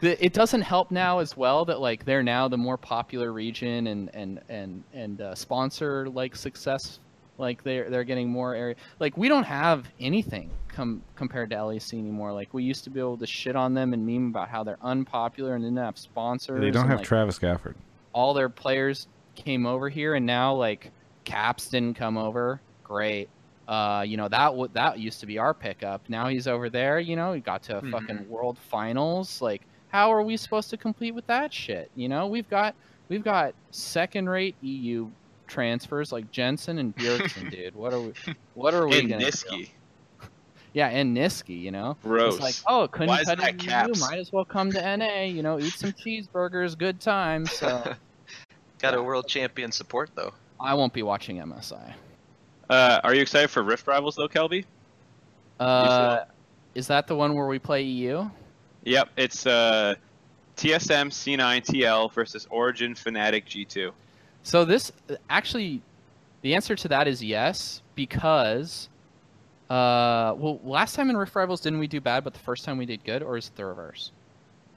[0.02, 4.10] it doesn't help now as well that like they're now the more popular region and
[4.14, 6.98] and and and uh, sponsor like success
[7.38, 11.94] like they're they're getting more area like we don't have anything com- compared to LEC
[11.94, 14.62] anymore like we used to be able to shit on them and meme about how
[14.62, 17.74] they're unpopular and didn't have sponsors They don't and, have like, Travis Gafford.
[18.12, 20.90] all their players came over here and now like
[21.24, 23.28] caps didn't come over great
[23.68, 27.00] uh you know that w- that used to be our pickup now he's over there
[27.00, 27.90] you know he got to a Mhm.
[27.90, 32.26] fucking world finals like how are we supposed to compete with that shit you know
[32.26, 32.74] we've got
[33.08, 35.10] we've got second rate eu
[35.46, 38.12] transfers like jensen and bjergsen dude what are we
[38.52, 39.30] what are we And gonna do?
[39.30, 39.70] Nisqy.
[40.74, 42.34] yeah and Nisqy you know Gross.
[42.34, 43.62] it's like oh couldn't Why cut it?
[43.62, 47.46] EU, might as well come to na you know eat some cheeseburgers good time.
[47.46, 47.94] so
[48.84, 50.34] Got a world champion support though.
[50.60, 51.94] I won't be watching MSI.
[52.68, 54.66] Uh, are you excited for Rift Rivals though, Kelby?
[55.58, 56.24] Uh,
[56.74, 58.28] is that the one where we play EU?
[58.82, 59.94] Yep, it's uh,
[60.58, 63.90] TSM C9 TL versus Origin Fnatic G2.
[64.42, 64.92] So this
[65.30, 65.80] actually,
[66.42, 68.90] the answer to that is yes because,
[69.70, 72.76] uh, well, last time in Rift Rivals didn't we do bad, but the first time
[72.76, 74.12] we did good, or is it the reverse?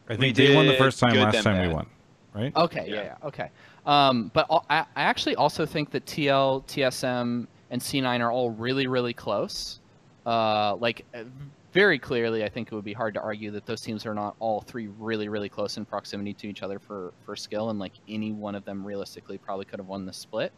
[0.07, 1.13] I We think they won the first time.
[1.17, 1.87] Last then time we won,
[2.33, 2.55] right?
[2.55, 3.03] Okay, yeah, Yeah.
[3.03, 3.49] yeah, okay.
[3.87, 8.85] Um, but I, I actually also think that TL, TSM, and C9 are all really,
[8.85, 9.79] really close.
[10.25, 11.23] Uh, like uh,
[11.71, 14.35] very clearly, I think it would be hard to argue that those teams are not
[14.39, 17.93] all three really, really close in proximity to each other for for skill, and like
[18.09, 20.51] any one of them realistically probably could have won the split.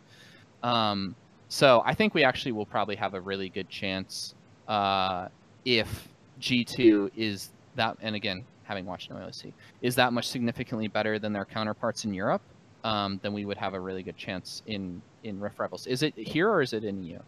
[0.63, 1.15] Um,
[1.49, 4.33] so I think we actually will probably have a really good chance
[4.67, 5.27] uh,
[5.65, 6.07] if
[6.41, 9.51] G2 is that, and again, having watched NOLC,
[9.81, 12.41] is that much significantly better than their counterparts in Europe,
[12.83, 15.87] um, then we would have a really good chance in in Rift Rivals.
[15.87, 17.19] Is it here or is it in EU?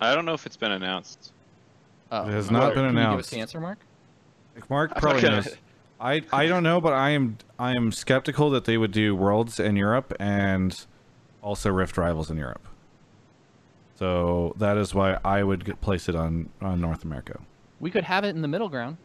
[0.00, 1.32] I don't know if it's been announced.
[2.10, 2.74] Oh, It has not sorry.
[2.74, 3.78] been Can you give us the answer, Mark?
[4.68, 5.56] Mark probably not knows.
[6.00, 9.58] I I don't know, but I am I am skeptical that they would do Worlds
[9.60, 10.86] in Europe and
[11.42, 12.66] also Rift Rivals in Europe.
[13.96, 17.40] So that is why I would place it on on North America.
[17.80, 18.96] We could have it in the middle ground,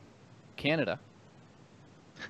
[0.55, 0.99] Canada,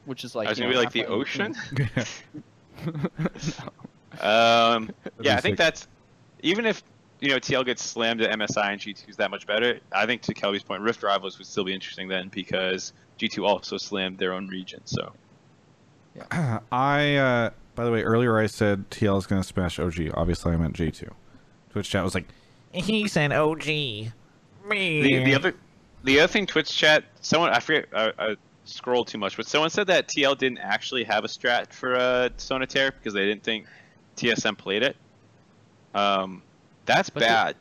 [0.06, 1.56] which is like I was gonna know, be like the ocean.
[4.22, 4.92] Um,
[5.22, 5.58] yeah, I think sick.
[5.58, 5.88] that's
[6.42, 6.84] even if
[7.20, 9.80] you know TL gets slammed at MSI and G2 is that much better.
[9.92, 13.78] I think to Kelby's point, Rift Rivals would still be interesting then because G2 also
[13.78, 14.82] slammed their own region.
[14.86, 15.14] So
[16.16, 16.60] yeah.
[16.72, 20.12] I uh by the way, earlier I said TL is gonna smash OG.
[20.14, 21.10] Obviously I meant G2.
[21.72, 22.28] Twitch chat was like,
[22.72, 23.66] he said OG.
[23.66, 24.12] Me.
[24.70, 25.56] the, the other
[26.04, 29.70] the other thing, Twitch chat, someone I forget, I, I scrolled too much, but someone
[29.70, 33.44] said that TL didn't actually have a strat for uh, Sona Taric because they didn't
[33.44, 33.68] think
[34.16, 34.96] TSM played it.
[35.94, 36.42] Um,
[36.86, 37.56] that's But bad.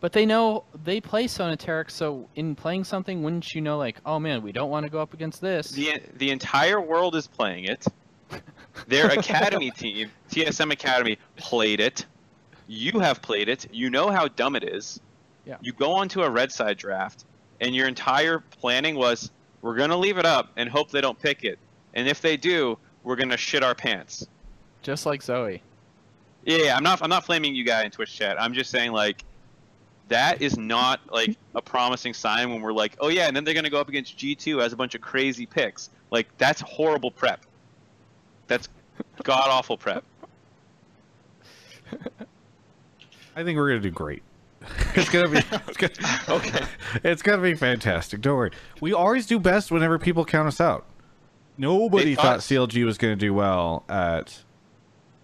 [0.00, 3.96] But they know they play Sona Taric, so in playing something, wouldn't you know, like,
[4.04, 5.70] oh man, we don't want to go up against this?
[5.70, 7.86] the the entire world is playing it.
[8.88, 12.04] Their academy team, TSM Academy, played it.
[12.66, 13.66] You have played it.
[13.72, 15.00] You know how dumb it is.
[15.46, 15.56] Yeah.
[15.60, 17.24] You go onto a red side draft,
[17.60, 19.30] and your entire planning was,
[19.64, 21.58] we're gonna leave it up and hope they don't pick it.
[21.94, 24.28] And if they do, we're gonna shit our pants.
[24.82, 25.62] Just like Zoe.
[26.44, 27.00] Yeah, yeah, I'm not.
[27.00, 28.38] I'm not flaming you guy in Twitch chat.
[28.38, 29.24] I'm just saying like,
[30.08, 33.54] that is not like a promising sign when we're like, oh yeah, and then they're
[33.54, 35.88] gonna go up against G2 as a bunch of crazy picks.
[36.10, 37.40] Like that's horrible prep.
[38.48, 38.68] That's
[39.22, 40.04] god awful prep.
[43.34, 44.22] I think we're gonna do great.
[44.94, 45.38] It's gonna be
[45.68, 46.64] it's gonna, okay.
[47.02, 48.20] It's gonna be fantastic.
[48.20, 48.50] Don't worry.
[48.80, 50.84] We always do best whenever people count us out.
[51.56, 54.42] Nobody They uh, thought thought- CLG was gonna do well at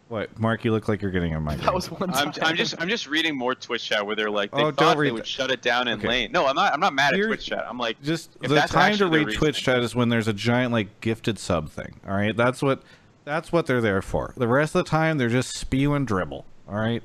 [0.09, 0.39] what?
[0.41, 1.59] Mark, you look like you're getting a mic.
[1.61, 2.51] That was one I'm, time.
[2.51, 4.95] I'm just I'm just reading more Twitch chat where they're like they Oh, don't thought
[4.97, 5.27] they read would that.
[5.29, 6.09] shut it down in Okay.
[6.09, 6.33] lane.
[6.33, 6.73] No, I'm not.
[6.73, 7.65] I'm not mad Here- at Twitch chat.
[7.69, 10.09] I'm like just if the that's time to actually the read Twitch chat is when
[10.09, 12.01] there's a giant like gifted sub thing.
[12.07, 12.83] All right, that's what
[13.25, 14.35] that's what they're there for.
[14.37, 16.45] The rest of the time they're just spew and dribble.
[16.69, 17.03] All right.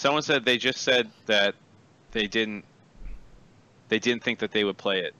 [0.00, 1.54] Someone said they just said that
[2.12, 2.64] they didn't
[3.90, 5.14] they didn't think that they would play it.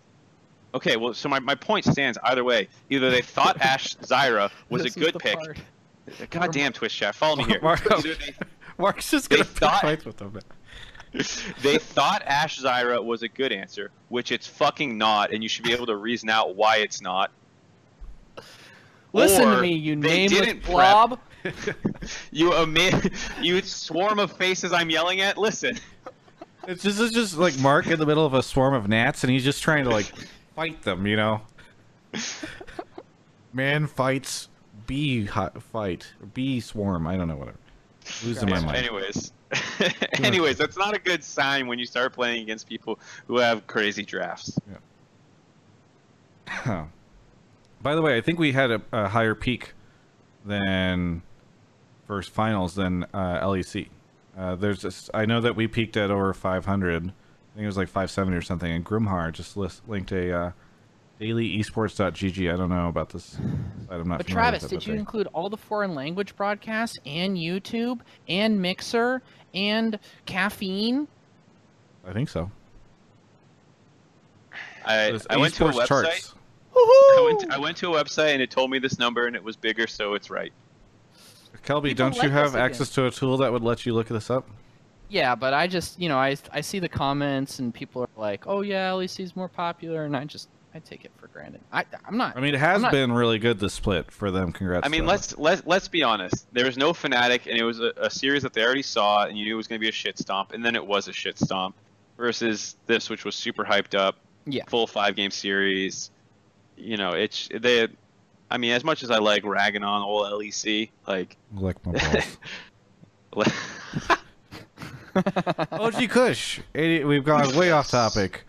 [0.73, 2.67] Okay, well, so my, my point stands either way.
[2.89, 5.35] Either they thought Ashe Zyra was This a good pick.
[5.37, 5.59] part.
[6.31, 7.61] God damn Twitch chat, follow me here.
[7.61, 8.17] They,
[8.79, 10.39] Mark's just gonna thought- fights with them.
[11.63, 15.65] they thought Ashe Zyra was a good answer, which it's fucking not, and you should
[15.65, 17.31] be able to reason out why it's not.
[19.13, 21.21] Listen to me, you nameless blob.
[22.33, 22.93] You ami-
[23.41, 25.39] you swarm of faces I'm yelling at.
[25.39, 25.79] Listen,
[26.67, 29.33] It's just it's just like Mark in the middle of a swarm of gnats, and
[29.33, 30.13] he's just trying to like
[30.55, 31.07] fight them.
[31.07, 31.41] You know.
[33.53, 34.49] Man fights
[34.87, 37.07] bee fight bee swarm.
[37.07, 37.59] I don't know whatever.
[38.25, 38.77] Losing my mind.
[38.77, 39.33] Anyways,
[40.15, 44.05] anyways, that's not a good sign when you start playing against people who have crazy
[44.05, 44.59] drafts.
[46.67, 46.87] Yeah.
[47.83, 49.73] By the way, I think we had a, a higher peak
[50.45, 51.23] than
[52.11, 53.89] first finals than uh, LEC.
[54.37, 56.97] Uh, there's this, I know that we peaked at over 500.
[56.97, 57.13] I think
[57.63, 58.69] it was like 570 or something.
[58.69, 60.51] And Grimhar just list, linked a uh,
[61.21, 62.53] dailyesports.gg.
[62.53, 63.25] I don't know about this.
[63.25, 63.43] site.
[63.91, 68.01] I'm not But Travis, did you they- include all the foreign language broadcasts and YouTube
[68.29, 69.23] and Mixer
[69.55, 69.97] and
[70.27, 71.07] caffeine?
[72.05, 72.51] I think so.
[74.85, 76.35] I, Those I went to a website.
[76.75, 79.37] I went, to, I went to a website and it told me this number and
[79.37, 80.53] it was bigger, so it's right.
[81.65, 82.65] Kelby, People don't you have us again.
[82.65, 84.49] access to a tool that would let you look this up?
[85.09, 88.47] Yeah, but I just, you know, I I see the comments and people are like,
[88.47, 91.61] "Oh yeah, LEC's more popular," and I just I take it for granted.
[91.73, 92.37] I I'm not.
[92.37, 94.53] I mean, it has not- been really good the split for them.
[94.53, 94.87] Congrats.
[94.87, 96.47] I mean, let's let's let's be honest.
[96.53, 99.37] There was no Fnatic, and it was a, a series that they already saw, and
[99.37, 101.13] you knew it was going to be a shit stomp, and then it was a
[101.13, 101.75] shit stomp.
[102.17, 104.65] Versus this, which was super hyped up, Yeah.
[104.69, 106.11] full five game series.
[106.77, 107.89] You know, it's they.
[108.51, 111.93] I mean, as much as I like ragging on old LEC, like Lick my
[113.33, 113.49] balls.
[115.73, 118.45] OG Kush, we've gone way off topic,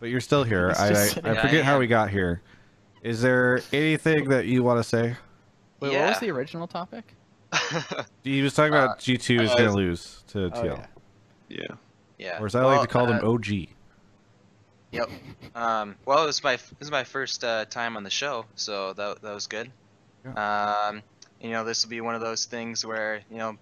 [0.00, 0.70] but you're still here.
[0.78, 2.42] I, just I, sitting- I Yeah, forget I how we got here.
[3.02, 5.16] Is there anything that you want to say?
[5.80, 7.14] Wait, what was the original topic?
[8.24, 10.86] He was talking about G2 is uh, going to lose to oh, TL.
[11.48, 11.66] Yeah.
[12.18, 12.40] Yeah.
[12.42, 13.68] Or as I like to Well, call them, uh, OG.
[14.96, 15.10] Yep.
[15.54, 18.92] Um, well, it was my this is my first uh, time on the show, so
[18.94, 19.70] that that was good.
[20.34, 21.02] Um,
[21.40, 23.56] you know, this will be one of those things where you know,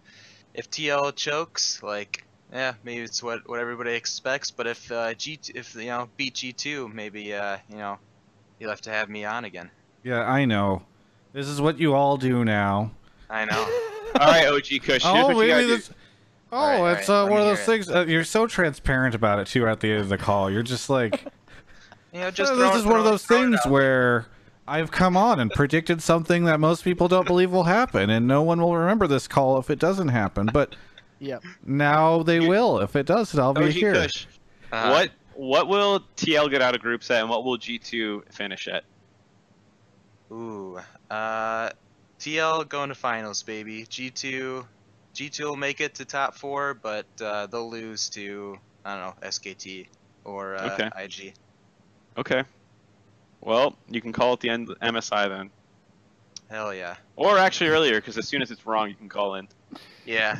[0.55, 4.51] if TL chokes, like, yeah, maybe it's what what everybody expects.
[4.51, 7.99] But if uh, G if you know beat G2, maybe uh, you know,
[8.59, 9.71] you'll have to have me on again.
[10.03, 10.83] Yeah, I know.
[11.33, 12.93] This is what you all do now.
[13.29, 13.81] I know.
[14.21, 15.03] All right, OG Kush.
[15.03, 15.83] here's Oh, what you
[16.55, 16.85] gotta maybe do.
[16.85, 17.89] Oh, it's uh, one of those things.
[17.91, 19.67] Uh, you're so transparent about it too.
[19.67, 21.25] At the end of the call, you're just like,
[22.13, 24.27] You know, just "Oh, throw this it- is one of those things where
[24.67, 28.43] I've come on and predicted something that most people don't believe will happen, and no
[28.43, 30.49] one will remember this call if it doesn't happen.
[30.53, 30.77] But
[31.19, 31.43] Yep.
[31.65, 33.33] now they will if it does.
[33.35, 33.95] And I'll be here.
[33.95, 34.91] Uh-huh.
[34.91, 38.85] What what will TL get out of group set, and what will G2 finish at?
[40.31, 40.79] Ooh,
[41.11, 41.71] uh,
[42.19, 43.85] TL going to finals, baby.
[43.85, 44.65] G2,
[45.15, 49.29] G2 will make it to top four, but uh, they'll lose to I don't know
[49.29, 49.87] SKT
[50.25, 50.91] or uh, Okay.
[51.05, 51.35] IG.
[52.19, 52.43] Okay.
[53.41, 55.51] Well, you can call it the end MSI then,
[56.51, 56.97] Hell yeah.
[57.17, 59.49] or actually earlier, because as soon as it's wrong, you can call in.
[60.07, 60.39] Yeah.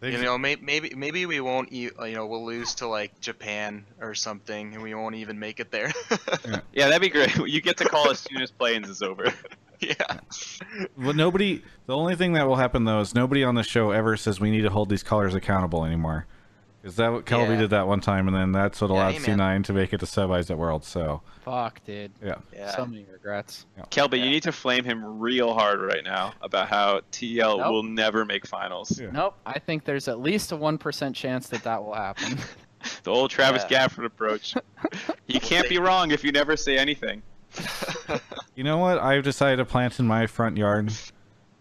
[0.00, 1.72] They- You know, may, maybe maybe we won't.
[1.72, 5.58] E- you know, we'll lose to like Japan or something, and we won't even make
[5.60, 5.92] it there.
[6.72, 7.34] Yeah, that'd be great.
[7.48, 9.32] You get to call as soon as play-ins is over.
[9.88, 10.20] yeah.
[10.96, 11.62] But nobody.
[11.86, 14.50] The only thing that will happen though is nobody on the show ever says we
[14.50, 16.26] need to hold these callers accountable anymore.
[16.84, 17.56] Is that what Kelby Yeah.
[17.62, 19.38] did that one time, and then that's what Yeah, allowed amen.
[19.38, 20.84] C9 to make it to Sub Eyes at World.
[20.84, 22.12] So Fuck, dude.
[22.24, 22.36] yeah.
[22.52, 22.70] Yeah.
[22.76, 23.66] So many regrets.
[23.90, 27.72] Kelby, you need to flame him real hard right now about how TL Nope.
[27.72, 28.98] will never make finals.
[29.12, 29.34] Nope.
[29.44, 32.38] I think there's at least a one percent chance that that will happen.
[33.02, 33.88] The old Travis Yeah.
[33.88, 34.54] Gafford approach.
[35.26, 37.22] you can't be wrong if you never say anything.
[38.54, 38.98] You know what?
[38.98, 40.92] I've decided to plant in my front yard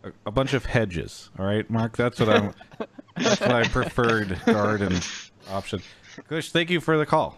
[0.03, 1.29] a, a bunch of hedges.
[1.37, 1.95] All right, Mark.
[1.95, 2.53] That's what I'm.
[3.15, 4.99] that's I preferred garden
[5.49, 5.81] option.
[6.27, 7.37] Kush, thank you for the call.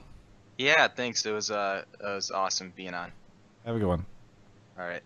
[0.58, 0.88] Yeah.
[0.88, 1.26] Thanks.
[1.26, 3.12] It was uh, it was awesome being on.
[3.66, 4.06] Have a good one.
[4.80, 5.04] All right.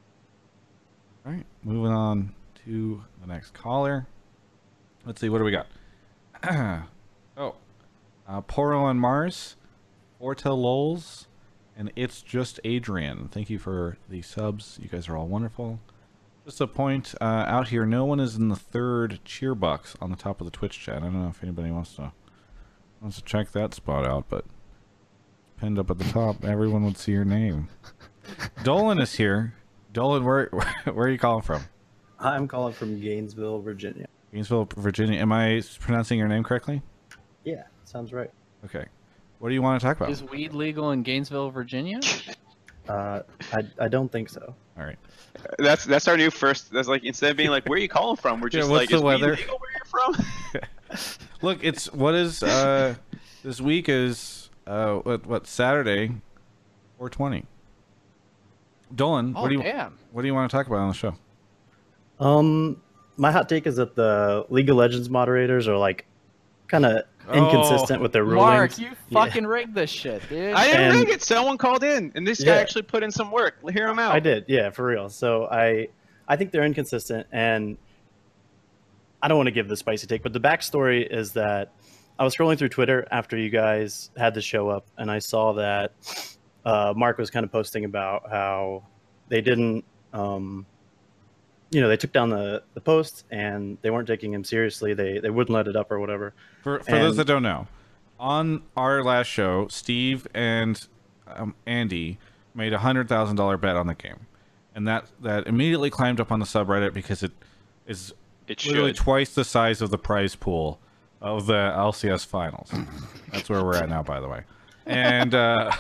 [1.26, 2.34] All right, moving on
[2.66, 4.06] to the next caller.
[5.06, 5.68] Let's see, what do we got?
[7.38, 7.56] oh,
[8.28, 9.56] uh, Poro on Mars,
[10.20, 11.28] Forta Lols,
[11.76, 13.30] and it's just Adrian.
[13.30, 14.80] Thank you for the subs.
[14.82, 15.80] You guys are all wonderful.
[16.46, 20.10] Just a point uh, out here, no one is in the third cheer box on
[20.10, 20.98] the top of the Twitch chat.
[20.98, 22.12] I don't know if anybody wants to
[23.02, 24.46] wants to check that spot out, but
[25.58, 26.44] pinned up at the top.
[26.44, 27.70] Everyone would see your name.
[28.64, 29.54] Dolan is here.
[29.94, 30.50] Dolan, where
[30.84, 31.64] where are you calling from?
[32.20, 34.08] I'm calling from Gainesville, Virginia.
[34.32, 35.20] Gainesville, Virginia.
[35.20, 36.82] Am I pronouncing your name correctly?
[37.44, 38.32] Yeah, sounds right.
[38.66, 38.86] Okay.
[39.44, 40.10] What do you want to talk about?
[40.10, 42.00] Is weed legal in Gainesville, Virginia?
[42.90, 43.22] Uh,
[43.54, 44.54] I, I don't think so.
[44.78, 44.98] All right.
[45.58, 46.70] That's that's our new first.
[46.70, 48.90] That's like instead of being like, "Where are you calling from?" We're just what's like,
[48.90, 51.02] the "Is weed weather?" legal where you're from?"
[51.42, 52.96] Look, it's what is uh
[53.42, 56.08] this week is uh what what Saturday,
[56.98, 57.46] 420.
[58.94, 59.98] Dolan, Oh, what do you damn.
[60.12, 61.16] what do you want to talk about on the show?
[62.20, 62.82] Um,
[63.16, 66.06] my hot take is that the League of Legends moderators are like
[66.68, 68.42] kind of inconsistent with their rulings.
[68.42, 69.24] Mark, you Yeah.
[69.26, 70.54] fucking rigged this shit, dude.
[70.54, 71.22] I didn't And- rig it.
[71.22, 73.56] Someone called in, and this guy actually put in some work.
[73.72, 74.14] Hear him out.
[74.14, 75.10] I did, yeah, for real.
[75.10, 75.88] So I,
[76.28, 77.78] I think they're inconsistent, and
[79.22, 81.72] I don't want to give the spicy take, but the backstory is that
[82.20, 85.54] I was scrolling through Twitter after you guys had the show up, and I saw
[85.54, 85.94] that
[86.66, 88.84] uh, Mark was kind of posting about how
[89.30, 90.66] they didn't, um,
[91.72, 94.94] you know, they took down the the post and they weren't taking him seriously.
[94.94, 96.34] They they wouldn't let it up or whatever.
[96.64, 97.68] For for those that don't know,
[98.20, 100.86] on our last show, Steve and
[101.28, 102.18] um, Andy
[102.56, 104.28] made a hundred thousand dollar bet on the game,
[104.74, 107.32] and that that immediately climbed up on the subreddit because it
[107.86, 108.14] is
[108.48, 108.98] It literally should.
[109.04, 110.80] twice the size of the prize pool
[111.22, 112.72] of the LCS finals.
[113.32, 114.42] That's where we're at now, by the way.
[114.86, 115.72] And uh,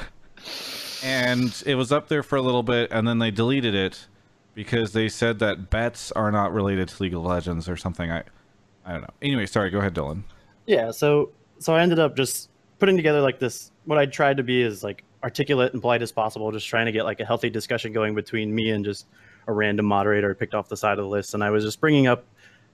[1.03, 4.07] and it was up there for a little bit, and then they deleted it
[4.53, 8.11] because they said that bets are not related to League of Legends or something.
[8.11, 8.23] I
[8.85, 9.13] I don't know.
[9.21, 9.69] Anyway, sorry.
[9.69, 10.23] Go ahead, Dylan.
[10.65, 12.49] Yeah, so so I ended up just
[12.79, 13.71] putting together like this.
[13.85, 16.91] What I tried to be is like articulate and polite as possible, just trying to
[16.91, 19.07] get like a healthy discussion going between me and just
[19.47, 21.33] a random moderator picked off the side of the list.
[21.33, 22.25] And I was just bringing up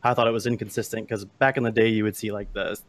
[0.01, 2.51] how I thought it was inconsistent because back in the day you would see like
[2.53, 2.79] the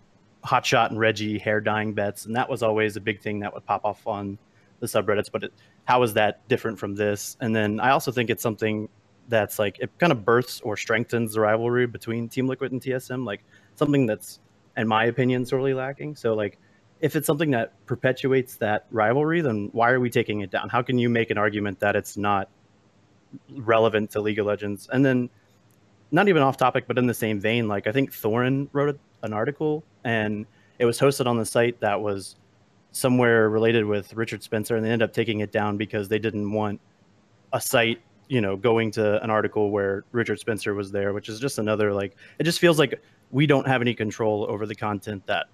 [0.45, 3.67] Hotshot and Reggie hair dyeing bets, and that was always a big thing that would
[3.67, 4.39] pop off on
[4.81, 5.31] the subreddits.
[5.31, 5.53] But it,
[5.85, 7.37] how is that different from this?
[7.41, 8.89] And then I also think it's something
[9.29, 13.25] that's like it kind of births or strengthens the rivalry between Team Liquid and TSM,
[13.25, 13.45] like
[13.77, 14.41] something that's,
[14.81, 16.17] in my opinion, sorely lacking.
[16.17, 16.59] So like,
[17.01, 20.69] if it's something that perpetuates that rivalry, then why are we taking it down?
[20.69, 22.49] How can you make an argument that it's not
[23.57, 24.89] relevant to League of Legends?
[24.93, 25.31] And then
[26.11, 29.33] not even off topic, but in the same vein, like I think Thorin wrote an
[29.33, 30.47] article and
[30.79, 32.37] it was hosted on the site that was
[32.93, 36.51] somewhere related with Richard Spencer, and they ended up taking it down because they didn't
[36.51, 36.81] want
[37.53, 41.39] a site, you know, going to an article where Richard Spencer was there, which is
[41.39, 43.01] just another like it just feels like
[43.31, 45.47] we don't have any control over the content that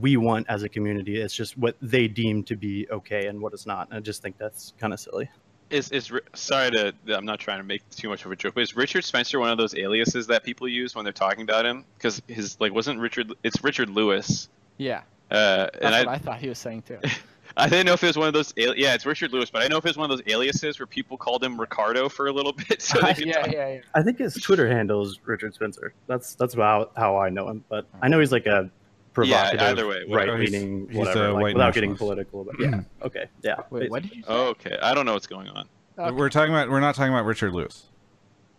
[0.00, 1.20] we want as a community.
[1.20, 3.88] It's just what they deem to be okay and what is not.
[3.88, 5.30] And I just think that's kind of silly.
[5.70, 8.62] Is is sorry to I'm not trying to make too much of a joke, but
[8.62, 11.84] is Richard Spencer one of those aliases that people use when they're talking about him?
[11.96, 14.48] Because his like wasn't Richard it's Richard Lewis.
[14.76, 15.02] Yeah.
[15.30, 16.98] Uh, That's and what I, I thought he was saying too.
[17.56, 18.52] I didn't know if it was one of those.
[18.58, 20.26] al- Yeah, it's Richard Lewis, but I didn't know if it was one of those
[20.32, 22.82] aliases where people called him Ricardo for a little bit.
[22.82, 23.78] So they could talk- yeah.
[23.94, 25.94] I think his Twitter handle is Richard Spencer.
[26.06, 27.64] That's that's about how I know him.
[27.68, 28.70] But I know he's like a
[29.12, 31.26] provocative, either way, right leaning, oh, He's- he's whatever.
[31.26, 32.44] a like, white without getting political.
[32.44, 33.56] But yeah, okay, yeah.
[33.70, 34.28] Wait, what did you say?
[34.28, 34.76] Oh, okay.
[34.82, 35.68] I don't know what's going on.
[36.16, 36.68] We're talking about.
[36.70, 37.86] We're not talking about Richard Lewis.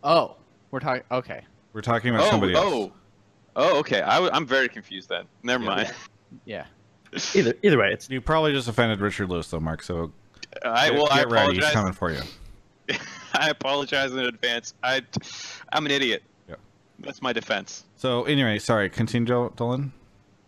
[0.04, 0.38] Oh,
[0.72, 1.04] we're talking.
[1.12, 1.44] Okay.
[1.74, 2.62] We're talking about oh, somebody oh.
[2.62, 2.92] else.
[3.58, 4.02] oh, oh, okay.
[4.02, 5.26] I, w- I'm very confused then.
[5.44, 5.94] Never mind.
[6.46, 6.66] Yeah.
[7.34, 9.84] Either either way, it's You probably just offended Richard Lewis, though, Mark.
[9.84, 10.12] So
[10.64, 11.56] I get, well, I get ready.
[11.56, 12.22] He's coming for you.
[13.34, 14.74] I apologize in advance.
[14.84, 15.02] I,
[15.74, 16.24] I'm an idiot.
[16.48, 16.60] Yep.
[17.00, 17.86] That's my defense.
[17.96, 18.90] So anyway, sorry.
[18.90, 19.92] Continue, Dol- Dolan.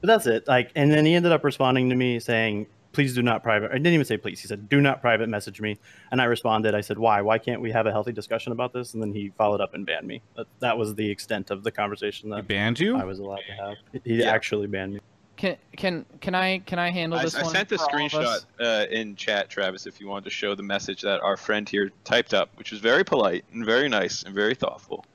[0.02, 0.48] But that's it.
[0.48, 3.76] Like, and then he ended up responding to me saying, "Please do not private." I
[3.76, 4.39] didn't even say please.
[4.39, 5.77] He said, "Do not private message me."
[6.11, 6.76] And I responded.
[6.76, 7.19] I said, "Why?
[7.22, 9.85] Why can't we have a healthy discussion about this?" And then he followed up and
[9.85, 10.22] banned me.
[10.35, 12.95] That, that was the extent of the conversation He that banned you.
[12.95, 13.77] I was allowed to have.
[14.03, 14.30] He Yeah.
[14.31, 14.99] actually banned me.
[15.38, 17.51] Can can can I can I handle I, this I one?
[17.53, 20.55] sent a for all of screenshot uh, in chat, Travis, if you wanted to show
[20.55, 24.23] the message that our friend here typed up, which was very polite and very nice
[24.23, 25.05] and very thoughtful.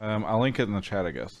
[0.00, 1.40] Um, I'll link it in the chat, I guess.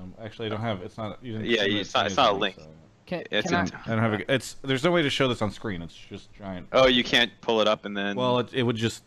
[0.00, 0.80] Um, actually, I don't have.
[0.82, 1.18] It's not.
[1.24, 2.54] You didn't Yeah, send it it's not- me it's not a link.
[2.56, 2.66] so-
[3.06, 4.12] Can, It's can I, I don't have.
[4.20, 4.54] A, it's.
[4.62, 5.82] There's no way to show this on screen.
[5.82, 6.68] It's just giant.
[6.72, 8.14] Oh, you can't pull it up and then.
[8.16, 9.02] Well, it, it would just.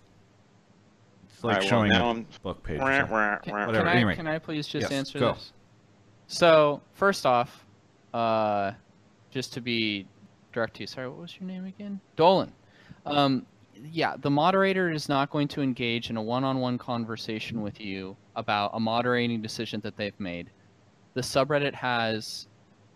[1.34, 2.80] It's like Alright, well, showing now a I'm- book page.
[2.80, 3.54] or Wah, wah, Can.
[3.54, 4.16] Whatever, can I, anyway.
[4.18, 5.34] can I please just Yes, answer go.
[5.34, 5.54] this?
[6.28, 7.66] So first off,
[8.14, 8.72] uh,
[9.32, 10.08] just to be
[10.54, 12.00] direct to you, sorry, what was your name again?
[12.16, 12.52] Dolan.
[13.06, 13.46] Um,
[13.92, 18.72] yeah, the moderator is not going to engage in a one-on-one conversation with you about
[18.74, 20.50] a moderating decision that they've made.
[21.14, 22.48] The subreddit has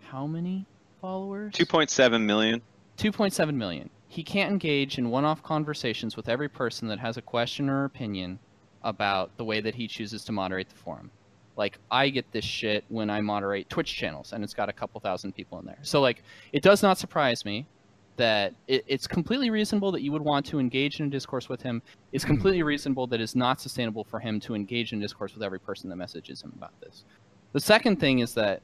[0.01, 0.65] how many
[1.01, 1.53] followers?
[1.53, 2.61] 2.7 million.
[2.97, 3.89] 2.7 million.
[4.07, 7.85] He can't engage in one off conversations with every person that has a question or
[7.85, 8.37] opinion
[8.83, 11.09] about the way that he chooses to moderate the forum.
[11.55, 14.99] Like, I get this shit when I moderate Twitch channels, and it's got a couple
[14.99, 15.77] thousand people in there.
[15.81, 17.67] So, like, it does not surprise me
[18.15, 21.61] that it, it's completely reasonable that you would want to engage in a discourse with
[21.61, 21.81] him.
[22.11, 22.33] It's mm-hmm.
[22.33, 25.89] completely reasonable that it's not sustainable for him to engage in discourse with every person
[25.89, 27.05] that messages him about this.
[27.53, 28.61] The second thing is that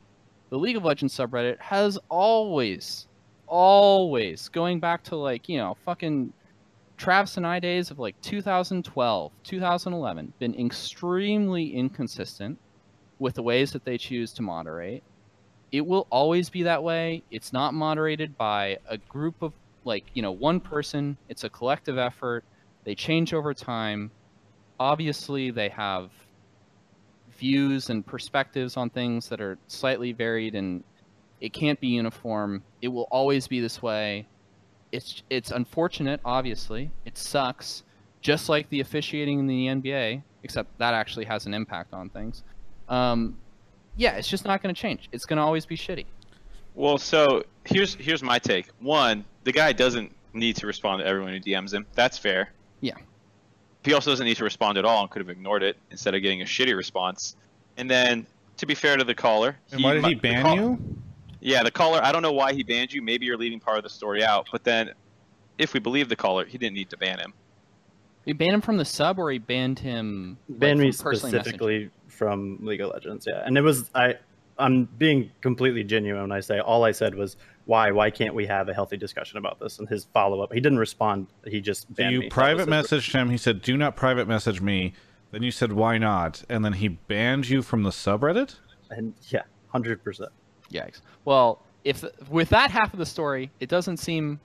[0.50, 3.08] the League of Legends subreddit has always,
[3.48, 6.34] always, going back to like, you know, fucking
[6.98, 12.58] Travis and I days of like 2012, 2011, been extremely inconsistent
[13.20, 15.04] with the ways that they choose to moderate.
[15.72, 17.22] It will always be that way.
[17.30, 19.54] It's not moderated by a group of
[19.86, 21.18] like, you know, one person.
[21.28, 22.44] It's a collective effort.
[22.86, 24.12] They change over time.
[24.80, 26.12] Obviously, they have
[27.38, 30.84] views and perspectives on things that are slightly varied and
[31.40, 32.64] it can't be uniform.
[32.82, 34.28] It will always be this way.
[34.92, 36.92] It's it's unfortunate, obviously.
[37.06, 37.84] It sucks,
[38.22, 42.44] just like the officiating in the NBA, except that actually has an impact on things.
[42.90, 43.38] Um,
[43.96, 45.10] yeah, it's just not going to change.
[45.12, 46.06] It's going to always be shitty.
[46.76, 48.68] Well, so here's here's my take.
[48.80, 51.86] One, the guy doesn't need to respond to everyone who DMs him.
[51.96, 52.52] That's fair.
[52.82, 52.94] Yeah.
[53.84, 56.22] He also doesn't need to respond at all and could have ignored it instead of
[56.22, 57.36] getting a shitty response.
[57.78, 58.26] And then,
[58.58, 60.96] to be fair to the caller, And why did he ban call- you?
[61.42, 62.02] Yeah, the caller.
[62.04, 63.02] I don't know why he banned you.
[63.02, 64.48] Maybe you're leaving part of the story out.
[64.52, 64.92] But then,
[65.58, 67.34] if we believe the caller, he didn't need to ban him.
[68.26, 70.38] He banned him from the sub, or he banned him.
[70.50, 71.90] like, banned me from personally messaging?
[72.20, 73.26] Specifically from League of Legends.
[73.28, 74.16] Yeah, and it was I.
[74.58, 78.46] I'm being completely genuine when I say all I said was why why can't we
[78.48, 79.80] have a healthy discussion about this?
[79.80, 81.28] And his follow up, he didn't respond.
[81.46, 82.30] He just So you me.
[82.30, 83.30] Private messaged him.
[83.30, 84.94] He said, "Do not private message me."
[85.32, 88.56] Then you said, "Why not?" And then he banned you from the subreddit.
[88.90, 90.32] and yeah, hundred percent.
[90.72, 91.02] Yikes.
[91.26, 94.40] Well, if with that half of the story, it doesn't seem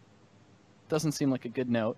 [0.88, 1.96] doesn't seem like a good note.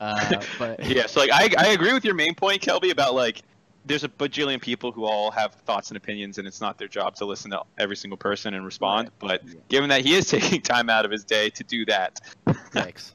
[0.00, 3.42] Uh, but Yeah, so like I, I agree with your main point, Kelby, about like
[3.84, 7.16] there's a bajillion people who all have thoughts and opinions, and it's not their job
[7.16, 9.10] to listen to every single person and respond.
[9.18, 13.12] But given that he is taking time out of his day to do that, yikes.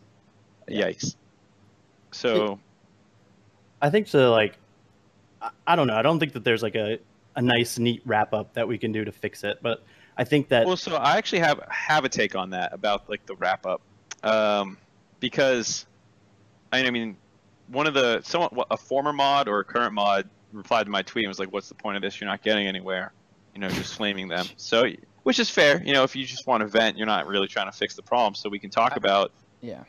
[0.70, 1.16] yikes.
[2.12, 2.60] So
[3.82, 4.32] I think so.
[4.32, 4.58] like,
[5.42, 5.96] I, I don't know.
[5.96, 7.00] I don't think that there's like a
[7.36, 9.60] a nice neat wrap up that we can do to fix it.
[9.62, 9.84] But
[10.18, 13.26] I think that well, so I actually have have a take on that about like
[13.26, 13.82] the wrap up,
[14.24, 14.78] um,
[15.20, 15.88] because
[16.72, 17.18] I mean
[17.68, 21.26] one of the someone a former mod or a current mod replied to my tweet
[21.26, 22.20] and was like, "What's the point of this?
[22.20, 23.12] You're not getting anywhere."
[23.54, 24.46] You know, just flaming them.
[24.58, 24.86] So,
[25.24, 25.82] which is fair.
[25.84, 28.02] You know, if you just want to vent, you're not really trying to fix the
[28.02, 28.36] problem.
[28.36, 29.32] So we can talk about.
[29.62, 29.84] Yeah.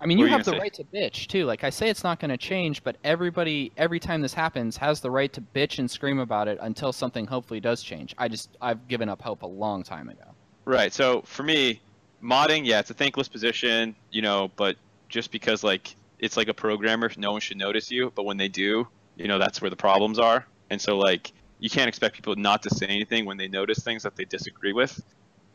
[0.00, 0.58] I mean, you have the say?
[0.58, 1.44] right to bitch too.
[1.44, 5.00] Like I say, it's not going to change, but everybody, every time this happens, has
[5.00, 8.14] the right to bitch and scream about it until something hopefully does change.
[8.16, 10.22] I just, I've given up hope a long time ago.
[10.64, 10.92] Right.
[10.92, 11.80] So for me,
[12.22, 14.76] modding, yeah, it's a thankless position, you know, but
[15.08, 18.48] just because like it's like a programmer, no one should notice you, but when they
[18.48, 18.86] do,
[19.18, 20.46] you know, that's where the problems are.
[20.70, 24.02] And so like you can't expect people not to say anything when they notice things
[24.04, 25.02] that they disagree with.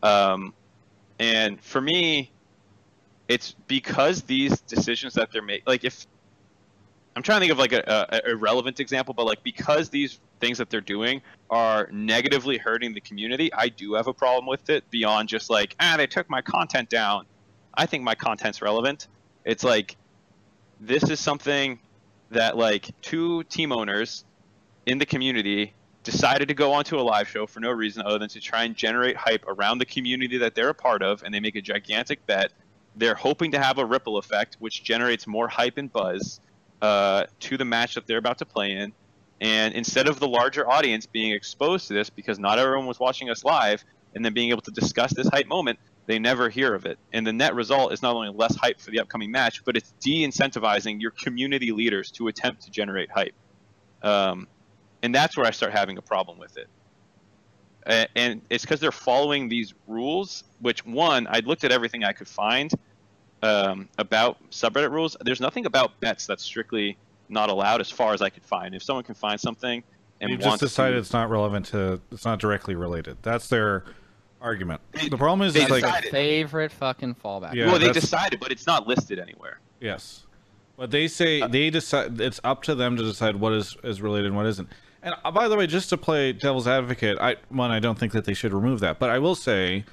[0.02, 0.54] Um,
[1.20, 2.32] and for me,
[3.28, 6.06] it's because these decisions that they're making, like if
[7.16, 10.58] I'm trying to think of like a, a, irrelevant example, but like because these things
[10.58, 14.90] that they're doing are negatively hurting the community, I do have a problem with it
[14.90, 17.26] beyond just like ah they took my content down.
[17.76, 19.08] I think my content's relevant.
[19.46, 19.96] It's like
[20.80, 21.80] this is something
[22.34, 24.26] that like two team owners
[24.86, 25.74] in the community
[26.04, 28.76] decided to go onto a live show for no reason other than to try and
[28.76, 32.26] generate hype around the community that they're a part of and they make a gigantic
[32.26, 32.52] bet.
[32.96, 36.42] They're hoping to have a ripple effect which generates more hype and buzz
[36.82, 38.94] uh, to the match that they're about to play in.
[39.40, 43.30] And instead of the larger audience being exposed to this because not everyone was watching
[43.30, 43.84] us live
[44.14, 47.26] and then being able to discuss this hype moment they never hear of it and
[47.26, 51.00] the net result is not only less hype for the upcoming match but it's de-incentivizing
[51.02, 53.34] your community leaders to attempt to generate hype
[54.04, 54.48] um,
[55.04, 56.68] and that's where I start having a problem with it.
[58.16, 62.30] And it's because they're following these rules, which one, I looked at everything I could
[62.30, 62.72] find
[63.42, 65.18] um, about subreddit rules.
[65.20, 66.98] There's nothing about bets that's strictly
[67.28, 68.74] not allowed, as far as I could find.
[68.74, 69.84] If someone can find something
[70.22, 72.00] and They've just decided to, it's not relevant to.
[72.10, 73.18] It's not directly related.
[73.22, 73.84] That's their
[74.44, 74.82] argument.
[75.10, 76.12] The problem is, they is like decided.
[76.12, 77.56] Favorite fucking fallback.
[77.56, 79.60] Yeah, well, they decided, but it's not listed anywhere.
[79.80, 80.26] Yes,
[80.78, 82.20] but they say they decide.
[82.22, 84.70] It's up to them to decide what is is related and what isn't.
[85.02, 88.12] And uh, by the way, just to play devil's advocate, I one I don't think
[88.12, 89.86] that they should remove that, but I will say,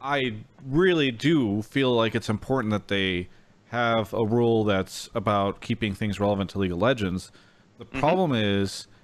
[0.00, 3.28] I really do feel like it's important that they
[3.68, 7.30] have a rule that's about keeping things relevant to League of Legends.
[7.78, 8.86] The problem is,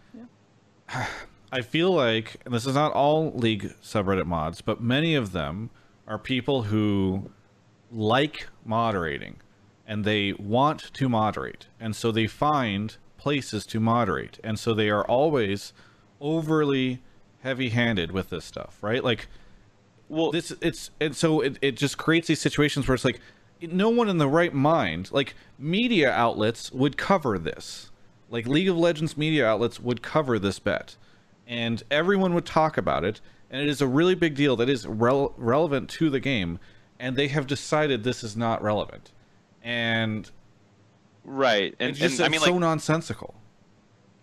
[1.52, 5.70] I feel like, and this is not all League subreddit mods, but many of them
[6.06, 7.31] are people who
[7.90, 9.36] like moderating
[9.86, 11.68] and they want to moderate.
[11.78, 14.40] And so they find places to moderate.
[14.43, 15.73] And so they are always
[16.20, 17.02] overly
[17.43, 19.05] heavy handed with this stuff, right?
[19.05, 19.28] Like,
[20.09, 23.20] well, this, it's, and so it, it just creates these situations where it's like,
[23.62, 27.90] no one in the right mind, like media outlets would cover this.
[28.28, 30.97] Like League of Legends media outlets would cover this bet.
[31.47, 33.20] And everyone would talk about it.
[33.51, 36.59] And it is a really big deal that is rel- relevant to the game.
[36.98, 39.12] And they have decided this is not relevant.
[39.62, 40.31] And
[41.27, 43.35] Right, and, it's just and I mean, so like, nonsensical.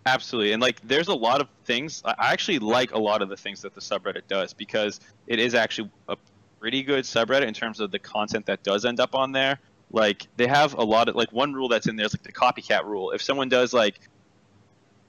[0.05, 2.01] Absolutely, and like, there's a lot of things.
[2.05, 5.39] I I actually like a lot of the things that the subreddit does because it
[5.39, 6.15] is actually a
[6.61, 9.59] pretty good subreddit in terms of the content that does end up on there.
[9.91, 12.31] Like, they have a lot of like one rule that's in there is like the
[12.31, 13.11] copycat rule.
[13.11, 13.99] If someone does like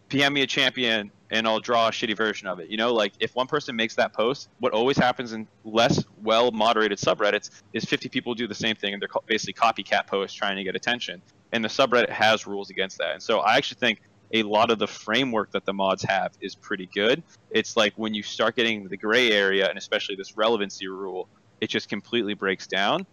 [0.08, 2.68] PM me a champion and I'll draw a shitty version of it.
[2.70, 6.50] You know, like if one person makes that post, what always happens in less well
[6.52, 10.56] moderated subreddits is 50 people do the same thing and they're basically copycat posts trying
[10.56, 11.20] to get attention.
[11.52, 13.12] And the subreddit has rules against that.
[13.12, 14.02] And so I actually think
[14.32, 17.22] a lot of the framework that the mods have is pretty good.
[17.50, 21.28] It's like when you start getting the gray area and especially this relevancy rule,
[21.60, 23.06] it just completely breaks down.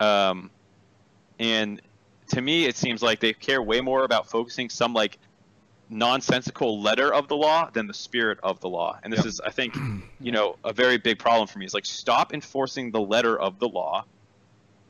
[0.00, 0.50] Um,
[1.38, 1.80] and
[2.28, 5.18] to me, it seems like they care way more about focusing some like
[5.90, 8.98] nonsensical letter of the law than the spirit of the law.
[9.02, 9.76] And this is, I think,
[10.20, 11.66] you know, a very big problem for me.
[11.66, 14.04] Is like stop enforcing the letter of the law,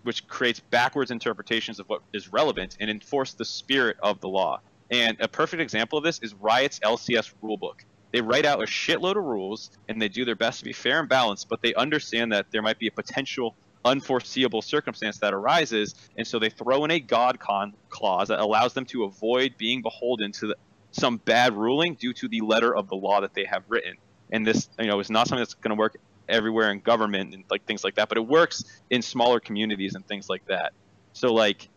[0.03, 4.61] which creates backwards interpretations of what is relevant, and enforce the spirit of the law.
[4.91, 7.85] And a perfect example of this is Riot's LCS rulebook.
[8.13, 10.99] They write out a shitload of rules and they do their best to be fair
[10.99, 13.55] and balanced, but they understand that there might be a potential
[13.85, 18.75] unforeseeable circumstance that arises, and so they throw in a God con clause that allows
[18.75, 20.57] them to avoid being beholden to the,
[20.93, 23.97] some bad ruling due to the letter of the law that they have written.
[24.33, 25.97] And this, you know, is not something that's going to work
[26.29, 30.07] everywhere in government and like things like that, but it works in smaller communities and
[30.07, 30.73] things like that.
[31.13, 31.69] So like,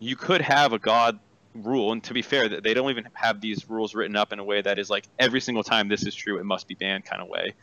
[0.00, 1.18] you could have a God
[1.54, 4.38] rule, and to be fair, that they don't even have these rules written up in
[4.38, 7.04] a way that is like every single time this is true, it must be banned
[7.04, 7.54] kind of way.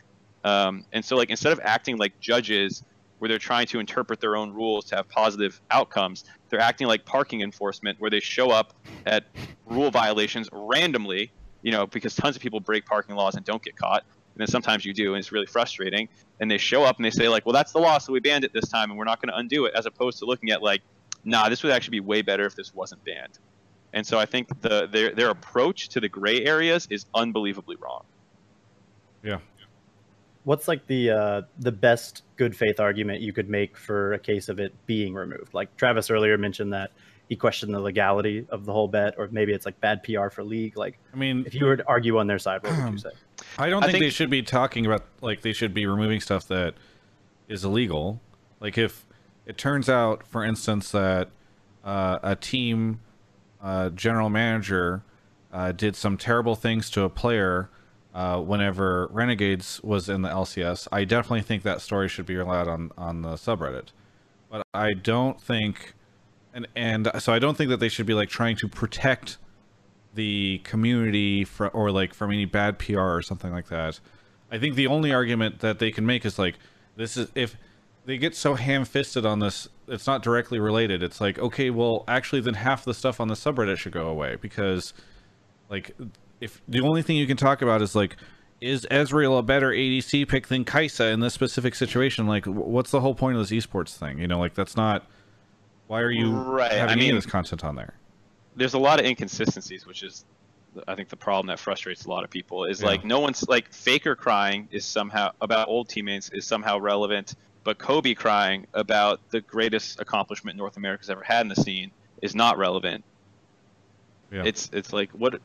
[0.43, 2.83] Um, and so like instead of acting like judges
[3.21, 7.05] where they're trying to interpret their own rules to have positive outcomes, they're acting like
[7.05, 8.73] parking enforcement where they show up
[9.05, 9.25] at
[9.67, 11.31] rule violations randomly,
[11.61, 14.01] you know, because tons of people break parking laws and don't get caught.
[14.33, 16.09] And then sometimes you do, and it's really frustrating.
[16.39, 18.43] And they show up and they say, like, well, that's the law, so we banned
[18.43, 20.63] it this time, and we're not going to undo it, as opposed to looking at,
[20.63, 20.81] like,
[21.23, 23.37] nah, this would actually be way better if this wasn't banned.
[23.93, 28.03] And so I think the their their approach to the gray areas is unbelievably wrong.
[29.21, 29.39] Yeah.
[30.43, 34.49] What's like the uh, the best good faith argument you could make for a case
[34.49, 35.53] of it being removed?
[35.53, 36.91] Like Travis earlier mentioned that
[37.29, 40.43] he questioned the legality of the whole bet, or maybe it's like bad PR for
[40.43, 40.77] league.
[40.77, 43.11] Like, I mean, if you were to argue on their side, what would you say?
[43.57, 46.47] I don't I think, they should be talking about like they should be removing stuff
[46.49, 46.73] that
[47.47, 48.19] is illegal.
[48.59, 49.05] Like if
[49.45, 51.29] it turns out, for instance, that
[51.83, 52.99] uh, a team
[53.61, 55.03] uh, general manager
[55.53, 57.69] uh, did some terrible things to a player
[58.13, 62.67] uh, whenever Renegades was in the LCS, I definitely think that story should be allowed
[62.67, 63.87] on on the subreddit.
[64.49, 65.93] But I don't think,
[66.53, 69.37] and and so I don't think that they should be like trying to protect
[70.13, 73.99] the community for, or like from any bad PR or something like that.
[74.51, 76.55] I think the only argument that they can make is like
[76.97, 77.55] this is if
[78.05, 81.01] they get so ham-fisted on this, it's not directly related.
[81.01, 84.35] It's like okay, well, actually, then half the stuff on the subreddit should go away
[84.35, 84.93] because,
[85.69, 85.95] like,
[86.41, 88.17] if the only thing you can talk about is like,
[88.59, 92.27] is Ezreal a better ADC pick than Kai'Sa in this specific situation?
[92.27, 94.19] Like, what's the whole point of this esports thing?
[94.19, 95.05] You know, like that's not.
[95.87, 97.93] Why are you Right, I having any of this content on there?
[98.55, 100.25] there's a lot of inconsistencies, which is
[100.87, 102.87] I think the problem that frustrates a lot of people is Yeah.
[102.87, 107.77] like no one's like Faker crying is somehow about old teammates is somehow relevant, but
[107.77, 111.91] Kobe crying about the greatest accomplishment North America's ever had in the scene
[112.21, 113.03] is not relevant.
[114.31, 114.43] Yeah.
[114.45, 115.41] It's it's like what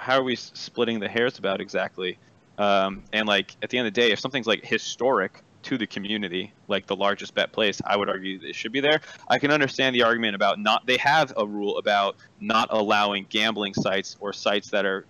[0.00, 2.18] how are we splitting the hairs about exactly?
[2.58, 5.86] Um, and like at the end of the day, if something's like historic to the
[5.86, 9.00] community, like the largest bet place, I would argue that it should be there.
[9.28, 10.86] I can understand the argument about not.
[10.86, 15.04] They have a rule about not allowing gambling sites or sites that are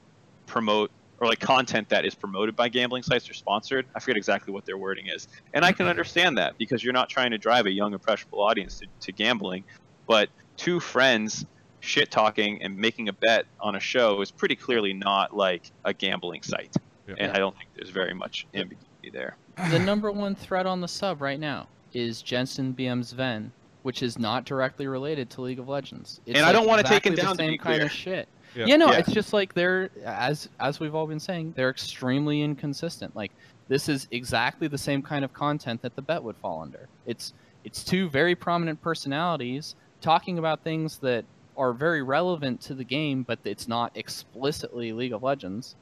[0.46, 0.90] promote
[1.20, 3.86] or like content that is promoted by gambling sites or sponsored.
[3.94, 7.08] I forget exactly what their wording is, and I can understand that because you're not
[7.08, 9.64] trying to drive a young impressionable audience to, to gambling,
[10.06, 11.46] but two friends
[11.80, 15.92] shit talking and making a bet on a show is pretty clearly not like a
[15.92, 16.74] gambling site,
[17.18, 19.36] and I don't think there's very much ambiguity there.
[19.70, 23.50] the number one threat on the sub right now is Jensen BM's Sven,
[23.82, 26.20] which is not directly related to League of Legends.
[26.26, 27.74] It's And I don't like wanna take it exactly the down, to same be kind
[27.76, 27.86] clear.
[27.86, 28.28] of shit.
[28.54, 28.64] Yeah.
[28.66, 28.98] Yeah, no, Yeah.
[28.98, 33.14] it's just like they're as as we've all been saying, they're extremely inconsistent.
[33.16, 33.32] Like
[33.68, 36.88] this is exactly the same kind of content that the bet would fall under.
[37.06, 37.32] It's
[37.64, 41.24] it's two very prominent personalities talking about things that
[41.56, 45.74] are very relevant to the game, but it's not explicitly League of Legends.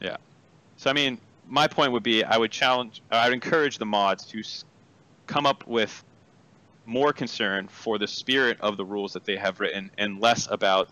[0.00, 0.16] Yeah.
[0.76, 4.24] So I mean, my point would be, I would challenge, I would encourage the mods
[4.26, 4.42] to
[5.26, 6.04] come up with
[6.86, 10.88] more concern for the spirit of the rules that they have written, and less about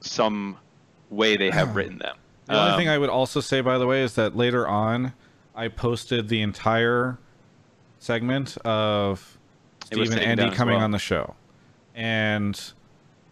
[0.00, 0.56] some
[1.10, 2.16] way they have written them.
[2.46, 5.12] The only Um, thing I would also say, by the way, is that later on,
[5.54, 7.18] I posted the entire
[7.98, 9.36] segment of
[9.90, 10.84] It Steve and Andy coming well.
[10.84, 11.34] on the show,
[11.94, 12.58] and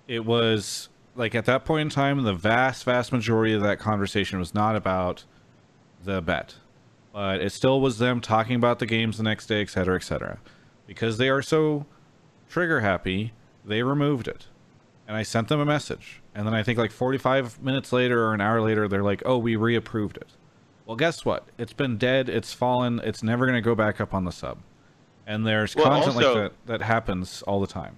[0.08, 4.38] it was like at that point in time, the vast, vast majority of that conversation
[4.38, 5.24] was not about
[6.04, 6.56] the bet,
[7.12, 10.02] but it still was them talking about the games the next day, et cetera, et
[10.02, 10.38] cetera.
[10.86, 11.86] Because they are so
[12.48, 13.32] trigger happy,
[13.64, 14.46] they removed it.
[15.08, 16.20] And I sent them a message.
[16.34, 19.38] And then I think like 45 minutes later or an hour later, they're like, oh,
[19.38, 20.28] we reapproved it.
[20.84, 21.46] Well, guess what?
[21.58, 22.28] It's been dead.
[22.28, 23.00] It's fallen.
[23.02, 24.58] It's never going to go back up on the sub.
[25.26, 27.96] And there's Well, content also- like that that happens all the time.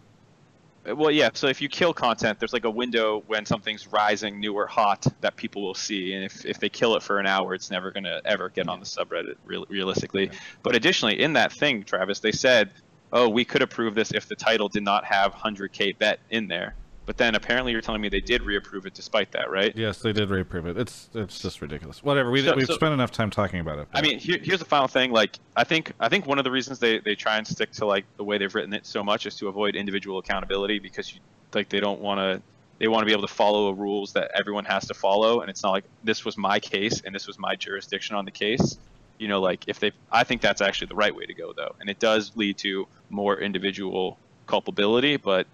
[0.94, 1.30] Well, yeah.
[1.34, 5.06] So if you kill content, there's like a window when something's rising, new or hot,
[5.20, 7.90] that people will see, and if, if they kill it for an hour, it's never
[7.90, 10.30] gonna ever get on the subreddit, real, realistically.
[10.62, 12.70] But additionally, in that thing, Travis, they said,
[13.12, 16.74] "Oh, we could approve this if the title did not have 100k bet in there."
[17.08, 19.74] But then apparently, you're telling me they did reapprove it despite that, right?
[19.74, 20.76] Yes, they did reapprove it.
[20.76, 22.02] It's it's just ridiculous.
[22.02, 22.30] Whatever.
[22.30, 23.88] We So- we've so- spent enough time talking about it.
[23.94, 25.10] I mean, here, here's the final thing.
[25.10, 27.86] Like, I think I think one of the reasons they, they try and stick to
[27.86, 31.20] like the way they've written it so much is to avoid individual accountability because you
[31.54, 32.42] like they don't want to
[32.78, 35.62] they want to be able to follow rules that everyone has to follow, and it's
[35.62, 38.76] not like this was my case and this was my jurisdiction on the case.
[39.18, 41.74] You know, like if they, I think that's actually the right way to go though,
[41.80, 45.16] and it does lead to more individual culpability.
[45.16, 45.46] But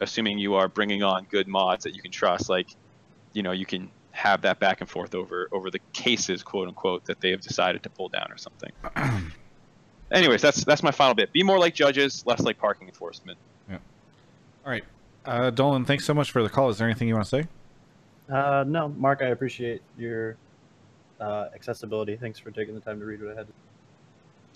[0.00, 2.68] assuming you are bringing on good mods that you can trust, like
[3.32, 7.04] you know, you can have that back and forth over over the cases, quote unquote,
[7.04, 8.72] that they have decided to pull down or something.
[10.12, 11.32] Anyways, that's that's my final bit.
[11.32, 13.38] Be more like judges, less like parking enforcement.
[13.68, 13.78] Yeah.
[14.64, 14.84] All right,
[15.24, 15.84] uh, Dolan.
[15.84, 16.70] Thanks so much for the call.
[16.70, 17.48] Is there anything you want to say?
[18.32, 20.36] Uh, no, Mark, I appreciate your
[21.20, 22.16] uh, accessibility.
[22.16, 23.46] Thanks for taking the time to read what I had.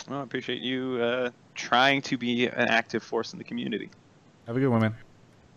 [0.08, 3.90] Well, I appreciate you uh, trying to be an active force in the community.
[4.46, 4.94] Have a good one, man.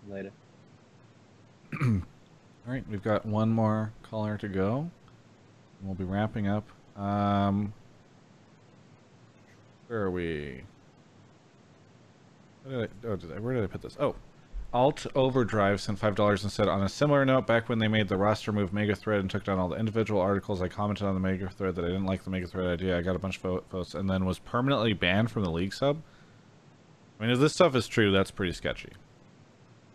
[0.10, 0.32] Later.
[1.82, 2.02] All
[2.66, 4.90] right, we've got one more caller to go.
[5.82, 6.66] We'll be wrapping up.
[6.98, 7.74] Um,
[9.88, 10.64] where are we?
[12.68, 13.98] Did I, oh, did I, where did I put this?
[14.00, 14.16] Oh,
[14.74, 18.08] Alt Overdrive sent five dollars and said, on a similar note, back when they made
[18.08, 21.14] the roster move Mega Thread and took down all the individual articles, I commented on
[21.14, 22.98] the Mega Thread that I didn't like the Mega Thread idea.
[22.98, 26.02] I got a bunch of votes and then was permanently banned from the league sub.
[27.20, 28.94] I mean, if this stuff is true, that's pretty sketchy.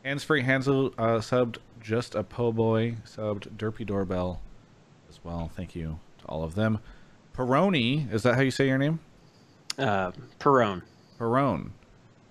[0.04, 4.40] Hands free Hansel uh, subbed just a po boy subbed Derpy Doorbell
[5.08, 5.50] as well.
[5.54, 6.78] Thank you to all of them.
[7.36, 9.00] Peroni, is that how you say your name?
[9.78, 10.10] Uh,
[10.40, 10.82] Perone.
[11.18, 11.70] Perone.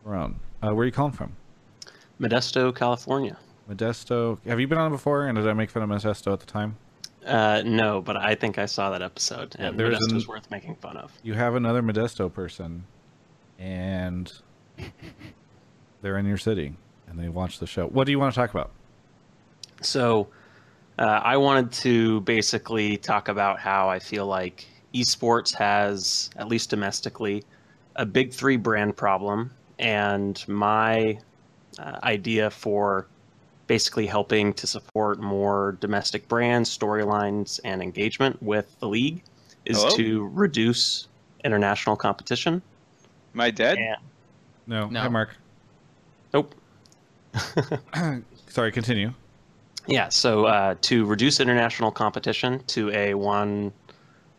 [0.05, 0.35] Perone.
[0.61, 1.33] Uh, where are you calling from?
[2.19, 3.37] Modesto, California.
[3.69, 4.39] Modesto.
[4.45, 5.27] Have you been on before?
[5.27, 6.77] And did I make fun of Modesto at the time?
[7.25, 10.75] Uh, no, but I think I saw that episode, Yeah, and Modesto's an- worth making
[10.75, 11.11] fun of.
[11.23, 12.85] You have another Modesto person,
[13.59, 14.31] and
[16.01, 16.73] they're in your city,
[17.07, 17.87] and they watch the show.
[17.87, 18.71] What do you want to talk about?
[19.81, 20.27] So,
[20.99, 26.69] uh, I wanted to basically talk about how I feel like esports has, at least
[26.69, 27.43] domestically,
[27.95, 31.19] a big three brand problem, and my
[31.77, 33.07] uh, idea for
[33.67, 39.21] basically helping to support more domestic brands, storylines, and engagement with the league
[39.65, 39.95] is Hello?
[39.97, 41.07] to reduce
[41.43, 42.61] international competition.
[43.35, 43.77] Am I dead?
[44.65, 44.87] No.
[44.87, 44.99] No.
[45.01, 45.35] Hi, Mark.
[48.47, 49.13] Sorry, continue.
[49.87, 53.71] Yeah, so uh, to reduce international competition to a one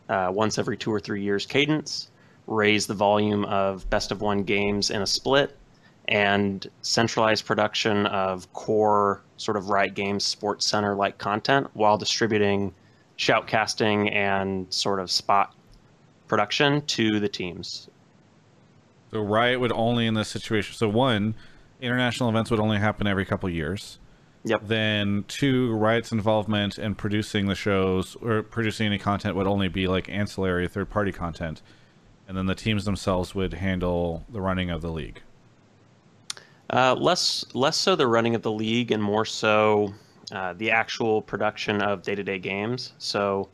[0.08, 2.10] uh, once every two or three years cadence,
[2.46, 5.56] raise the volume of best of one games in a split,
[6.08, 12.74] and centralize production of core sort of Riot Games Sports Center like content while distributing
[13.18, 15.54] shoutcasting and sort of spot
[16.28, 17.88] production to the teams.
[19.10, 20.74] So Riot would only in this situation.
[20.74, 21.34] So one,
[21.80, 23.98] international events would only happen every couple years.
[24.44, 24.62] Yep.
[24.66, 29.88] Then two, Riot's involvement in producing the shows or producing any content would only be
[29.88, 31.60] like ancillary third party content.
[32.26, 35.22] And then the teams themselves would handle the running of the league.
[36.70, 39.94] Uh, less less so the running of the league and more so
[40.32, 42.92] uh, the actual production of day-to-day games.
[42.98, 43.48] So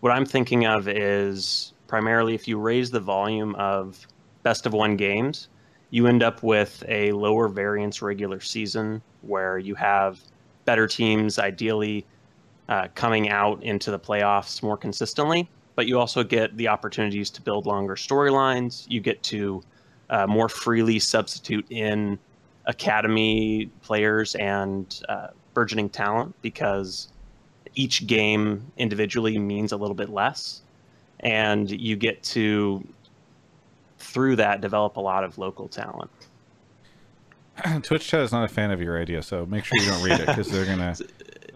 [0.00, 4.06] what I'm thinking of is primarily if you raise the volume of
[4.42, 5.48] best of one games,
[5.92, 10.18] you end up with a lower variance regular season where you have
[10.64, 12.06] better teams ideally
[12.70, 15.46] uh, coming out into the playoffs more consistently,
[15.76, 18.86] but you also get the opportunities to build longer storylines.
[18.88, 19.62] You get to
[20.08, 22.18] uh, more freely substitute in
[22.64, 27.08] academy players and uh, burgeoning talent because
[27.74, 30.62] each game individually means a little bit less.
[31.20, 32.82] And you get to,
[34.12, 36.10] through that, develop a lot of local talent.
[37.82, 40.20] Twitch chat is not a fan of your idea, so make sure you don't read
[40.20, 40.94] it because they're gonna.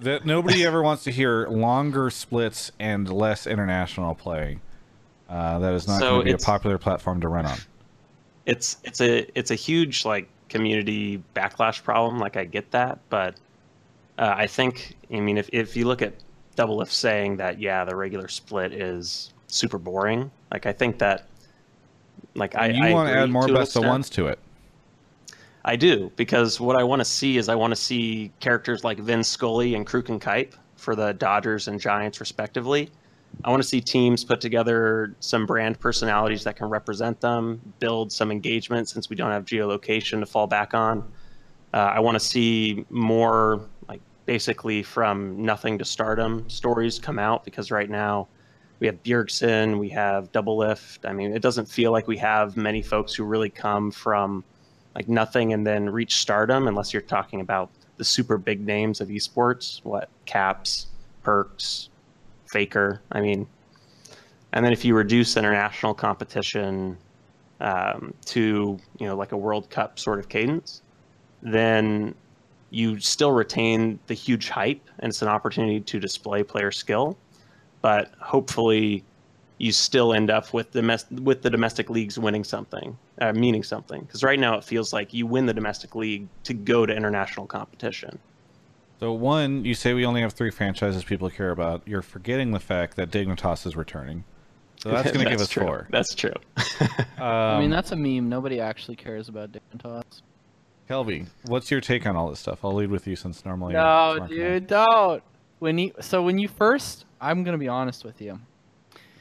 [0.00, 4.58] That nobody ever wants to hear longer splits and less international play.
[5.26, 7.56] Uh, that is not So going to be a popular platform to run on.
[8.44, 13.36] it's it's a it's a huge like community backlash problem like i get that but
[14.18, 16.12] uh, i think i mean if, if you look at
[16.56, 21.26] Doublelift saying that yeah the regular split is super boring like i think that
[22.36, 24.38] like i you I want to add more to best of ones to it.
[25.64, 28.98] I do because what I want to see is I want to see characters like
[28.98, 32.88] Vin Scully and Kruk and Kuip for the Dodgers and Giants respectively.
[33.44, 38.12] I want to see teams put together some brand personalities that can represent them, build
[38.12, 41.00] some engagement since we don't have geolocation to fall back on.
[41.74, 47.44] Uh, I want to see more like basically from nothing to stardom stories come out
[47.44, 48.28] because right now
[48.78, 51.08] we have Bjergsen, we have Doublelift.
[51.08, 54.44] I mean, it doesn't feel like we have many folks who really come from
[54.94, 59.08] like nothing and then reach stardom unless you're talking about the super big names of
[59.08, 59.80] esports.
[59.84, 60.08] What?
[60.24, 60.88] Caps
[61.24, 61.88] Perkz
[62.46, 63.46] faker i mean.
[64.52, 66.96] And then if you reduce international competition
[67.60, 70.82] um, to you know like a world cup sort of cadence
[71.42, 72.14] then
[72.70, 77.16] you still retain the huge hype and it's an opportunity to display player skill
[77.82, 79.04] but hopefully
[79.58, 83.62] you still end up with the mes- with the domestic leagues winning something, uh, meaning
[83.62, 84.02] something.
[84.02, 87.46] Because right now it feels like you win the domestic league to go to international
[87.46, 88.18] competition.
[89.00, 91.82] So one, you say we only have three franchises people care about.
[91.86, 94.24] You're forgetting the fact that Dignitas is returning.
[94.82, 95.62] So that's going to give us true.
[95.64, 95.86] four.
[95.90, 96.32] That's true.
[97.18, 98.28] I mean, Um, that's a meme.
[98.28, 100.22] Nobody actually cares about Dignitas.
[100.88, 102.64] Kelby, what's your take on all this stuff?
[102.64, 103.74] I'll lead with you since normally.
[103.74, 105.22] No, it's Mark dude, don't.
[105.58, 108.38] When you so when you first, I'm gonna be honest with you.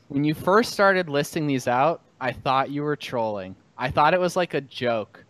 [0.10, 3.56] When you first started listing these out, I thought you were trolling.
[3.80, 5.26] I thought it was like a joke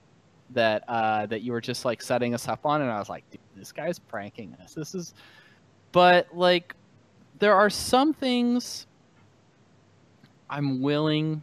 [0.49, 3.23] that uh, that you were just like setting us up on, and I was like,
[3.31, 4.73] dude, this guy's pranking us.
[4.73, 5.13] This is,
[5.93, 6.75] but like,
[7.39, 8.87] there are some things
[10.49, 11.41] I'm willing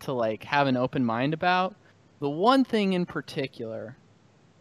[0.00, 1.74] to like have an open mind about.
[2.20, 3.96] The one thing in particular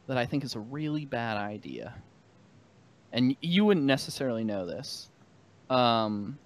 [0.08, 1.96] that I think is a really bad idea,
[3.12, 5.10] and you wouldn't necessarily know this,
[5.70, 6.38] um,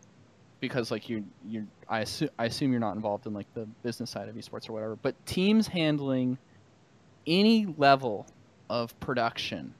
[0.59, 4.09] because like you you I assume I assume you're not involved in like the business
[4.09, 6.37] side of esports or whatever, but teams handling
[7.27, 8.27] any level
[8.69, 9.73] of production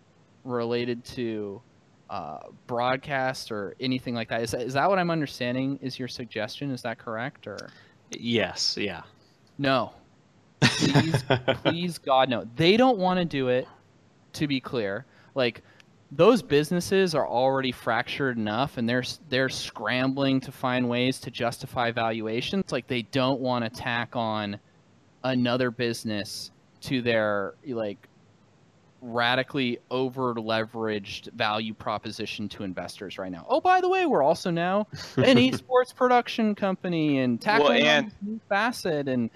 [0.43, 1.61] related to
[2.09, 4.41] uh, broadcast or anything like that.
[4.41, 5.80] Is that, is that what I'm understanding?
[5.81, 6.72] Is your suggestion?
[6.72, 7.69] Is that correct or?
[8.11, 8.77] Yes.
[8.77, 9.03] Yeah.
[9.57, 9.93] No.
[10.59, 11.23] Please,
[11.63, 12.45] please, God, no.
[12.55, 13.68] They don't want to do it.
[14.35, 15.05] To be clear,
[15.35, 15.61] like
[16.11, 21.91] those businesses are already fractured enough, and they're they're scrambling to find ways to justify
[21.91, 22.71] valuations.
[22.71, 24.59] Like they don't want to tack on
[25.23, 26.51] another business
[26.81, 28.07] to their like
[29.01, 33.45] radically over leveraged value proposition to investors right now.
[33.49, 38.11] Oh, by the way, we're also now an esports production company and tackling Well, and-
[38.21, 39.29] new facet and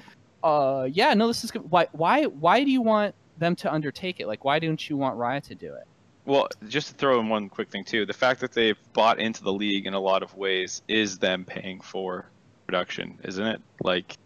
[0.43, 4.27] uh yeah, no this is why why why do you want them to undertake it?
[4.27, 5.88] Like why don't you want Riot to do it?
[6.26, 9.43] Well, just to throw in one quick thing too, the fact that they've bought into
[9.43, 12.26] the league in a lot of ways is them paying for
[12.65, 13.61] production, isn't it?
[13.84, 14.18] Like,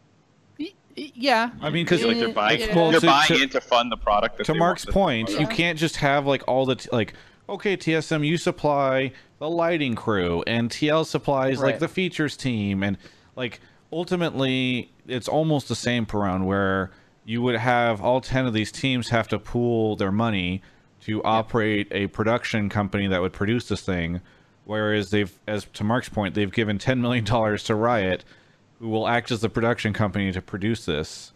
[0.95, 1.51] Yeah.
[1.61, 3.97] I mean, because like they're buying, well, they're to- buying to- in to fund the
[3.97, 4.37] product.
[4.37, 7.13] That to they Mark's want- point, you can't just have like all the t- like.
[7.47, 12.95] Okay, TSM, you supply the lighting crew, and TL supplies like the features team, and
[13.35, 13.59] like
[13.91, 16.91] ultimately, it's almost the same per round where
[17.25, 20.61] you would have all ten of these teams have to pool their money
[21.09, 24.21] to operate a production company that would produce this thing,
[24.65, 28.23] whereas they've, as to Mark's point, they've given ten million dollars to Riot,
[28.79, 31.33] who will act as the production company to produce this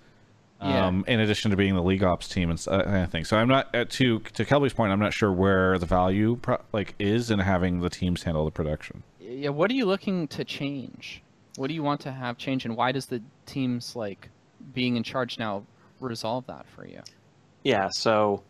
[0.61, 0.85] Yeah.
[0.87, 3.27] um, in addition to being the league ops team and s- uh, kind of.
[3.27, 4.91] So I'm not uh, to to Kelby's point.
[4.93, 8.51] I'm not sure where the value pro- like is in having the teams handle the
[8.51, 9.03] production.
[9.19, 11.21] Yeah, what are you looking to change?
[11.57, 14.29] What do you want to have change and why does the teams like
[14.73, 15.63] being in charge now
[15.99, 17.01] resolve that for you?
[17.63, 17.89] Yeah.
[17.91, 18.43] So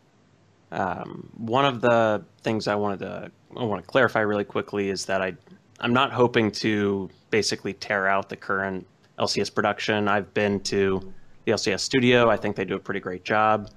[0.73, 5.05] um, one of the things I wanted to I want to clarify really quickly is
[5.05, 5.33] that I
[5.79, 8.87] I'm not hoping to basically tear out the current
[9.19, 10.07] LCS production.
[10.07, 11.13] I've been to
[11.45, 12.29] the LCS studio.
[12.29, 13.69] I think they do a pretty great job.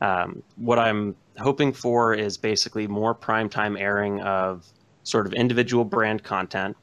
[0.00, 4.66] Um, what I'm hoping for is basically more primetime airing of
[5.02, 6.76] sort of individual brand content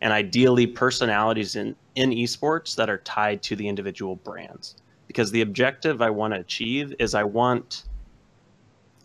[0.00, 4.76] and ideally personalities in, in esports that are tied to the individual brands.
[5.08, 7.84] Because the objective I want to achieve is I want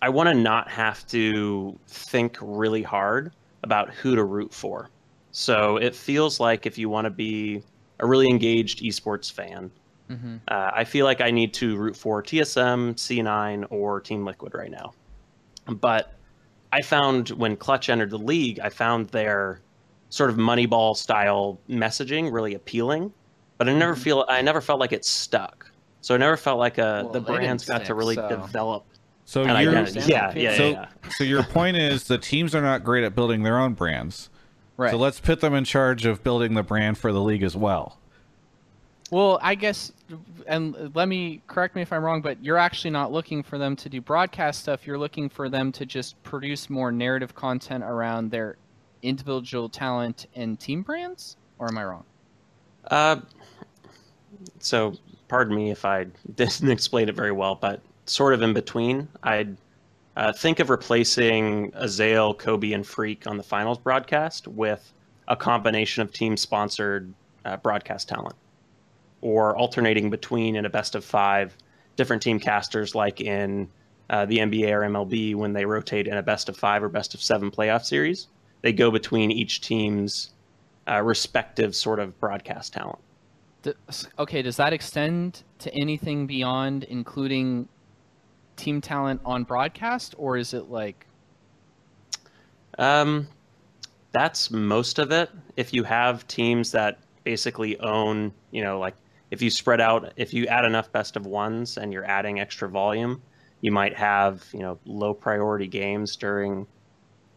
[0.02, 3.32] I want to not have to think really hard
[3.64, 4.90] about who to root for.
[5.32, 7.62] So it feels like if you want to be
[8.00, 9.72] a really engaged esports fan,
[10.08, 10.36] Mm-hmm.
[10.50, 14.70] uh, I feel like I need to root for TSM, C9, or Team Liquid right
[14.70, 14.94] now.
[15.66, 16.14] But
[16.72, 19.62] I found when Clutch entered the league, I found their
[20.10, 23.12] sort of Moneyball style messaging really appealing.
[23.58, 25.72] But I never feel I never felt like it stuck.
[26.02, 28.86] So I never felt like uh Well, the brands got to really so- develop
[29.26, 30.12] So an you're identity.
[30.12, 30.88] Yeah, yeah, so, yeah.
[31.18, 34.30] so your point is the teams are not great at building their own brands.
[34.78, 34.92] Right.
[34.92, 37.98] So let's put them in charge of building the brand for the league as well.
[39.12, 39.92] Well, I guess,
[40.48, 43.76] and let me correct me if I'm wrong, but you're actually not looking for them
[43.78, 44.86] to do broadcast stuff.
[44.86, 48.58] You're looking for them to just produce more narrative content around their
[49.02, 51.38] individual talent and team brands.
[51.60, 52.04] Or am I wrong?
[52.88, 53.18] Uh,
[54.60, 54.96] so,
[55.28, 56.04] pardon me if I
[56.36, 59.58] didn't explain it very well, but sort of in between, I'd
[60.16, 64.94] uh, think of replacing Azael, Kobe, and Phreak on the finals broadcast with
[65.28, 67.14] a combination of team-sponsored
[67.44, 68.36] uh, broadcast talent,
[69.22, 71.58] or alternating between in a best of five
[71.96, 73.68] different team casters, like in
[74.10, 77.14] uh, the NBA or MLB when they rotate in a best of five or best
[77.14, 78.28] of seven playoff series.
[78.62, 80.32] They go between each team's
[80.88, 83.00] uh, respective sort of broadcast talent.
[84.20, 87.68] Okay, does that extend to anything beyond including
[88.56, 91.06] team talent on broadcast, or is it like
[92.78, 93.28] Um,
[94.12, 95.30] that's most of it.
[95.56, 98.96] If you have teams that basically own, you know, like
[99.32, 102.70] if you spread out, if you add enough best of ones and you're adding extra
[102.70, 103.22] volume,
[103.62, 106.68] you might have, you know, low priority games during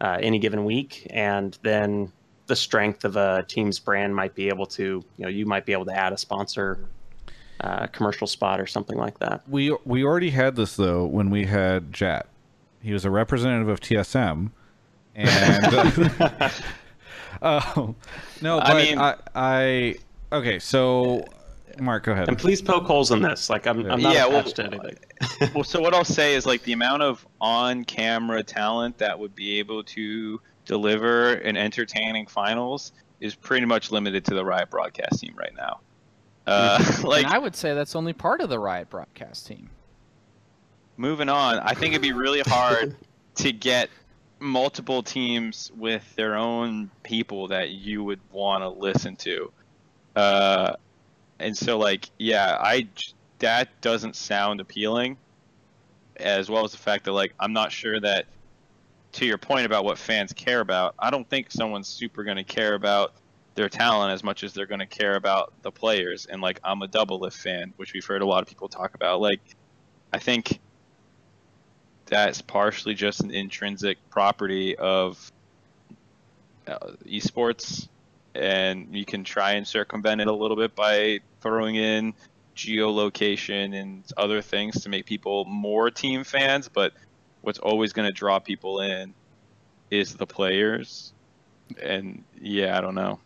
[0.01, 2.11] uh, any given week, and then
[2.47, 5.73] the strength of a team's brand might be able to, you know, you might be
[5.73, 6.87] able to add a sponsor
[7.61, 9.47] uh, commercial spot or something like that.
[9.47, 12.27] We we already had this though when we had Jet.
[12.81, 14.51] He was a representative of TSM,
[15.15, 16.49] and uh,
[17.41, 17.95] oh
[18.41, 18.99] no, I but I, mean-
[19.35, 19.95] I,
[20.31, 20.59] okay.
[20.59, 21.25] So
[21.81, 22.27] Mark, go ahead.
[22.27, 23.49] And please poke holes in this.
[23.49, 24.97] Like I'm, I'm not Yeah, well, to anything.
[25.53, 29.59] well, so what I'll say is like the amount of on-camera talent that would be
[29.59, 35.33] able to deliver an entertaining finals is pretty much limited to the Riot broadcast team
[35.35, 35.79] right now.
[36.49, 39.69] Uh, like, and I would say that's only part of the Riot broadcast team.
[40.97, 41.59] moving on.
[41.59, 42.95] I think it'd be really hard
[43.35, 43.89] to get
[44.39, 49.51] multiple teams with their own people that you would want to listen to.
[50.15, 50.73] Uh,
[51.39, 52.87] and so, like, yeah, I
[53.39, 55.17] that doesn't sound appealing.
[56.17, 58.25] As well as the fact that, like, I'm not sure that,
[59.13, 62.43] to your point about what fans care about, I don't think someone's super going to
[62.43, 63.13] care about
[63.59, 66.25] their talent as much as they're going to care about the players.
[66.25, 69.19] And like, I'm a Doublelift fan, which we've heard a lot of people talk about.
[69.19, 69.41] Like,
[70.13, 70.61] I think
[72.05, 75.29] that's partially just an intrinsic property of
[76.67, 77.89] uh, esports,
[78.33, 82.13] and you can try and circumvent it a little bit by throwing in
[82.55, 86.69] geolocation and other things to make people more team fans.
[86.69, 86.93] But
[87.41, 89.13] what's always going to draw people in
[89.91, 91.11] is the players,
[91.81, 93.19] and yeah, I don't know.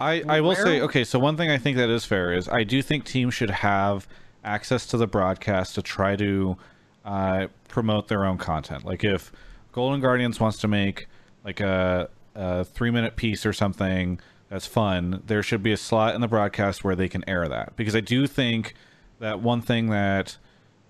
[0.00, 2.64] I, I will say okay so one thing i think that is fair is i
[2.64, 4.08] do think teams should have
[4.44, 6.56] access to the broadcast to try to
[7.04, 8.84] uh, promote their own content.
[8.84, 9.32] Like if
[9.72, 11.06] golden guardians wants to make
[11.44, 16.14] like a, a three minute piece or something that's fun there should be a slot
[16.14, 17.76] in the broadcast where they can air that.
[17.76, 18.74] Because i do think
[19.18, 20.36] that one thing that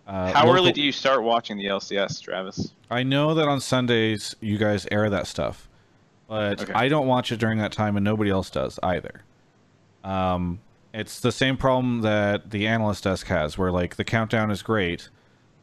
[0.06, 2.72] uh, How early do you start watching the LCS, Travis?
[2.90, 5.68] I know that on Sundays you guys air that stuff,
[6.30, 6.72] but Okay.
[6.72, 9.22] I don't watch it during that time, and nobody else does either.
[10.04, 10.60] Um,
[10.94, 15.08] it's the same problem that the analyst desk has, where like the countdown is great,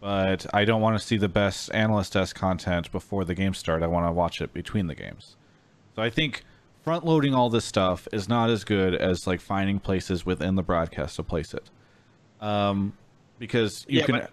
[0.01, 3.81] but I don't want to see the best analyst desk content before the games start.
[3.81, 5.37] I want to watch it between the games.
[5.95, 6.43] So I think
[6.83, 10.63] front loading all this stuff is not as good as like finding places within the
[10.63, 11.69] broadcast to place it.
[12.41, 12.91] Um,
[13.39, 14.15] because you Yeah, can.
[14.19, 14.31] but-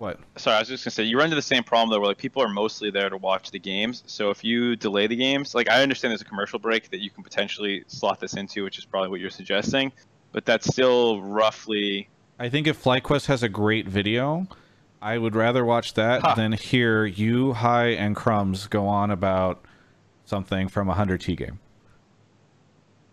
[0.00, 0.18] What?
[0.38, 2.16] Sorry, I was just gonna say you run into the same problem though, where like
[2.16, 4.02] people are mostly there to watch the games.
[4.06, 7.10] So if you delay the games, like I understand there's a commercial break that you
[7.10, 9.92] can potentially slot this into, which is probably what you're suggesting,
[10.32, 12.08] but that's still roughly.
[12.38, 14.48] I think if FlyQuest has a great video,
[15.02, 19.66] I would rather watch that than hear you, Hai, and Crumbz go on about
[20.24, 21.60] something from a 100T game.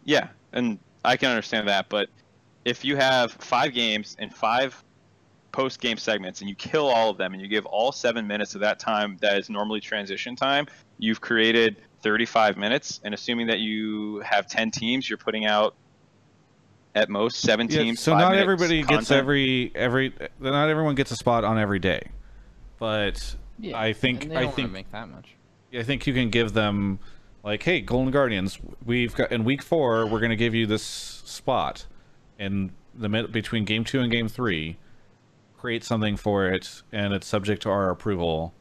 [0.05, 2.07] Yeah, and I can understand that, but
[2.63, 4.81] if you have five games and five
[5.57, 8.53] post game segments and you kill all of them and you give all seven minutes
[8.53, 10.67] of that time that is normally transition time,
[10.99, 12.99] you've created 35 minutes.
[13.03, 15.73] And assuming that you have 10 teams, you're putting out
[16.93, 17.99] at most seven Yeah, teams.
[17.99, 21.79] so five not minutes everybody gets every every not everyone gets a spot on every
[21.79, 22.07] day,
[22.77, 25.33] but Yeah, I think and they I don't wanna think make that much.
[25.73, 26.99] I think you can give them
[27.43, 30.83] like, hey, Golden Guardians, we've got in week four, we're going to give you this
[30.83, 31.85] spot
[32.39, 34.77] in the mid between game two and game three.
[35.57, 38.53] Create something for it, and it's subject to our approval,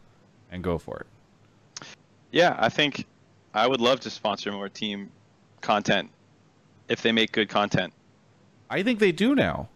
[0.50, 1.86] and go for it.
[2.32, 3.06] Yeah, I think
[3.54, 5.10] I would love to sponsor more team
[5.60, 6.10] content
[6.88, 7.92] if they make good content.
[8.70, 9.68] I think they do now.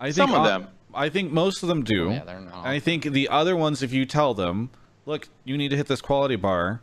[0.00, 0.68] I Some think of uh, them.
[0.94, 2.10] I think most of them do.
[2.10, 2.64] Yeah, they're not.
[2.64, 4.70] I think the other ones, if you tell them,
[5.06, 6.80] look, you need to hit this quality bar,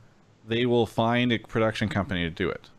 [0.48, 2.70] they will find a production company to do it.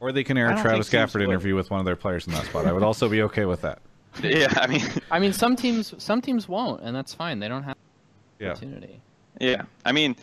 [0.00, 2.26] Or they can air I a don't Travis Gafford interview with one of their players
[2.26, 2.66] in that spot.
[2.66, 3.80] I would also be okay with that.
[4.22, 7.38] Yeah, I mean, I mean, some teams some teams won't, and that's fine.
[7.38, 7.76] They don't have
[8.40, 8.50] Yeah.
[8.52, 9.00] opportunity.
[9.40, 10.16] Yeah, I mean,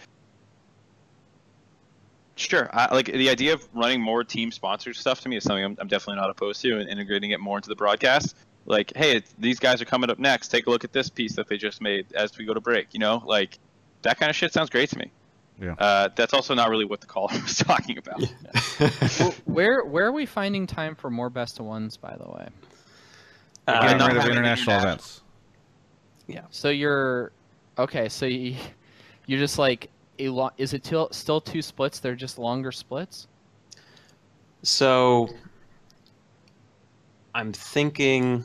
[2.35, 2.69] sure.
[2.73, 5.77] I, like the idea of running more team sponsored stuff to me is something I'm,
[5.79, 8.35] I'm definitely not opposed to, and integrating it more into the broadcast.
[8.65, 10.49] Like, hey, it's, these guys are coming up next.
[10.49, 12.87] Take a look at this piece that they just made as we go to break.
[12.93, 13.59] You know, like
[14.01, 15.11] that kind of shit sounds great to me.
[15.59, 15.73] Yeah.
[15.79, 18.21] Uh, that's also not really what the caller was talking about.
[19.45, 21.95] Where where are we finding time for more best of ones?
[21.95, 22.49] By the way.
[23.67, 25.21] Uh, getting rid of international international- events.
[26.27, 26.41] Yeah.
[26.49, 27.31] So you're
[27.77, 28.09] okay.
[28.09, 28.57] So you
[29.27, 30.53] you're just like a lot.
[30.57, 31.99] Is it till, still two splits?
[31.99, 33.27] They're just longer splits.
[34.63, 35.29] So
[37.33, 38.43] I'm thinking,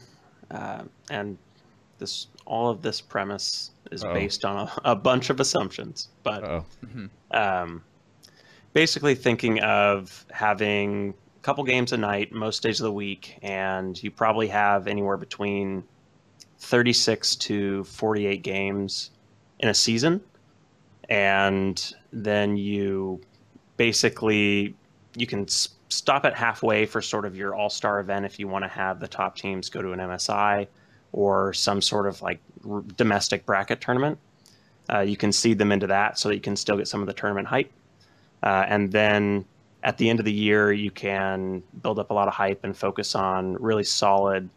[0.51, 1.39] uh, and
[1.99, 4.15] this all of this premise is Uh-oh.
[4.15, 6.65] based on a, a bunch of assumptions, but Oh,
[7.33, 7.83] um,
[8.73, 14.01] basically thinking of having a couple games a night most days of the week, and
[14.03, 15.83] you probably have anywhere between
[16.59, 19.11] 36 to 48 games
[19.61, 20.21] in a season,
[21.09, 23.21] and then you
[23.77, 24.75] basically
[25.17, 28.63] you can s- stop at halfway for sort of your all-star event if you want
[28.65, 30.67] to have the top teams go to an MSI
[31.13, 32.41] or some sort of like
[32.97, 34.19] domestic bracket tournament.
[34.93, 37.07] Uh, you can seed them into that so that you can still get some of
[37.07, 37.71] the tournament hype.
[38.43, 39.45] Uh, and then
[39.83, 42.77] at the end of the year, you can build up a lot of hype and
[42.77, 44.49] focus on really solid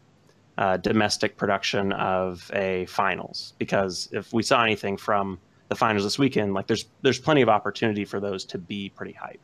[0.57, 3.53] uh, domestic production of a finals.
[3.57, 5.39] Because if we saw anything from
[5.69, 9.13] the finals this weekend, like there's there's plenty of opportunity for those to be pretty
[9.13, 9.39] hype.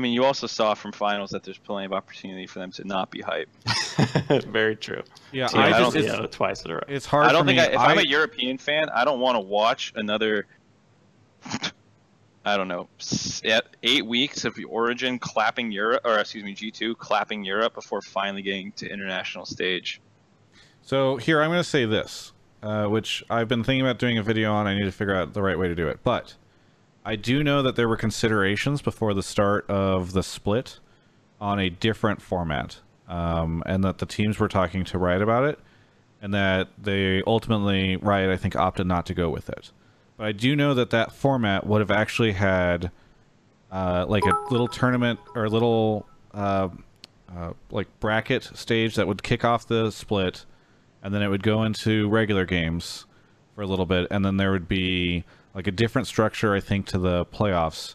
[0.00, 2.84] I mean, you also saw from finals that there's plenty of opportunity for them to
[2.84, 3.50] not be hype.
[4.46, 5.02] Very true.
[5.30, 6.80] Yeah, Team I Alpha just- Leo twice in a row.
[6.88, 7.64] It's hard I don't for think me.
[7.64, 10.46] I, if I, am a European fan, I don't want to watch another.
[12.46, 12.88] I don't know,
[13.82, 18.72] eight weeks of Origen clapping Europe, or excuse me, G2 clapping Europe before finally getting
[18.72, 20.00] to international stage.
[20.80, 22.32] So here, I'm going to say this,
[22.62, 24.66] uh, which I've been thinking about doing a video on.
[24.66, 26.00] I need to figure out the right way to do it.
[26.02, 26.36] But
[27.04, 30.80] I do know that there were considerations before the start of the split
[31.40, 35.58] on a different format, um, and that the teams were talking to Riot about it,
[36.20, 39.72] and that they ultimately Riot, I think, opted not to go with it.
[40.18, 42.90] But I do know that that format would have actually had
[43.72, 46.68] uh, like a little tournament or a little uh,
[47.34, 50.44] uh, like bracket stage that would kick off the split,
[51.02, 53.06] and then it would go into regular games
[53.54, 55.24] for a little bit, and then there would be
[55.54, 57.94] like a different structure, I think, to the playoffs,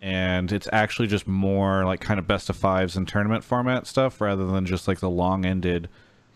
[0.00, 4.20] and it's actually just more like kind of best of fives and tournament format stuff
[4.20, 5.88] rather than just like the long-ended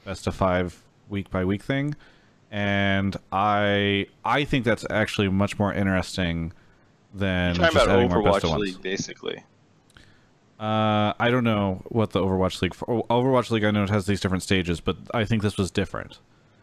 [0.05, 1.95] best of five week by week thing.
[2.51, 6.53] And I I think that's actually much more interesting
[7.13, 8.63] than You're talking just about adding more best of Overwatch ones.
[8.63, 9.43] League, basically.
[10.59, 12.73] Uh, I don't know what the Overwatch League.
[12.73, 15.71] For, Overwatch League, I know it has these different stages, but I think this was
[15.71, 16.19] different.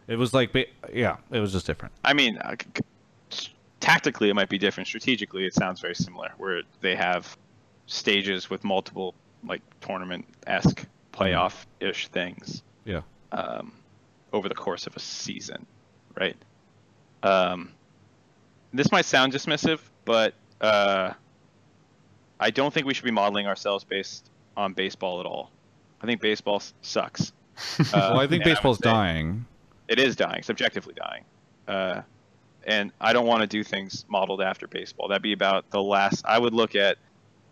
[0.08, 0.52] It was like,
[0.92, 1.94] yeah, it was just different.
[2.04, 2.56] I mean, uh,
[3.84, 4.88] tactically it might be different.
[4.88, 7.38] Strategically, it sounds very similar, where they have
[7.86, 9.14] stages with multiple
[9.46, 12.64] like tournament esque playoff ish things.
[12.86, 13.02] Yeah.
[13.34, 13.74] Um,
[14.32, 15.66] over the course of a season,
[16.16, 16.38] right?
[17.24, 17.72] Um,
[18.74, 21.12] this might sound dismissive, but uh,
[22.40, 25.52] I don't think we should be modeling ourselves based on baseball at all.
[26.02, 27.34] I think baseball s- sucks.
[27.80, 29.46] Uh, well, I think baseball's dying.
[29.88, 31.24] it is dying, subjectively dying.
[31.68, 32.02] Uh,
[32.66, 35.08] and I don't want to do things modeled after baseball.
[35.08, 36.26] That'd be about the last.
[36.26, 36.98] I would look at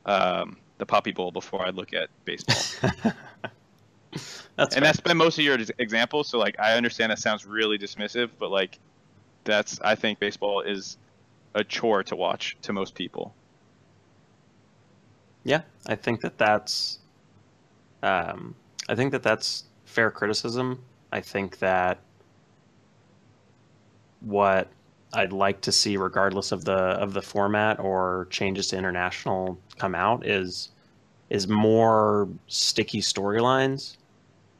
[0.06, 3.14] um, the Puppy Bowl before I'd look at baseball.
[4.58, 6.28] That's and that's been most of your examples.
[6.28, 8.80] So like, I understand that sounds really dismissive, but like,
[9.44, 10.98] that's I think baseball is
[11.56, 13.34] a chore to watch to most people.
[15.44, 17.00] Yeah, I think that that's,
[18.04, 18.54] um,
[18.88, 20.84] I think that that's fair criticism.
[21.12, 22.00] I think that
[24.20, 24.68] what
[25.14, 29.96] I'd like to see, regardless of the of the format or changes to international come
[29.96, 30.70] out, is
[31.30, 33.98] is more sticky storylines,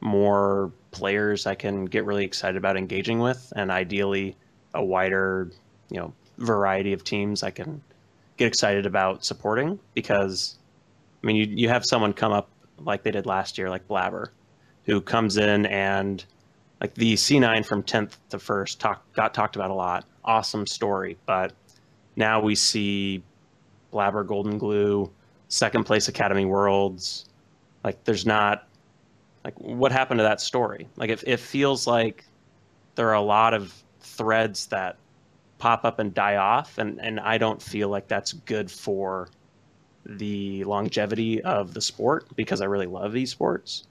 [0.00, 4.36] more players I can get really excited about engaging with, and ideally
[4.74, 5.50] a wider,
[5.90, 7.82] you know, variety of teams I can
[8.36, 10.56] get excited about supporting because
[11.22, 12.48] I mean, you you have someone come up
[12.78, 14.28] like they did last year, like Blabber,
[14.84, 16.24] who comes in and
[16.80, 20.04] like the C9 from 10th to first talk, got talked about a lot.
[20.24, 21.52] Awesome story, but
[22.16, 23.22] now we see
[23.90, 25.10] Blabber Golden Glue,
[25.48, 27.26] second place Academy Worlds.
[27.84, 28.68] Like, there's not
[29.44, 30.88] like what happened to that story.
[30.96, 32.24] Like, it it feels like
[32.94, 34.96] there are a lot of threads that
[35.58, 39.28] pop up and die off, and and I don't feel like that's good for
[40.06, 43.84] the longevity of the sport because I really love esports.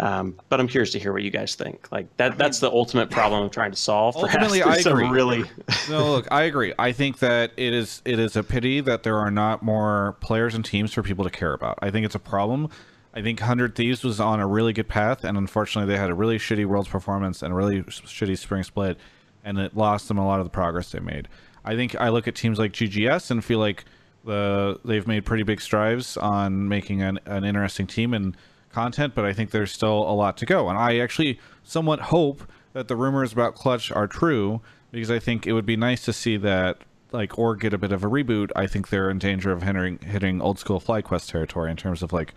[0.00, 1.90] Um, but I'm curious to hear what you guys think.
[1.90, 4.16] Like that that's the ultimate problem I'm trying to solve.
[4.16, 5.08] Ultimately, I agree.
[5.08, 5.44] really
[5.90, 6.72] no, look, I agree.
[6.78, 10.54] I think that it is it is a pity that there are not more players
[10.54, 11.78] and teams for people to care about.
[11.82, 12.68] I think it's a problem.
[13.12, 16.14] I think Hundred Thieves was on a really good path, and unfortunately, they had a
[16.14, 18.98] really shitty Worlds performance and a really shitty Spring Split,
[19.42, 21.26] and it lost them a lot of the progress they made.
[21.64, 23.84] I think I look at teams like GGS and feel like
[24.24, 28.36] the they've made pretty big strides on making an, an interesting team and
[28.70, 30.68] content, but I think there's still a lot to go.
[30.68, 32.42] And I actually somewhat hope
[32.72, 36.12] that the rumors about Clutch are true because I think it would be nice to
[36.12, 36.78] see that
[37.12, 38.50] like or get a bit of a reboot.
[38.54, 42.12] I think they're in danger of hitting hitting old school FlyQuest territory in terms of
[42.12, 42.34] like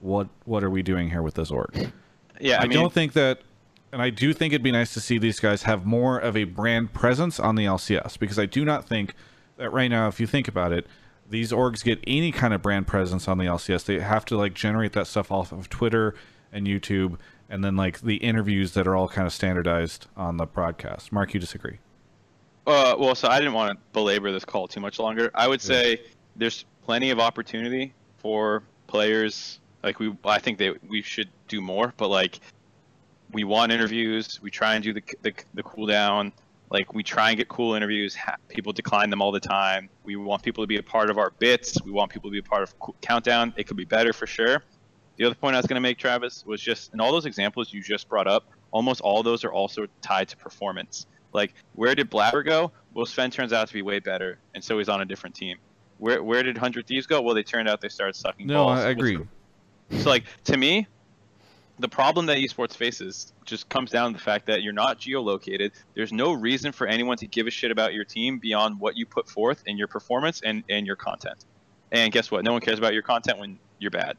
[0.00, 1.92] what what are we doing here with this org?
[2.40, 3.40] Yeah, I I, mean- don't think that
[3.92, 6.44] and I do think it'd be nice to see these guys have more of a
[6.44, 9.14] brand presence on the LCS because I do not think
[9.56, 10.86] that right now, if you think about it,
[11.28, 13.84] these orgs get any kind of brand presence on the LCS.
[13.84, 16.14] They have to like generate that stuff off of Twitter
[16.52, 17.18] and YouTube,
[17.48, 21.12] and then like the interviews that are all kind of standardized on the broadcast.
[21.12, 21.78] Mark, you disagree?
[22.66, 25.30] Uh, well, so I didn't want to belabor this call too much longer.
[25.34, 26.02] I would say
[26.36, 29.60] there's plenty of opportunity for players.
[29.82, 32.40] Like we, I think that we should do more, but like
[33.32, 34.40] we want interviews.
[34.42, 36.32] We try and do the the, the cool down.
[36.70, 38.16] Like we try and get cool interviews.
[38.48, 39.88] People decline them all the time.
[40.04, 41.80] We want people to be a part of our bits.
[41.82, 43.54] We want people to be a part of countdown.
[43.56, 44.62] It could be better for sure.
[45.16, 47.72] The other point I was going to make, Travis, was just in all those examples
[47.72, 51.06] you just brought up, almost all those are also tied to performance.
[51.32, 52.70] Like, where did Blabber go?
[52.94, 55.56] Well, Sven turns out to be way better, and so he's on a different team.
[55.98, 57.20] where where did Hundred Thieves go?
[57.20, 58.78] Well, they turned out they started sucking No, balls.
[58.80, 59.18] I agree.
[59.90, 60.86] So like to me,
[61.78, 65.72] the problem that esports faces just comes down to the fact that you're not geolocated.
[65.94, 69.06] There's no reason for anyone to give a shit about your team beyond what you
[69.06, 71.44] put forth in your performance and, and your content.
[71.92, 72.44] And guess what?
[72.44, 74.16] No one cares about your content when you're bad.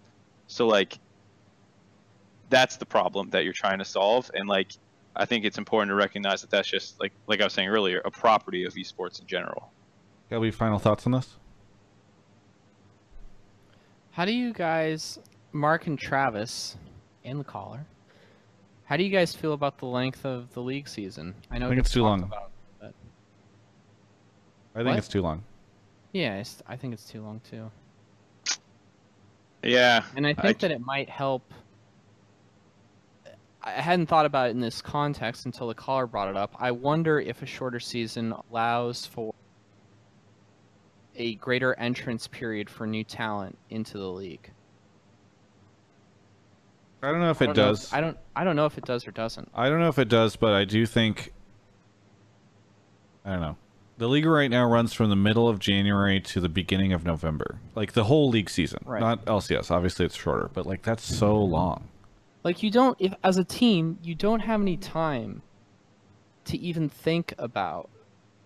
[0.48, 0.98] So like
[2.50, 4.72] that's the problem that you're trying to solve and like
[5.16, 8.02] I think it's important to recognize that that's just like like I was saying earlier,
[8.06, 9.72] a property of esports in general.
[10.30, 11.36] Got any final thoughts on this?
[14.12, 15.20] How do you guys,
[15.52, 16.78] Mark and Travis,
[17.24, 17.86] and the caller,
[18.86, 21.36] how do you guys feel about the length of the league season?
[21.52, 22.24] I know I think it's too talked long.
[22.24, 22.94] About, but
[24.74, 24.98] I think What?
[24.98, 25.44] it's too long.
[26.14, 27.70] yeah, it's, I think it's too long too.
[29.64, 30.04] Yeah.
[30.16, 31.54] And I think that it might help.
[33.62, 36.56] I hadn't thought about it in this context until the caller brought it up.
[36.58, 39.34] I wonder if a shorter season allows for
[41.18, 44.50] a greater entrance period for new talent into the league.
[47.02, 47.94] I don't know if I it does.
[47.94, 48.18] I don't.
[48.36, 49.50] I don't know if it does or doesn't.
[49.54, 51.34] I don't know if it does, but I do think.
[53.24, 53.58] I don't know.
[53.98, 57.60] The league right now runs from the middle of January to the beginning of November,
[57.76, 58.80] like the whole league season.
[58.86, 59.02] Right.
[59.02, 59.72] Not LCS.
[59.72, 61.90] Obviously, it's shorter, but like that's so long.
[62.44, 65.42] Like you don't, if as a team, you don't have any time
[66.46, 67.90] to even think about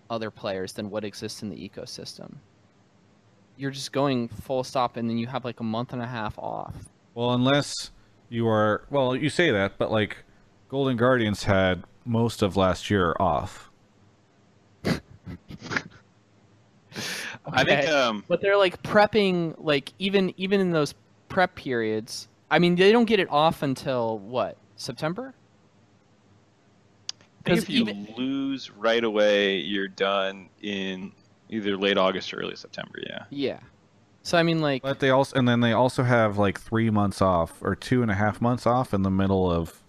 [0.10, 2.36] other players than what exists in the ecosystem.
[3.58, 6.38] You're just going full stop, and then you have like a month and a half
[6.40, 6.76] off.
[7.14, 7.92] Well, unless
[8.34, 10.18] you are, well, you say that, but like
[10.68, 13.70] Golden Guardians had most of last year off.
[14.84, 14.92] I
[17.64, 20.96] think um but they're like prepping, like even even in those
[21.30, 22.28] prep periods.
[22.50, 25.34] I mean, they don't get it off until what September?
[27.20, 27.86] I think 'Cause if you
[28.18, 31.12] lose right away, you're done in
[31.50, 33.00] either late August or early September.
[33.08, 33.26] Yeah.
[33.30, 33.60] Yeah.
[34.26, 37.22] So I mean, like, But they also, and then they also have like three months
[37.22, 39.84] off or two and a half months off in the middle of.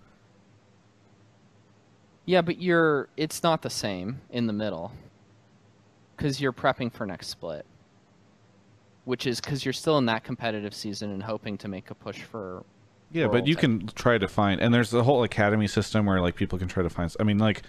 [2.27, 4.93] yeah, but you're it's not the same in the middle
[6.17, 7.65] because you're prepping for next split,
[9.05, 12.23] which is because you're still in that competitive season and hoping to make a push
[12.23, 12.65] for.
[13.13, 16.21] Yeah, but you I can try to find, and there's the whole academy system where
[16.21, 17.15] like people can try to find.
[17.21, 17.63] I mean, like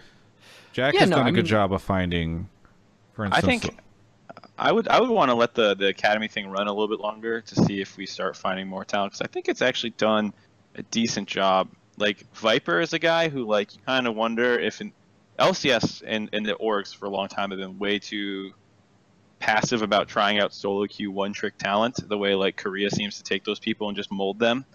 [0.73, 2.49] Jack Yeah, has no, done a I good mean- job of finding.
[3.13, 3.77] For I instance, think
[4.57, 6.99] I would I would want to let the the academy thing run a little bit
[6.99, 10.33] longer to see if we start finding more talent because I think it's actually done
[10.75, 11.69] a decent job.
[11.97, 14.93] Like Viper is a guy who like you kind of wonder if in
[15.37, 18.53] LCS and and the orgs for a long time have been way too
[19.39, 23.23] passive about trying out solo queue one trick talent the way like Korea seems to
[23.23, 24.65] take those people and just mold them.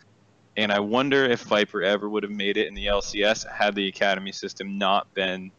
[0.56, 3.88] And I wonder if Viper ever would have made it in the LCS had the
[3.88, 5.52] academy system not been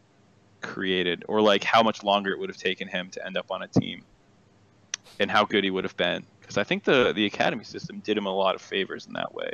[0.62, 3.64] created, or like how much longer it would have taken him to end up on
[3.64, 4.04] a team,
[5.20, 6.26] and how good he would have been.
[6.40, 9.34] Because I think the the academy system did him a lot of favors in that
[9.34, 9.54] way.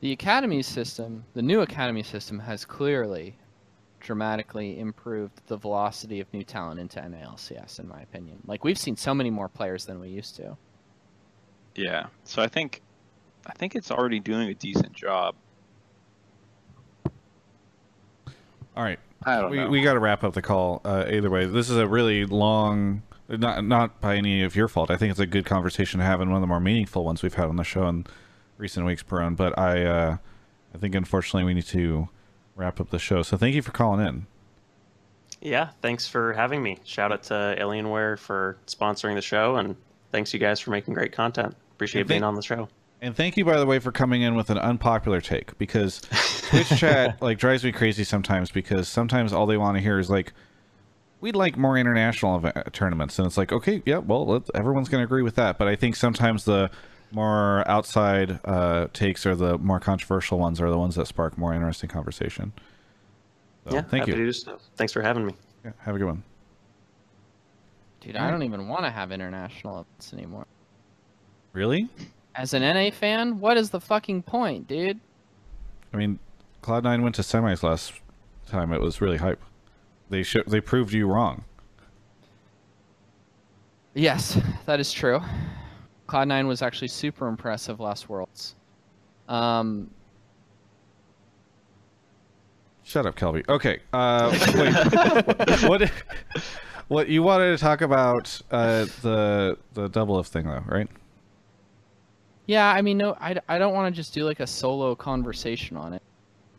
[0.00, 3.36] The academy system, the new academy system, has clearly
[4.00, 8.38] dramatically improved the velocity of new talent into NALCS, in my opinion.
[8.46, 10.56] Like we've seen so many more players than we used to.
[11.74, 12.06] Yeah.
[12.24, 12.82] So I think
[13.46, 15.34] I think it's already doing a decent job.
[18.76, 18.98] All right.
[19.26, 19.68] I don't we, know.
[19.68, 20.80] We got to wrap up the call.
[20.84, 24.90] Uh, either way, this is a really long, not not by any of your fault.
[24.90, 27.22] I think it's a good conversation to have and one of the more meaningful ones
[27.22, 28.06] we've had on the show in
[28.58, 29.36] recent weeks, Perone.
[29.36, 30.16] But I, uh,
[30.74, 32.08] I think unfortunately we need to
[32.56, 33.22] wrap up the show.
[33.22, 34.26] So thank you for calling in.
[35.40, 36.78] Yeah, thanks for having me.
[36.84, 39.76] Shout out to Alienware for sponsoring the show, and
[40.10, 41.54] thanks you guys for making great content.
[41.72, 42.68] Appreciate And being thank- on the show.
[43.00, 46.00] And thank you, by the way, for coming in with an unpopular take because
[46.48, 50.08] Twitch chat like drives me crazy sometimes because sometimes all they want to hear is
[50.08, 50.32] like,
[51.20, 55.00] we'd like more international event, tournaments, and it's like, okay, yeah, well, let, everyone's going
[55.00, 55.58] to agree with that.
[55.58, 56.70] But I think sometimes the
[57.12, 61.54] more outside uh, takes or the more controversial ones are the ones that spark more
[61.54, 62.52] interesting conversation.
[63.68, 64.18] So, yeah, thank happy you.
[64.18, 64.58] To do so.
[64.76, 65.34] Thanks for having me.
[65.64, 66.22] Yeah, have a good one.
[68.00, 70.46] Dude, I don't even want to have international events anymore.
[71.54, 71.88] Really?
[72.34, 75.00] As an NA fan, what is the fucking point, dude?
[75.92, 76.18] I mean,
[76.62, 77.92] Cloud9 went to semis last
[78.46, 78.72] time.
[78.72, 79.42] It was really hype.
[80.10, 81.44] They sh- they proved you wrong.
[83.94, 85.20] Yes, that is true.
[86.08, 88.56] Cloud9 was actually super impressive last Worlds.
[89.28, 89.90] Um,
[92.82, 93.48] Shut up, Kelby.
[93.48, 93.78] Okay.
[93.92, 95.60] Uh, wait.
[95.68, 95.90] what?
[96.88, 100.88] What you wanted to talk about uh, the the double if thing though, right?
[102.46, 105.76] Yeah, I mean, no, I, I don't want to just do like a solo conversation
[105.76, 106.02] on it.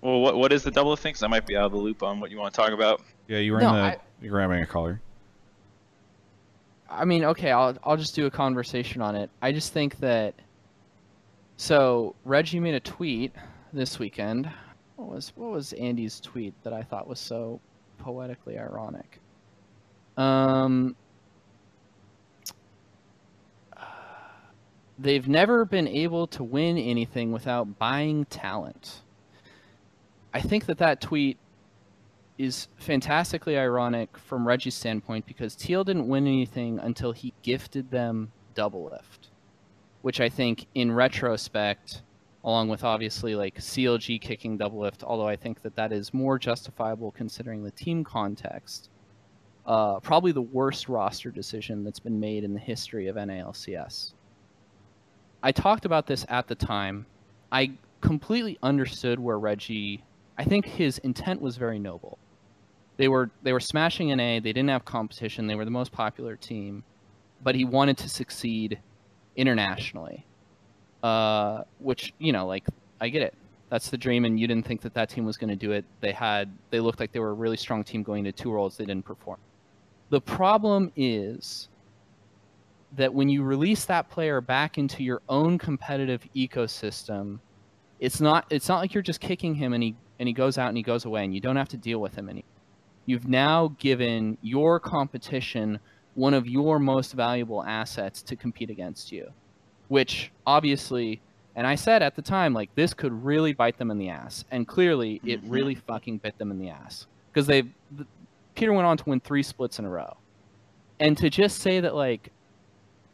[0.02, 1.14] Well, what what is the double thing?
[1.14, 3.02] 'Cause I might be out of the loop on what you want to talk about.
[3.28, 5.02] Yeah, you were No, in the I- you're grabbing a caller.
[6.90, 9.30] I mean, okay, I'll I'll just do a conversation on it.
[9.42, 10.36] I just think that.
[11.58, 13.34] So Reggie made a tweet
[13.74, 14.50] this weekend.
[14.98, 17.60] What was what was Andy's tweet that I thought was so
[18.00, 19.20] poetically ironic?
[20.18, 20.96] Um.
[24.98, 29.02] They've never been able to win anything without buying talent.
[30.34, 31.38] I think that that tweet
[32.38, 38.32] is fantastically ironic from Reggie's standpoint because TL didn't win anything until he gifted them
[38.56, 39.30] Doublelift,
[40.02, 42.02] which I think in retrospect,
[42.44, 47.12] along with obviously like CLG kicking Doublelift, although I think that that is more justifiable
[47.12, 48.90] considering the team context,
[49.66, 54.15] uh, probably the worst roster decision that's been made in the history of NALCS.
[55.46, 57.06] I talked about this at the time.
[57.52, 60.04] I completely understood where Reggie.
[60.40, 62.18] I think his intent was very noble.
[62.98, 64.40] They were they were smashing NA.
[64.40, 65.46] They didn't have competition.
[65.46, 66.84] They were the most popular team,
[67.44, 68.80] but he wanted to succeed
[69.36, 70.26] internationally.
[71.04, 72.66] Uh, which you know, like
[73.00, 73.36] I get it.
[73.70, 75.86] That's the dream, and you didn't think that that team was going to do it.
[76.02, 78.78] They had they looked like they were a really strong team going to two worlds.
[78.78, 79.38] They didn't perform.
[80.10, 81.68] The problem is
[82.96, 87.40] that when you release that player back into your own competitive ecosystem,
[88.00, 90.70] it's not it's not like you're just kicking him and he and he goes out
[90.70, 92.44] and he goes away and you don't have to deal with him anymore.
[93.06, 95.80] You've now given your competition
[96.16, 99.30] one of your most valuable assets to compete against you,
[99.90, 101.22] which obviously
[101.56, 104.44] and I said at the time like this could really bite them in the ass
[104.52, 105.50] and clearly it mm-hmm.
[105.50, 107.64] really fucking bit them in the ass because they
[108.56, 110.16] Peter went on to win 3 splits in a row.
[111.02, 112.32] And to just say that like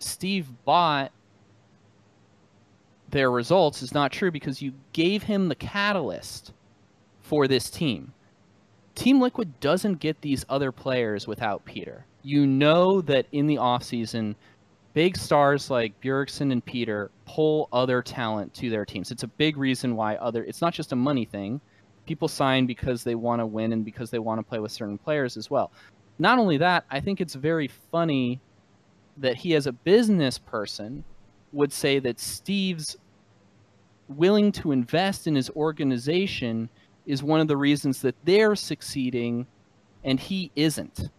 [0.04, 1.12] Steve bought
[3.12, 6.54] their results is not true because you gave him the catalyst
[7.22, 8.14] for this team.
[8.96, 12.06] Team Liquid doesn't get these other players without Peter.
[12.24, 14.36] You know that in the offseason,
[14.94, 19.12] big stars like Bjergsen and Peter pull other talent to their teams.
[19.12, 21.62] It's a big reason why other it's not just a money thing.
[22.06, 24.98] People sign because they want to win and because they want to play with certain
[24.98, 25.72] players as well.
[26.20, 28.40] Not only that, I think it's very funny
[29.18, 31.04] that he as a business person
[31.52, 32.98] would say that Steve's
[34.08, 36.70] willing to invest in his organization
[37.06, 39.46] is one of the reasons that they're succeeding
[40.04, 41.10] and he isn't.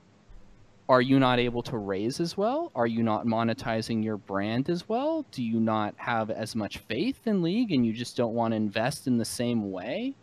[0.89, 2.71] Are you not able to raise as well?
[2.75, 5.25] Are you not monetizing your brand as well?
[5.31, 8.57] Do you not have as much faith in League and you just don't want to
[8.57, 10.15] invest in the same way?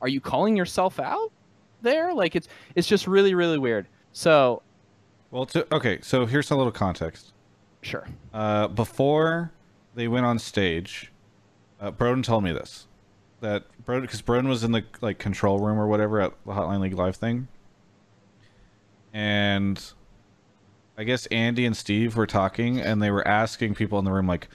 [0.00, 1.32] Are you calling yourself out
[1.82, 2.12] there?
[2.14, 3.88] Like it's it's just really really weird.
[4.12, 4.62] So
[5.36, 7.34] Well, to, okay, so here's a little context.
[7.82, 8.08] Sure.
[8.32, 9.52] Uh, before
[9.94, 11.12] they went on stage,
[11.78, 12.86] uh, Broden told me this
[13.40, 16.80] that Broden because Broden was in the like control room or whatever at the Hotline
[16.80, 17.48] League live thing,
[19.12, 19.92] and
[20.96, 24.26] I guess Andy and Steve were talking and they were asking people in the room
[24.26, 24.48] like,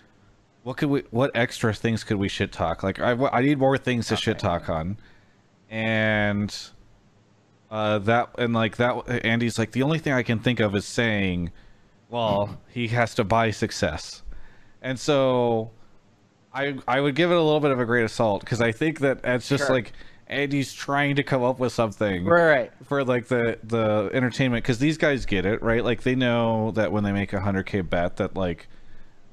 [0.63, 2.81] what could we, what extra things could we shit talk?
[2.81, 4.97] Like I, I need more things to shit talk on,
[5.69, 6.51] and
[7.71, 10.85] uh, that and like that Andy's like the only thing I can think of is
[10.85, 11.51] saying,
[12.09, 14.21] well, he has to buy success,
[14.81, 15.71] and so
[16.53, 18.99] I I would give it a little bit of a great assault because I think
[18.99, 19.75] that it's just Sure.
[19.75, 19.93] like
[20.27, 22.71] Andy's trying to come up with something Right.
[22.85, 26.91] for like the the entertainment because these guys get it right like they know that
[26.91, 28.67] when they make a 100k bet that like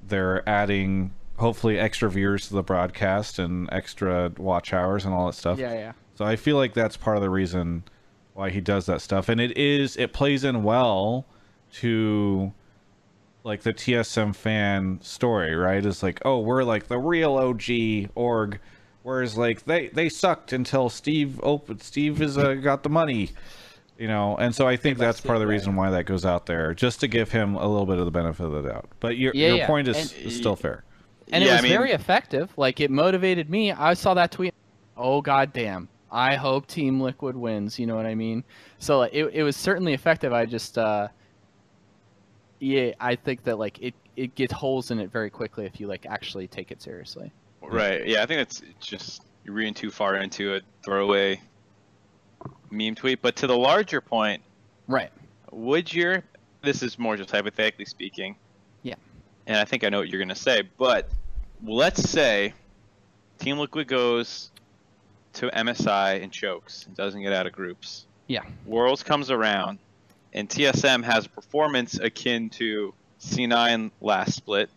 [0.06, 5.34] they're adding hopefully extra viewers to the broadcast and extra watch hours and all that
[5.34, 5.92] stuff Yeah, yeah.
[6.16, 7.84] so i feel like that's part of the reason
[8.38, 11.26] why he does that stuff and it is it plays in well
[11.72, 12.52] to
[13.42, 15.84] like the TSM fan story, right?
[15.84, 18.60] It's like, oh, we're like the real OG org,
[19.02, 21.82] whereas like they they sucked until Steve opened.
[21.82, 23.30] Steve is uh, got the money,
[23.98, 26.46] you know, and so I think that's part of the reason why that goes out
[26.46, 28.86] there, just to give him a little bit of the benefit of the doubt.
[29.00, 29.66] But your Yeah, your yeah.
[29.66, 30.84] point is, And- is still fair.
[31.32, 32.50] and Yeah, it I was mean- very effective.
[32.56, 33.72] Like it motivated me.
[33.72, 34.52] I saw that tweet.
[34.96, 35.88] Oh god damn!
[36.10, 37.78] I hope Team Liquid wins.
[37.78, 38.44] You know what I mean?
[38.78, 40.32] So like, it it was certainly effective.
[40.32, 41.08] I just uh,
[42.60, 45.86] yeah, I think that like it it gets holes in it very quickly if you
[45.86, 47.32] like actually take it seriously.
[47.60, 48.06] Right.
[48.06, 51.40] Yeah, I think it's just you're reading too far into a throwaway
[52.70, 53.22] meme tweet.
[53.22, 54.42] But to the larger point,
[54.86, 55.10] right?
[55.50, 56.22] Would your
[56.62, 58.36] this is more just hypothetically speaking.
[58.82, 58.94] Yeah.
[59.46, 61.08] And I think I know what you're gonna say, but
[61.62, 62.52] let's say
[63.38, 64.50] Team Liquid goes
[65.34, 68.06] to MSI and chokes and doesn't get out of groups.
[68.26, 68.42] Yeah.
[68.66, 69.78] Worlds comes around,
[70.32, 74.70] and TSM has a performance akin to C9 last split,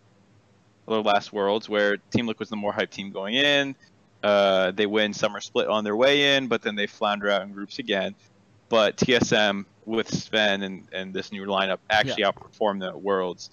[0.87, 3.75] or last Worlds, where Team Liquid's the more hyped team going in.
[4.23, 7.51] Uh, they win summer split on their way in, but then they flounder out in
[7.51, 8.15] groups again.
[8.69, 13.49] But TSM with Sven and, and this new lineup actually outperform the worlds,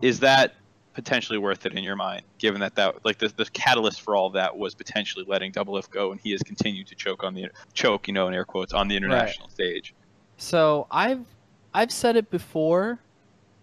[0.00, 0.54] is that
[1.02, 2.22] potentially worth it in your mind?
[2.38, 5.90] Given that that like the, the catalyst for all of that was potentially letting Doublelift
[5.90, 8.72] go, and he has continued to choke on the choke, you know, in air quotes,
[8.72, 9.94] on the international stage.
[10.36, 11.24] So I've
[11.72, 12.98] I've said it before,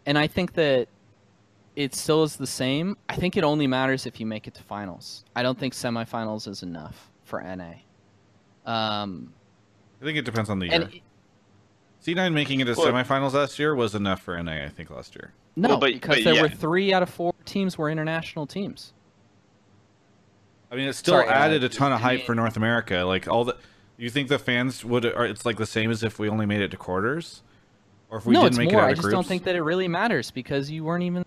[0.06, 0.88] and I think that
[1.76, 2.98] it still is the same.
[3.08, 5.24] I think it only matters if you make it to finals.
[5.36, 7.74] I don't think semifinals is enough for NA.
[8.66, 9.32] Um,
[10.02, 11.02] I think it depends on the and year.
[12.04, 15.16] C9 making it to Well- semifinals last year was enough for NA, I think, last
[15.16, 15.34] year.
[15.58, 16.42] No, Well, but- because but there yeah.
[16.44, 18.94] were three out of four teams were international teams.
[20.72, 22.58] I mean, it still Sorry, uh, added a ton of I hype mean- for North
[22.58, 23.04] America.
[23.06, 23.58] Like all the,
[23.98, 25.06] you think the fans would?
[25.06, 27.42] Or it's like the same as if we only made it to quarters,
[28.10, 28.82] or if we no, didn't it's make more.
[28.82, 29.14] it out I just groups.
[29.14, 31.26] don't think that it really matters because you weren't even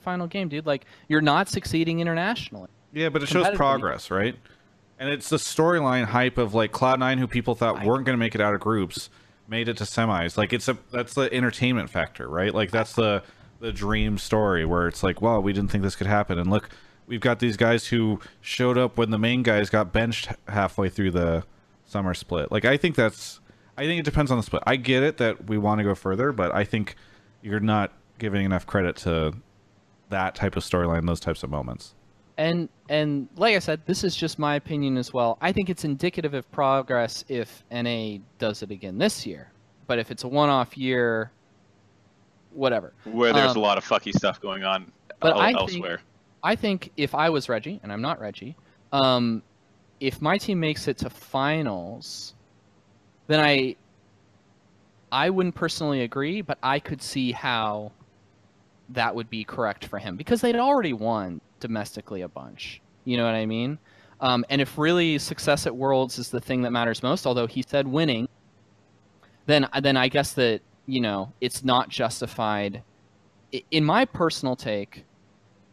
[0.00, 0.66] final game, dude.
[0.66, 2.68] Like you're not succeeding internationally.
[2.92, 4.36] Yeah, but it shows progress, right?
[5.00, 8.34] And it's the storyline hype of like Cloud9, who people thought weren't going to make
[8.36, 9.10] it out of groups,
[9.48, 10.36] made it to semis.
[10.36, 12.54] Like it's a that's the entertainment factor, right?
[12.54, 13.22] Like that's the
[13.64, 16.68] the dream story where it's like, wow, we didn't think this could happen, and look,
[17.06, 21.10] we've got these guys who showed up when the main guys got benched halfway through
[21.10, 21.44] the
[21.86, 22.52] summer split.
[22.52, 23.40] Like I think that's,
[23.76, 24.62] I think it depends on the split.
[24.66, 26.94] I get it that we want to go further, but I think
[27.42, 29.34] you're not giving enough credit to
[30.10, 31.94] that type of storyline, those types of moments.
[32.36, 35.38] And and like I said, this is just my opinion as well.
[35.40, 39.52] I think it's indicative of progress if NA does it again this year.
[39.86, 41.30] But if it's a one-off year,
[42.54, 42.92] whatever.
[43.04, 44.90] Where there's Um, a lot of fucky stuff going on
[45.20, 46.00] But el- I think- elsewhere.
[46.42, 48.54] I think if I was Reggie, and I'm not Reggie,
[48.92, 49.42] um,
[50.00, 52.34] if my team makes it to finals,
[53.26, 53.76] then I
[55.12, 57.92] I wouldn't personally agree, but I could see how
[58.90, 62.80] that would be correct for him because they'd already won domestically a bunch.
[63.04, 63.78] You know what I mean?
[64.20, 67.62] Um, and if really success at Worlds is the thing that matters most, although he
[67.62, 68.28] said winning,
[69.46, 72.82] then then I guess that you know it's not justified.
[73.70, 75.04] In my personal take,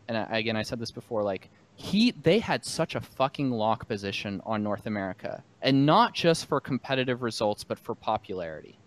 [0.07, 4.41] and again I said this before, like he they had such a fucking lock position
[4.45, 8.77] on North America, and not just for competitive results, but for popularity.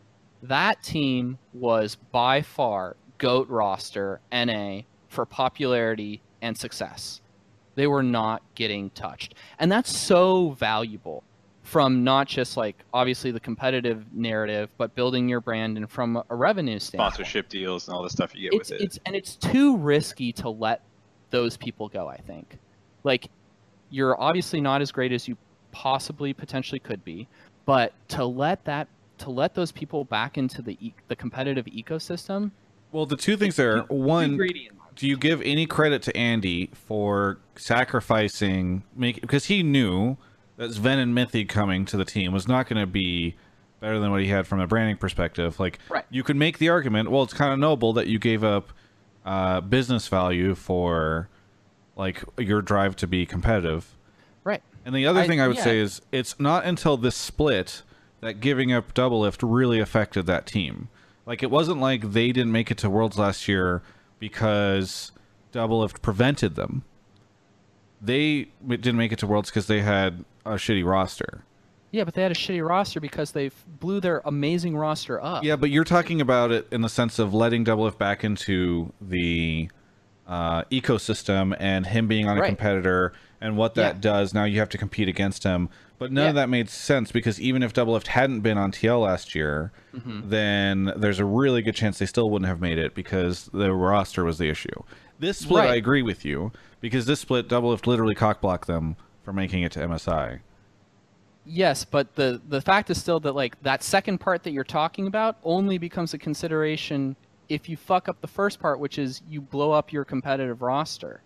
[0.43, 7.21] That team was by far goat roster NA for popularity and success.
[7.77, 11.25] They were not getting touched, and that's so valuable
[11.65, 16.35] from not just like obviously the competitive narrative, but building your brand and from a
[16.35, 18.85] revenue standpoint Sponsorship deals and all the stuff you get it's with it.
[18.85, 20.83] it's and it's too risky to let
[21.31, 22.59] those people go i think
[23.03, 23.29] like
[23.91, 25.37] you're obviously not as great as you
[25.73, 27.27] possibly potentially could be
[27.65, 28.87] but to let that
[29.19, 32.51] to let those people back into the e- the competitive ecosystem
[32.93, 33.81] Well, the two things there.
[33.89, 34.37] One,
[34.95, 40.17] do you give any credit to Andy for sacrificing, make because he knew
[40.57, 43.35] that Sven and Mithy coming to the team was not going to be
[43.81, 45.59] better than what he had from a branding perspective.
[45.61, 46.05] Like, Right.
[46.11, 48.73] you could make the argument, well, it's kind of noble that you gave up
[49.27, 51.29] uh, business value for
[51.97, 53.97] like your drive to be competitive.
[54.45, 55.65] right And the other I- thing I would yeah.
[55.65, 57.83] say is it's not until this split
[58.21, 60.89] that giving up Doublelift really affected that team.
[61.27, 63.83] Like it wasn't like they didn't make it to Worlds last year
[64.19, 65.13] because
[65.53, 66.83] Doublelift prevented them.
[68.01, 71.45] They didn't make it to Worlds because they had a shitty roster.
[71.91, 73.51] yeah but they had a shitty roster because they
[73.81, 77.33] blew their amazing roster up Yeah, but you're talking about it in the sense of
[77.33, 79.71] letting Doublelift back into the
[80.27, 82.49] uh, ecosystem and him being on a Right.
[82.49, 83.13] competitor
[83.43, 84.01] and what that Yeah.
[84.01, 84.33] does.
[84.35, 85.69] Now you have to compete against him.
[85.99, 89.35] But none of that made sense because even if Doublelift hadn't been on TL last
[89.35, 90.29] year, Mhm.
[90.31, 94.25] then there's a really good chance they still wouldn't have made it because the roster
[94.25, 94.83] was the issue.
[95.21, 99.63] This split, I agree with you because this split, Doublelift literally cockblocked them from making
[99.63, 100.41] it to MSI.
[101.47, 105.07] Yes, but the the fact is still that like that second part that you're talking
[105.07, 107.17] about only becomes a consideration
[107.49, 111.23] if you fuck up the first part, which is you blow up your competitive roster.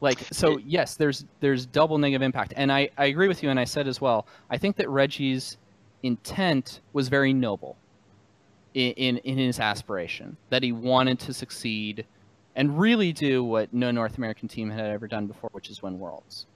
[0.00, 3.58] Like so, yes, there's there's double negative impact, and I I agree with you, and
[3.58, 4.26] I said as well.
[4.50, 5.56] I think that Reggie's
[6.04, 7.76] intent was very noble
[8.74, 12.06] in in, in his aspiration that he wanted to succeed
[12.54, 15.98] and really do what no North American team had ever done before, which is win
[15.98, 16.46] worlds.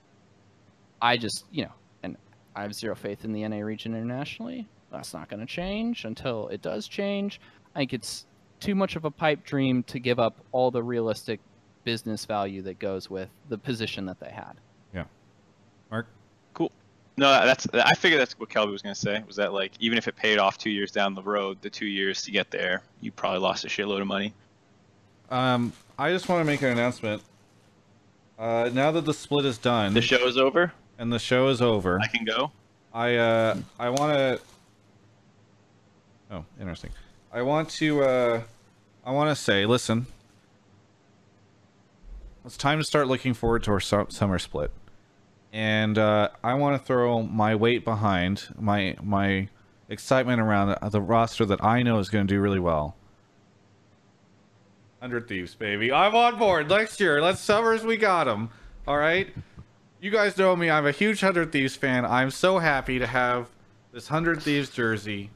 [1.03, 1.71] I just, you know,
[2.01, 2.15] and
[2.55, 4.69] I have zero faith in the NA region internationally.
[4.89, 7.41] That's not going to change until it does change.
[7.75, 8.25] I think it's
[8.61, 11.41] too much of a pipe dream to give up all the realistic
[11.83, 14.53] business value that goes with the position that they had.
[14.93, 15.03] Yeah.
[15.91, 16.07] Mark?
[16.53, 16.71] Cool.
[17.17, 17.67] No, that's.
[17.73, 19.21] I figured that's what Kelby was gonna say.
[19.27, 21.85] Was that like even if it paid off two years down the road, the two
[21.85, 24.33] years to get there, you probably lost a shitload of money.
[25.29, 27.21] Um, I just want to make an announcement.
[28.39, 30.71] Uh, now that the split is done, The show is over.
[30.97, 31.99] And the show is over.
[32.01, 32.51] I can go.
[32.93, 34.39] I uh I want to.
[36.31, 36.91] Oh, interesting.
[37.31, 38.03] I want to.
[38.03, 38.41] Uh,
[39.05, 40.05] I want to say, listen.
[42.45, 44.71] It's time to start looking forward to our su- summer split,
[45.53, 49.47] and uh, I want to throw my weight behind my my
[49.89, 52.95] excitement around the, the roster that I know is going to do really well.
[55.01, 55.91] Hundred Thieves, baby.
[55.91, 57.21] I'm on board next year.
[57.21, 57.83] Let's summers.
[57.83, 58.49] We got them.
[58.87, 59.27] All right.
[60.03, 60.69] You guys know me.
[60.69, 62.03] I'm a huge Hundred Thieves fan.
[62.05, 63.47] I'm so happy to have
[63.93, 65.29] this Hundred Thieves jersey,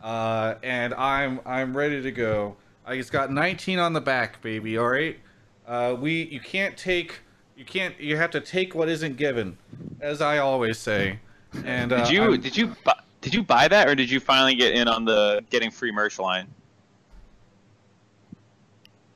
[0.00, 2.54] uh, and I'm I'm ready to go.
[2.86, 4.78] I just got 19 on the back, baby.
[4.78, 5.18] All right.
[5.66, 7.18] Uh, we you can't take
[7.56, 9.58] you can't you have to take what isn't given,
[10.00, 11.18] as I always say.
[11.64, 12.92] And uh, did you I'm- did you bu-
[13.22, 16.20] did you buy that or did you finally get in on the getting free merch
[16.20, 16.46] line?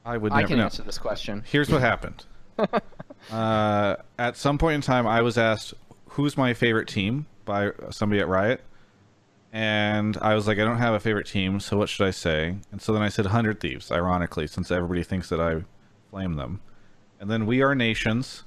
[0.05, 0.65] I would I can know.
[0.65, 1.45] answer this question.
[1.47, 2.25] Here's what happened.
[3.31, 5.75] uh, at some point in time, I was asked,
[6.11, 8.61] "Who's my favorite team?" by somebody at Riot,
[9.53, 12.57] and I was like, "I don't have a favorite team, so what should I say?"
[12.73, 15.65] And so then I said, "Hundred Thieves," ironically, since everybody thinks that I
[16.11, 16.61] flame them.
[17.21, 18.45] And then We Are Nations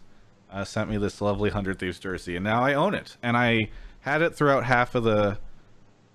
[0.51, 3.17] uh, sent me this lovely Hundred Thieves jersey, and now I own it.
[3.21, 3.69] And I
[4.01, 5.37] had it throughout half of the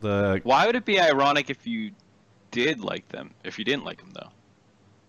[0.01, 0.41] the.
[0.45, 1.93] Why would it be ironic if you
[2.51, 3.35] did like them?
[3.45, 4.31] If you didn't like them though.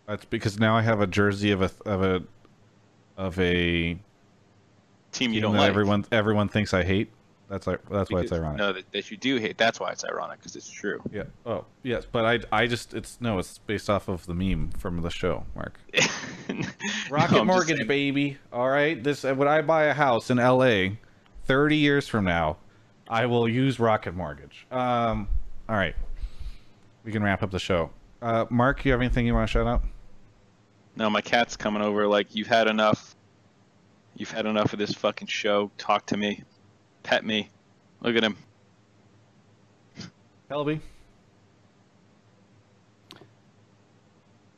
[0.07, 2.23] That's because now I have a jersey of a of a
[3.17, 3.97] of a
[5.11, 5.69] Team you team don't that like.
[5.69, 7.11] everyone everyone thinks I hate.
[7.47, 8.57] That's like that's why it's ironic.
[8.57, 9.57] No, that, that you do hate.
[9.57, 11.01] That's why it's ironic because it's true.
[11.11, 11.23] Yeah.
[11.45, 15.01] Oh, yes, but I I just it's no, it's based off of the meme from
[15.01, 15.79] the show, Mark.
[17.09, 18.37] Rocket No, mortgage, baby.
[18.51, 19.01] All right.
[19.01, 20.97] This when I buy a house in L.A.
[21.45, 22.57] 30 years from now,
[23.07, 24.65] I will use Rocket Mortgage.
[24.71, 25.27] Um.
[25.69, 25.95] All right.
[27.03, 27.91] We can wrap up the show.
[28.21, 29.83] Uh, Mark, you have anything you want to shout out?
[30.95, 32.07] No, my cat's coming over.
[32.07, 33.15] Like you've had enough.
[34.15, 35.69] You've had enough of this fucking show.
[35.77, 36.43] Talk to me.
[37.03, 37.49] Pet me.
[38.01, 38.37] Look at him.
[40.49, 40.79] Pelby.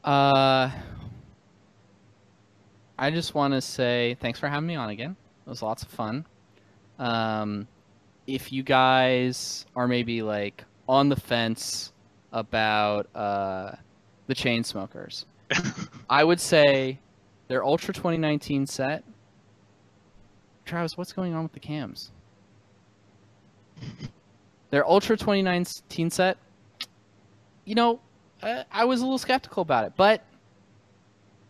[0.04, 0.70] Uh,
[2.98, 5.16] I just want to say thanks for having me on again.
[5.46, 6.26] It was lots of fun.
[7.00, 7.68] Um,
[8.26, 11.92] if you guys are maybe like on the fence
[12.32, 13.72] about uh,
[14.28, 15.26] the Chainsmokers,
[16.10, 17.00] I would say
[17.48, 19.04] their Ultra 2019 set.
[20.66, 22.12] Travis, what's going on with the cams?
[24.70, 26.38] Their Ultra 2019 set.
[27.66, 28.00] You know,
[28.42, 30.24] uh, I was a little skeptical about it, but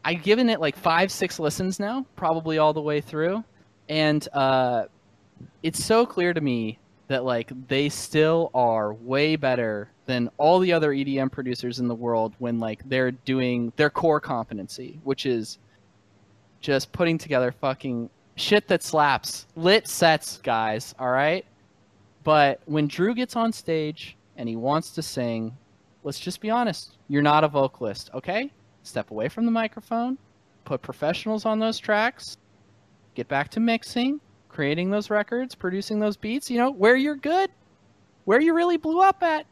[0.03, 3.43] I've given it like five, six listens now, probably all the way through,
[3.90, 4.85] and uh,
[5.64, 10.74] it's so clear to me that like they still are way better than all the
[10.74, 15.60] other EDM producers in the world when like they're doing their core competency, which is
[16.61, 20.95] just putting together fucking shit that slaps, lit sets, guys.
[20.98, 21.45] All right.
[22.24, 25.56] But when Drew gets on stage and he wants to sing,
[26.03, 26.98] let's just be honest.
[27.10, 28.52] You're not a vocalist, okay?
[28.84, 30.18] Step away from the microphone,
[30.66, 32.38] put professionals on those tracks,
[33.14, 34.19] get back to mixing,
[34.50, 37.50] creating those records, producing those beats, you know, where you're good,
[38.26, 39.45] where you really blew up at.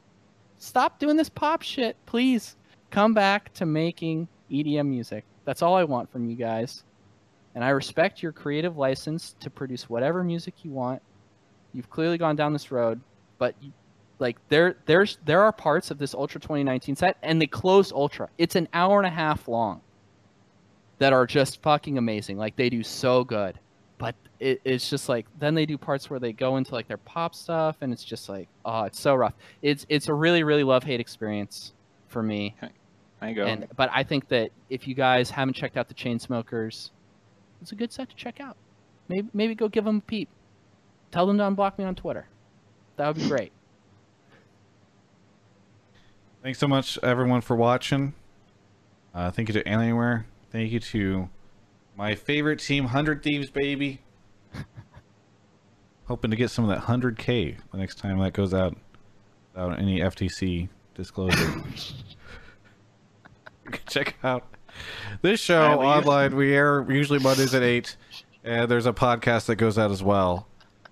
[0.58, 2.56] Stop doing this pop shit, please.
[2.92, 5.25] Come back to making EDM music.
[5.43, 6.84] That's all I want from you guys.
[7.53, 11.01] And I respect your creative license to produce whatever music you want.
[11.74, 13.00] You've clearly gone down this road,
[13.38, 13.72] but you,
[14.19, 18.30] like there there's there are parts of this Ultra 2019 set and the closed Ultra.
[18.38, 19.82] It's an hour and a half long.
[21.00, 22.38] That are just fucking amazing.
[22.38, 23.59] Like they do so good.
[23.98, 26.98] But it, it's just like then they do parts where they go into like their
[26.98, 29.33] pop stuff and it's just like oh it's so rough.
[29.61, 31.74] It's it's a really really love hate experience
[32.07, 32.56] for me.
[32.61, 32.74] okay.
[33.22, 33.45] I go.
[33.45, 36.91] And but I think that if you guys haven't checked out the Chainsmokers,
[37.61, 38.57] it's a good set to check out.
[39.07, 40.30] Maybe maybe go give them a peep.
[41.11, 42.27] Tell them to unblock me on Twitter.
[42.98, 43.51] That would be great.
[46.43, 48.14] Thanks so much, everyone, for watching.
[49.14, 50.25] Uh, thank you to Alienware.
[50.51, 51.30] Thank you to
[51.95, 54.01] my favorite team, Hundred Thieves, baby.
[56.06, 58.75] Hoping to get some of that hundred K the next time that goes out
[59.53, 61.64] without any FTC disclosure.
[63.88, 64.43] Check out
[65.22, 66.35] this show online.
[66.35, 67.95] We air usually Mondays at eight,
[68.43, 70.48] and there's a podcast that goes out as well.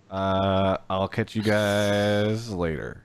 [0.09, 3.03] Uh, I'll catch you guys later.